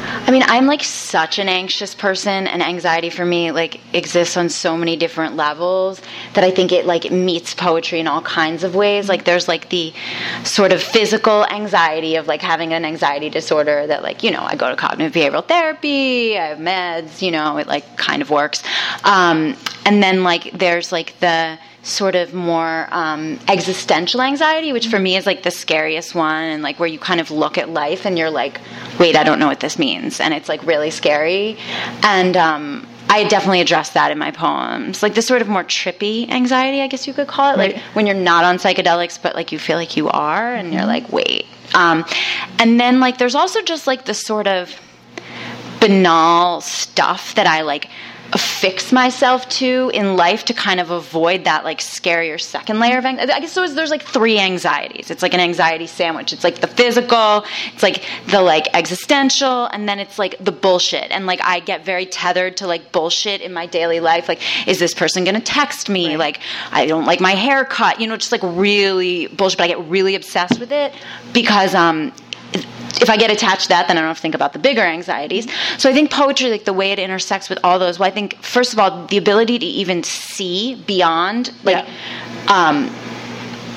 I 0.05 0.31
mean, 0.31 0.43
I'm 0.47 0.67
like 0.67 0.83
such 0.83 1.39
an 1.39 1.49
anxious 1.49 1.95
person, 1.95 2.47
and 2.47 2.63
anxiety 2.63 3.11
for 3.11 3.25
me 3.25 3.51
like 3.53 3.81
exists 3.95 4.37
on 4.37 4.49
so 4.49 4.77
many 4.77 4.97
different 4.97 5.37
levels 5.37 6.01
that 6.35 6.45
I 6.45 6.51
think 6.51 6.73
it 6.73 6.87
like 6.87 7.11
meets 7.11 7.55
poetry 7.55 8.01
in 8.01 8.07
all 8.07 8.23
kinds 8.23 8.65
of 8.65 8.75
ways. 8.75 9.09
Like 9.09 9.25
there's 9.25 9.49
like 9.49 9.69
the 9.69 9.93
sort 10.45 10.73
of 10.73 10.83
physical 10.83 11.47
anxiety 11.47 12.17
of 12.17 12.27
like 12.27 12.43
having 12.43 12.73
an 12.73 12.85
anxiety 12.85 13.31
disorder 13.31 13.87
that 13.87 14.03
like 14.03 14.23
you 14.23 14.31
know 14.31 14.43
I 14.43 14.57
go 14.57 14.69
to 14.69 14.77
cognitive 14.77 15.13
behavioral 15.13 15.47
therapy, 15.47 16.39
I 16.39 16.47
have 16.47 16.59
meds, 16.59 17.23
you 17.23 17.31
know 17.31 17.59
it 17.59 17.67
like 17.67 17.97
kind 17.97 18.23
of 18.23 18.31
works, 18.31 18.63
um, 19.05 19.57
and 19.87 20.03
then 20.03 20.23
like 20.25 20.53
there's 20.53 20.93
like 20.93 21.19
the 21.21 21.59
sort 21.83 22.15
of 22.15 22.33
more 22.33 22.87
um, 22.93 23.41
existential 23.49 24.23
anxiety, 24.23 24.73
which 24.73 24.87
for 24.87 24.99
me 24.99 25.17
is 25.17 25.27
like 25.27 25.43
the 25.43 25.51
scariest 25.51 26.15
one, 26.15 26.45
and 26.45 26.63
like 26.63 26.79
where 26.79 26.89
you 26.89 26.99
kind 26.99 27.21
of 27.21 27.31
look 27.31 27.59
at 27.59 27.69
life 27.69 28.07
and 28.07 28.17
you're 28.17 28.31
like, 28.31 28.61
wait, 29.01 29.17
I 29.17 29.25
don't 29.25 29.39
know 29.39 29.49
what 29.49 29.61
this 29.61 29.79
means, 29.79 30.21
and 30.21 30.33
it's 30.33 30.49
like 30.49 30.65
really 30.65 30.91
scary. 30.91 31.59
And 32.03 32.37
um, 32.37 32.87
I 33.11 33.25
definitely 33.25 33.61
address 33.61 33.91
that 33.91 34.13
in 34.13 34.19
my 34.19 34.31
poems, 34.31 35.03
like 35.03 35.15
this 35.15 35.27
sort 35.27 35.43
of 35.43 35.49
more 35.49 35.65
trippy 35.65 36.31
anxiety, 36.31 36.81
I 36.81 36.87
guess 36.87 37.07
you 37.07 37.13
could 37.13 37.27
call 37.27 37.53
it, 37.53 37.59
like 37.59 37.75
right. 37.75 37.83
when 37.95 38.07
you're 38.07 38.17
not 38.17 38.45
on 38.45 38.59
psychedelics, 38.59 39.21
but 39.21 39.35
like 39.35 39.51
you 39.51 39.59
feel 39.59 39.77
like 39.77 39.97
you 39.97 40.09
are, 40.09 40.55
and 40.55 40.73
you're 40.73 40.87
like, 40.87 41.13
wait. 41.13 41.47
Um, 41.75 42.05
and 42.59 42.79
then 42.79 43.01
like 43.01 43.19
there's 43.19 43.35
also 43.35 43.61
just 43.61 43.87
like 43.87 44.05
the 44.05 44.15
sort 44.15 44.47
of 44.47 44.79
banal 45.81 46.61
stuff 46.61 47.35
that 47.35 47.49
I 47.49 47.63
like 47.63 47.89
affix 48.33 48.93
myself 48.93 49.47
to 49.49 49.91
in 49.93 50.17
life 50.17 50.47
to 50.47 50.55
kind 50.55 50.81
of 50.81 50.91
avoid 50.91 51.45
that 51.45 51.65
like 51.65 51.81
scarier 51.81 52.41
second 52.41 52.81
layer 52.81 52.99
of 52.99 53.05
anxiety. 53.05 53.33
I 53.33 53.41
guess 53.41 53.55
there's, 53.55 53.75
there's 53.75 53.91
like 53.91 54.03
three 54.03 54.39
anxieties. 54.39 55.11
It's 55.11 55.23
like 55.23 55.35
an 55.35 55.41
anxiety 55.41 55.87
sandwich. 55.87 56.33
It's 56.33 56.45
like 56.45 56.61
the 56.61 56.67
physical, 56.67 57.45
it's 57.75 57.83
like 57.83 58.05
the 58.29 58.41
like 58.41 58.69
existential, 58.75 59.67
and 59.67 59.89
then 59.89 59.99
it's 59.99 60.19
like 60.19 60.37
the 60.39 60.53
bullshit. 60.53 61.11
And 61.11 61.27
like 61.27 61.41
I 61.43 61.61
get 61.61 61.85
very 61.85 62.07
tethered 62.07 62.57
to 62.59 62.67
like 62.67 62.91
bullshit 62.93 63.41
in 63.43 63.53
my 63.53 63.67
daily 63.67 64.01
life. 64.01 64.29
Like, 64.29 64.41
is 64.67 64.79
this 64.79 64.95
person 64.95 65.25
gonna 65.25 65.41
text 65.41 65.89
me? 65.89 66.09
Right. 66.09 66.19
Like, 66.19 66.41
I 66.71 66.87
don't 66.87 67.05
like 67.05 67.21
my 67.21 67.33
haircut. 67.33 68.01
You 68.01 68.07
know, 68.07 68.17
just 68.17 68.33
like 68.33 68.43
really 68.45 69.27
bullshit. 69.27 69.59
But 69.59 69.65
I 69.65 69.69
get 69.69 69.81
really 69.89 70.15
obsessed 70.15 70.59
with 70.59 70.73
it 70.73 70.95
because 71.33 71.75
um, 71.75 72.13
if 72.55 73.11
I 73.11 73.17
get 73.17 73.31
attached 73.31 73.65
to 73.65 73.69
that, 73.71 73.89
then 73.89 73.99
I 73.99 74.01
don't 74.01 74.09
have 74.09 74.19
to 74.19 74.23
think 74.23 74.35
about 74.35 74.53
the 74.53 74.59
bigger 74.59 74.83
anxieties. 74.83 75.49
So 75.79 75.91
I 75.91 75.93
think 75.93 76.11
poetry, 76.11 76.51
like 76.51 76.65
the 76.65 76.73
way 76.73 76.93
it 76.93 76.99
intersects 76.99 77.49
with 77.49 77.59
all 77.65 77.79
those, 77.79 77.99
well, 77.99 78.09
I 78.09 78.13
think 78.13 78.41
first 78.43 78.73
of 78.73 78.79
all, 78.79 79.07
the 79.07 79.17
ability 79.17 79.59
to 79.59 79.67
even 79.67 80.03
see 80.03 80.77
beyond, 80.87 81.53
like, 81.65 81.85
yeah. 81.85 82.69
um, 82.69 82.95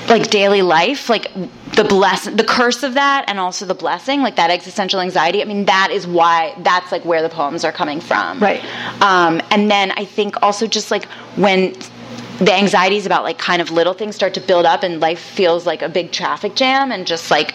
like 0.08 0.30
daily 0.30 0.62
life, 0.62 1.08
like 1.08 1.32
the 1.74 1.82
bless, 1.82 2.26
the 2.26 2.44
curse 2.44 2.84
of 2.84 2.94
that, 2.94 3.24
and 3.26 3.40
also 3.40 3.66
the 3.66 3.74
blessing, 3.74 4.22
like 4.22 4.36
that 4.36 4.50
existential 4.50 5.00
anxiety. 5.00 5.42
I 5.42 5.44
mean, 5.44 5.64
that 5.64 5.90
is 5.90 6.06
why 6.06 6.54
that's 6.58 6.92
like 6.92 7.04
where 7.04 7.22
the 7.22 7.28
poems 7.28 7.64
are 7.64 7.72
coming 7.72 8.00
from, 8.00 8.38
right? 8.38 8.64
Um, 9.02 9.42
and 9.50 9.68
then 9.70 9.92
I 9.92 10.04
think 10.04 10.40
also 10.42 10.66
just 10.66 10.92
like 10.92 11.06
when 11.34 11.74
the 12.38 12.52
anxieties 12.52 13.06
about 13.06 13.24
like 13.24 13.38
kind 13.38 13.62
of 13.62 13.70
little 13.70 13.94
things 13.94 14.14
start 14.14 14.34
to 14.34 14.40
build 14.40 14.66
up 14.66 14.82
and 14.82 15.00
life 15.00 15.18
feels 15.18 15.66
like 15.66 15.82
a 15.82 15.88
big 15.88 16.12
traffic 16.12 16.54
jam 16.54 16.92
and 16.92 17.06
just 17.06 17.30
like 17.30 17.54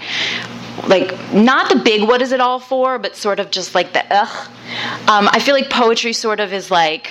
like 0.88 1.34
not 1.34 1.70
the 1.70 1.78
big 1.78 2.08
what 2.08 2.22
is 2.22 2.32
it 2.32 2.40
all 2.40 2.60
for, 2.60 3.00
but 3.00 3.16
sort 3.16 3.40
of 3.40 3.52
just 3.52 3.76
like 3.76 3.94
the 3.94 4.06
ugh. 4.10 4.50
Um, 5.08 5.30
I 5.32 5.40
feel 5.40 5.56
like 5.56 5.70
poetry 5.70 6.14
sort 6.14 6.40
of 6.40 6.54
is 6.54 6.72
like 6.72 7.10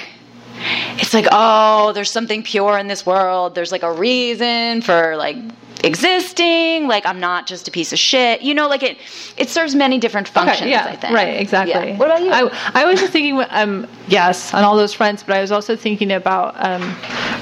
it's 0.99 1.15
like 1.15 1.27
oh 1.33 1.93
there's 1.93 2.11
something 2.11 2.43
pure 2.43 2.77
in 2.77 2.87
this 2.87 3.07
world 3.07 3.55
there's 3.55 3.73
like 3.73 3.83
a 3.83 3.93
reason 3.93 4.83
for 4.83 5.17
like 5.17 5.37
existing 5.85 6.87
like 6.87 7.05
i'm 7.07 7.21
not 7.21 7.47
just 7.47 7.69
a 7.69 7.71
piece 7.71 7.93
of 7.93 7.99
shit 7.99 8.43
you 8.43 8.55
know 8.55 8.69
like 8.69 8.83
it 8.83 8.99
it 9.37 9.49
serves 9.49 9.75
many 9.75 9.99
different 9.99 10.29
functions 10.29 10.63
okay, 10.63 10.71
yeah, 10.71 10.87
i 10.87 10.97
think 10.97 11.15
right 11.15 11.41
exactly 11.41 11.91
yeah. 11.91 11.97
what 11.97 12.07
about 12.07 12.23
you 12.23 12.31
I, 12.31 12.83
I 12.83 12.85
was 12.85 13.01
just 13.01 13.13
thinking 13.13 13.43
um 13.51 13.87
yes 14.09 14.53
on 14.55 14.65
all 14.65 14.77
those 14.77 14.93
fronts 14.93 15.23
but 15.23 15.37
i 15.37 15.41
was 15.41 15.53
also 15.53 15.77
thinking 15.77 16.13
about 16.13 16.55
um 16.59 16.97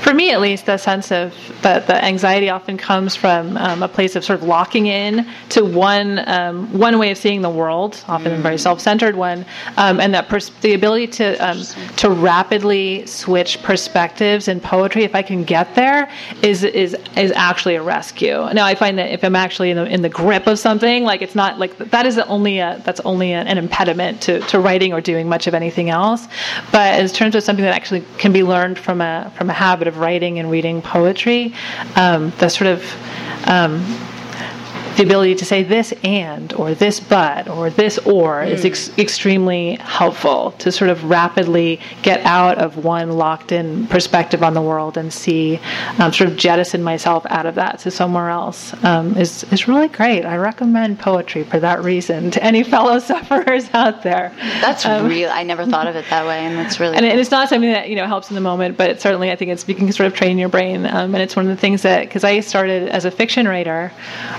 for 0.09 0.15
me 0.15 0.31
at 0.31 0.41
least, 0.41 0.67
the 0.67 0.79
sense 0.79 1.11
of 1.13 1.35
that 1.63 1.87
the 1.87 2.03
anxiety 2.03 2.49
often 2.49 2.79
comes 2.79 3.15
from 3.15 3.57
um, 3.59 3.83
a 3.83 3.89
place 3.89 4.17
of 4.17 4.25
sort 4.25 4.41
of 4.41 4.47
locking 4.47 4.87
in 4.87 5.27
to 5.51 5.65
one 5.65 6.27
um, 6.27 6.73
one 6.79 6.99
way 6.99 7.11
of 7.11 7.19
seeing 7.19 7.43
the 7.43 7.51
world, 7.51 8.03
often 8.09 8.33
a 8.33 8.37
very 8.39 8.59
self-centered 8.59 9.17
one, 9.17 9.45
um, 9.77 10.01
and 10.01 10.15
that 10.15 10.29
pers- 10.29 10.51
the 10.63 10.75
ability 10.75 11.07
to 11.09 11.37
um, 11.37 11.63
to 11.97 12.11
rapidly 12.11 13.05
switch 13.07 13.63
perspectives 13.63 14.49
in 14.49 14.61
poetry, 14.61 15.05
if 15.05 15.15
I 15.15 15.23
can 15.23 15.45
get 15.45 15.75
there, 15.75 16.11
is 16.43 16.65
is 16.65 16.97
is 17.17 17.33
actually 17.33 17.75
a 17.75 17.83
rescue. 17.83 18.28
Now 18.31 18.67
I 18.67 18.75
find 18.75 18.99
that 18.99 19.11
if 19.11 19.25
I'm 19.25 19.37
actually 19.37 19.71
in 19.71 19.77
the, 19.77 19.85
in 19.87 20.03
the 20.03 20.09
grip 20.09 20.47
of 20.47 20.59
something, 20.59 21.05
like 21.05 21.23
it's 21.23 21.35
not 21.35 21.59
like 21.59 21.77
that 21.79 22.07
is 22.07 22.19
only 22.19 22.59
a 22.59 22.81
that's 22.85 23.01
only 23.01 23.33
a, 23.33 23.41
an 23.41 23.59
impediment 23.59 24.23
to, 24.23 24.41
to 24.41 24.59
writing 24.59 24.93
or 24.93 25.01
doing 25.01 25.29
much 25.29 25.47
of 25.47 25.55
anything 25.55 25.91
else. 25.91 26.27
But 26.73 27.01
in 27.01 27.09
terms 27.09 27.35
of 27.35 27.43
something 27.43 27.65
that 27.65 27.75
actually 27.75 28.05
can 28.19 28.33
be 28.33 28.43
learned 28.43 28.79
from 28.79 29.01
a 29.01 29.33
from 29.37 29.51
a 29.51 29.53
habit 29.55 29.89
of 29.89 29.99
writing 29.99 30.39
and 30.39 30.51
reading 30.51 30.83
poetry, 30.83 31.55
um, 31.97 32.33
the 32.39 32.49
sort 32.49 32.69
of 32.69 32.83
um, 33.47 33.85
the 34.99 35.05
ability 35.05 35.37
to 35.37 35.45
say 35.45 35.63
this 35.63 35.93
and 36.03 36.53
or 36.55 36.75
this 36.75 36.99
but 37.01 37.49
or 37.49 37.71
this 37.71 37.99
or 37.99 38.43
mm. 38.43 38.51
is 38.51 38.65
ex- 38.65 38.91
extremely 38.99 39.77
helpful 39.77 40.53
to 40.59 40.71
sort 40.73 40.91
of 40.91 41.05
rapidly 41.05 41.81
get 42.03 42.21
out 42.27 42.59
of 42.59 42.85
one 42.85 43.13
locked 43.13 43.53
in 43.53 43.87
perspective 43.87 44.43
on 44.43 44.55
the 44.55 44.61
world 44.61 44.97
and 44.97 45.13
see 45.13 45.61
um, 45.99 46.13
sort 46.13 46.29
of 46.29 46.37
jettison 46.37 46.83
myself 46.83 47.25
out 47.31 47.47
of 47.47 47.55
that 47.55 47.79
to 47.79 47.91
somewhere 47.91 48.29
else 48.29 48.75
um, 48.85 49.17
is, 49.17 49.45
is 49.53 49.69
really 49.69 49.89
great. 49.89 50.25
I 50.25 50.37
recommend 50.37 50.99
poetry 50.99 51.45
for 51.45 51.61
that 51.61 51.83
reason 51.83 52.31
to 52.33 52.43
any 52.43 52.65
fellow 52.65 52.99
sufferers 53.11 53.71
out 53.73 54.03
there. 54.03 54.33
That's 54.61 54.85
um, 54.85 55.07
real. 55.07 55.31
I 55.31 55.45
never 55.45 55.65
thought 55.65 55.87
of 55.87 55.95
it 55.95 56.07
that 56.11 56.27
way, 56.27 56.41
and 56.41 56.59
that's 56.59 56.81
really. 56.81 56.97
And, 56.97 57.07
cool. 57.07 57.19
it's 57.19 57.31
not 57.31 57.49
something 57.49 57.71
that 57.71 57.89
you 57.89 57.95
know 57.95 58.07
helps 58.07 58.31
in 58.31 58.35
the 58.35 58.41
moment, 58.41 58.77
but 58.77 59.01
certainly 59.01 59.31
I 59.31 59.37
think 59.37 59.53
it's 59.53 59.69
you 59.69 59.77
can 59.77 59.91
sort 59.93 60.09
of 60.09 60.15
train 60.15 60.39
your 60.39 60.49
brain, 60.49 60.87
um, 60.87 61.15
and 61.15 61.23
it's 61.23 61.37
one 61.37 61.47
of 61.49 61.51
the 61.51 61.61
things 61.61 61.83
that 61.83 62.01
because 62.01 62.25
I 62.25 62.41
started 62.41 62.89
as 62.89 63.05
a 63.05 63.11
fiction 63.13 63.47
writer 63.47 63.93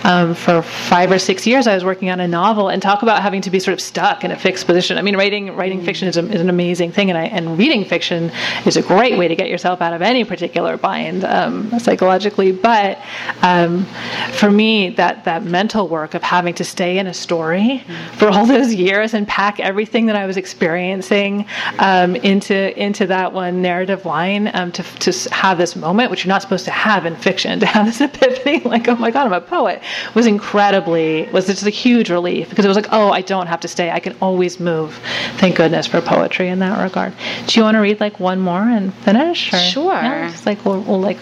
um, 0.04 0.36
for 0.50 0.64
five 0.64 1.12
or 1.12 1.20
six 1.20 1.46
years, 1.46 1.68
I 1.68 1.76
was 1.76 1.86
working 1.86 2.10
on 2.10 2.20
a 2.20 2.28
novel, 2.28 2.70
and 2.70 2.82
talk 2.82 3.04
about 3.04 3.22
having 3.22 3.42
to 3.42 3.52
be 3.52 3.60
sort 3.60 3.74
of 3.74 3.80
stuck 3.80 4.24
in 4.24 4.32
a 4.32 4.36
fixed 4.36 4.66
position. 4.66 4.98
I 4.98 5.04
mean, 5.04 5.16
writing 5.16 5.56
writing 5.56 5.84
fiction 5.84 6.08
is, 6.08 6.18
a, 6.18 6.28
is 6.28 6.42
an 6.42 6.50
amazing 6.50 6.92
thing, 6.92 7.12
and 7.12 7.18
I, 7.20 7.26
and 7.26 7.56
reading 7.56 7.86
fiction 7.86 8.32
is 8.66 8.76
a 8.76 8.82
great 8.82 9.16
way 9.16 9.28
to 9.28 9.36
get 9.36 9.48
yourself 9.48 9.80
out 9.80 9.94
of 9.94 10.02
any 10.02 10.24
particular 10.24 10.76
bind 10.76 11.24
um, 11.24 11.78
psychologically. 11.80 12.52
But 12.52 12.98
um, 13.44 13.86
for 14.32 14.50
me, 14.50 14.90
that 14.92 15.24
that 15.26 15.44
mental 15.44 15.88
work 15.88 16.16
of 16.16 16.24
having 16.24 16.56
to 16.56 16.64
stay 16.64 16.98
in 16.98 17.06
a 17.06 17.14
story 17.14 17.84
for 18.14 18.28
all 18.30 18.48
those 18.48 18.74
years 18.74 19.14
and 19.14 19.28
pack 19.28 19.60
everything 19.60 20.08
that 20.08 20.16
I 20.16 20.26
was 20.26 20.36
experiencing 20.36 21.46
um, 21.78 22.16
into 22.16 22.76
into 22.82 23.06
that 23.06 23.34
one 23.34 23.62
narrative 23.62 24.04
line 24.06 24.50
um, 24.56 24.72
to 24.72 24.82
to 24.82 25.30
have 25.32 25.60
this 25.60 25.76
moment, 25.76 26.10
which 26.10 26.26
you're 26.26 26.34
not 26.34 26.42
supposed 26.42 26.66
to 26.66 26.72
have 26.72 27.06
in 27.06 27.16
fiction, 27.16 27.60
to 27.60 27.68
have 27.68 27.86
this 27.86 28.02
epiphany, 28.02 28.62
like 28.62 28.88
oh 28.88 28.96
my 28.96 29.12
god, 29.12 29.28
I'm 29.28 29.34
a 29.34 29.42
poet, 29.42 29.84
was 30.16 30.26
incredible 30.26 30.39
incredibly 30.40 31.24
was 31.34 31.48
just 31.48 31.66
a 31.66 31.70
huge 31.70 32.10
relief 32.10 32.50
because 32.50 32.64
it 32.64 32.68
was 32.70 32.78
like, 32.78 32.88
oh, 32.92 33.12
I 33.12 33.20
don't 33.22 33.48
have 33.48 33.60
to 33.60 33.68
stay. 33.68 33.92
I 33.92 34.00
can 34.00 34.16
always 34.22 34.58
move. 34.58 34.98
Thank 35.36 35.58
goodness 35.58 35.86
for 35.86 36.00
poetry 36.00 36.48
in 36.48 36.60
that 36.60 36.82
regard. 36.82 37.14
Do 37.48 37.60
you 37.60 37.64
want 37.64 37.76
to 37.76 37.80
read 37.80 38.00
like 38.00 38.22
one 38.22 38.40
more 38.40 38.62
and 38.62 38.94
finish? 38.94 39.54
Or, 39.54 39.58
sure. 39.58 39.94
Yeah, 39.94 40.30
just 40.32 40.46
like 40.46 40.64
we'll, 40.64 40.80
we'll 40.82 41.02
like 41.02 41.18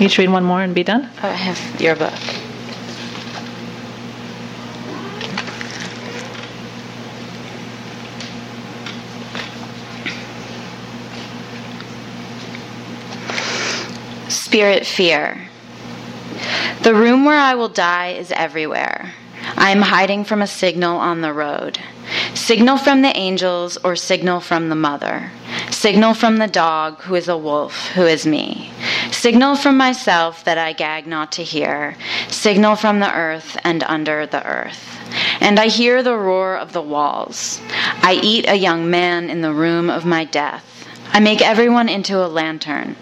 each 0.00 0.16
read 0.16 0.30
one 0.30 0.44
more 0.44 0.62
and 0.62 0.74
be 0.74 0.82
done. 0.82 1.02
I 1.22 1.28
have 1.28 1.80
your 1.80 1.96
book. 1.96 2.14
Spirit 14.30 14.86
Fear. 14.86 15.51
The 16.82 16.96
room 16.96 17.24
where 17.24 17.38
I 17.38 17.54
will 17.54 17.68
die 17.68 18.08
is 18.08 18.32
everywhere. 18.32 19.12
I 19.56 19.70
am 19.70 19.82
hiding 19.82 20.24
from 20.24 20.42
a 20.42 20.48
signal 20.48 20.98
on 20.98 21.20
the 21.20 21.32
road. 21.32 21.78
Signal 22.34 22.76
from 22.76 23.02
the 23.02 23.16
angels 23.16 23.76
or 23.84 23.94
signal 23.94 24.40
from 24.40 24.68
the 24.68 24.74
mother. 24.74 25.30
Signal 25.70 26.14
from 26.14 26.38
the 26.38 26.48
dog 26.48 27.00
who 27.02 27.14
is 27.14 27.28
a 27.28 27.38
wolf, 27.38 27.86
who 27.90 28.02
is 28.02 28.26
me. 28.26 28.72
Signal 29.12 29.54
from 29.54 29.76
myself 29.76 30.42
that 30.42 30.58
I 30.58 30.72
gag 30.72 31.06
not 31.06 31.30
to 31.32 31.44
hear. 31.44 31.96
Signal 32.26 32.74
from 32.74 32.98
the 32.98 33.14
earth 33.14 33.56
and 33.62 33.84
under 33.84 34.26
the 34.26 34.44
earth. 34.44 34.98
And 35.40 35.60
I 35.60 35.68
hear 35.68 36.02
the 36.02 36.16
roar 36.16 36.56
of 36.56 36.72
the 36.72 36.82
walls. 36.82 37.60
I 38.02 38.18
eat 38.20 38.48
a 38.48 38.56
young 38.56 38.90
man 38.90 39.30
in 39.30 39.40
the 39.40 39.54
room 39.54 39.88
of 39.88 40.04
my 40.04 40.24
death. 40.24 40.88
I 41.12 41.20
make 41.20 41.42
everyone 41.42 41.88
into 41.88 42.16
a 42.16 42.26
lantern. 42.26 42.96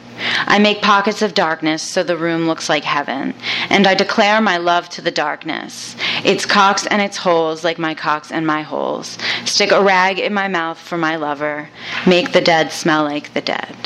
I 0.46 0.58
make 0.58 0.82
pockets 0.82 1.22
of 1.22 1.34
darkness 1.34 1.82
so 1.82 2.02
the 2.02 2.16
room 2.16 2.46
looks 2.46 2.68
like 2.68 2.84
heaven, 2.84 3.34
and 3.68 3.86
I 3.86 3.94
declare 3.94 4.40
my 4.40 4.56
love 4.56 4.88
to 4.90 5.02
the 5.02 5.10
darkness. 5.10 5.96
Its 6.24 6.46
cocks 6.46 6.86
and 6.86 7.00
its 7.00 7.16
holes 7.16 7.64
like 7.64 7.78
my 7.78 7.94
cocks 7.94 8.30
and 8.32 8.46
my 8.46 8.62
holes. 8.62 9.18
Stick 9.44 9.72
a 9.72 9.82
rag 9.82 10.18
in 10.18 10.34
my 10.34 10.48
mouth 10.48 10.78
for 10.78 10.96
my 10.96 11.16
lover. 11.16 11.68
Make 12.06 12.32
the 12.32 12.40
dead 12.40 12.72
smell 12.72 13.04
like 13.04 13.32
the 13.34 13.40
dead. 13.40 13.76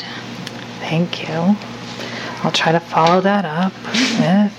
Thank 0.79 1.27
you. 1.27 1.55
I'll 2.43 2.51
try 2.51 2.71
to 2.71 2.79
follow 2.79 3.21
that 3.21 3.45
up 3.45 3.73
with 4.19 4.51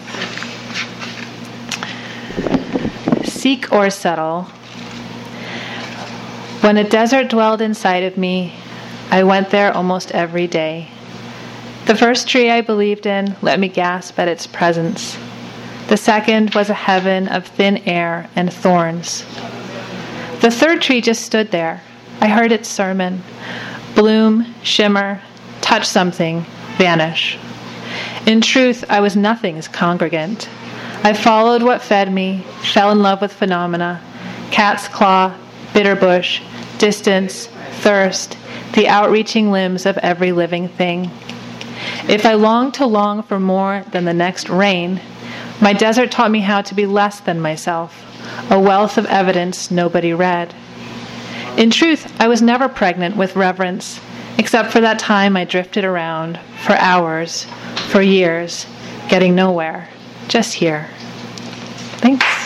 Seek 3.28 3.72
or 3.72 3.90
settle. 3.90 4.48
When 6.62 6.78
a 6.78 6.88
desert 6.88 7.28
dwelled 7.28 7.60
inside 7.60 8.02
of 8.02 8.16
me, 8.16 8.54
I 9.10 9.22
went 9.22 9.50
there 9.50 9.72
almost 9.72 10.10
every 10.10 10.48
day. 10.48 10.90
The 11.86 11.94
first 11.96 12.28
tree 12.28 12.50
I 12.50 12.60
believed 12.62 13.06
in 13.06 13.36
let 13.42 13.60
me 13.60 13.68
gasp 13.68 14.18
at 14.18 14.28
its 14.28 14.46
presence. 14.46 15.16
The 15.88 15.96
second 15.96 16.54
was 16.54 16.68
a 16.68 16.74
heaven 16.74 17.28
of 17.28 17.46
thin 17.46 17.78
air 17.86 18.28
and 18.34 18.52
thorns. 18.52 19.24
The 20.40 20.50
third 20.50 20.82
tree 20.82 21.00
just 21.00 21.24
stood 21.24 21.50
there. 21.50 21.80
I 22.20 22.28
heard 22.28 22.52
its 22.52 22.68
sermon 22.68 23.22
bloom, 23.94 24.54
shimmer, 24.62 25.22
touch 25.62 25.86
something, 25.86 26.44
vanish. 26.76 27.38
In 28.26 28.40
truth, 28.40 28.84
I 28.90 29.00
was 29.00 29.16
nothing's 29.16 29.68
congregant. 29.68 30.50
I 31.02 31.14
followed 31.14 31.62
what 31.62 31.80
fed 31.80 32.12
me, 32.12 32.44
fell 32.72 32.90
in 32.90 33.00
love 33.00 33.20
with 33.22 33.32
phenomena 33.32 34.02
cat's 34.50 34.88
claw, 34.88 35.34
bitter 35.74 35.94
bush, 35.94 36.40
distance, 36.78 37.46
thirst, 37.80 38.36
the 38.72 38.88
outreaching 38.88 39.50
limbs 39.52 39.86
of 39.86 39.98
every 39.98 40.32
living 40.32 40.68
thing. 40.68 41.10
If 42.08 42.24
I 42.24 42.34
long 42.34 42.70
to 42.72 42.86
long 42.86 43.22
for 43.24 43.40
more 43.40 43.84
than 43.90 44.04
the 44.04 44.14
next 44.14 44.48
rain, 44.48 45.00
my 45.60 45.72
desert 45.72 46.12
taught 46.12 46.30
me 46.30 46.40
how 46.40 46.62
to 46.62 46.74
be 46.74 46.86
less 46.86 47.18
than 47.18 47.40
myself, 47.40 48.04
a 48.50 48.60
wealth 48.60 48.96
of 48.96 49.06
evidence 49.06 49.72
nobody 49.72 50.12
read. 50.12 50.54
In 51.56 51.70
truth, 51.70 52.14
I 52.20 52.28
was 52.28 52.42
never 52.42 52.68
pregnant 52.68 53.16
with 53.16 53.34
reverence, 53.34 54.00
except 54.38 54.70
for 54.70 54.80
that 54.82 55.00
time 55.00 55.36
I 55.36 55.44
drifted 55.44 55.84
around 55.84 56.38
for 56.64 56.74
hours, 56.74 57.46
for 57.88 58.02
years, 58.02 58.66
getting 59.08 59.34
nowhere, 59.34 59.88
just 60.28 60.54
here. 60.54 60.88
Thanks. 61.98 62.45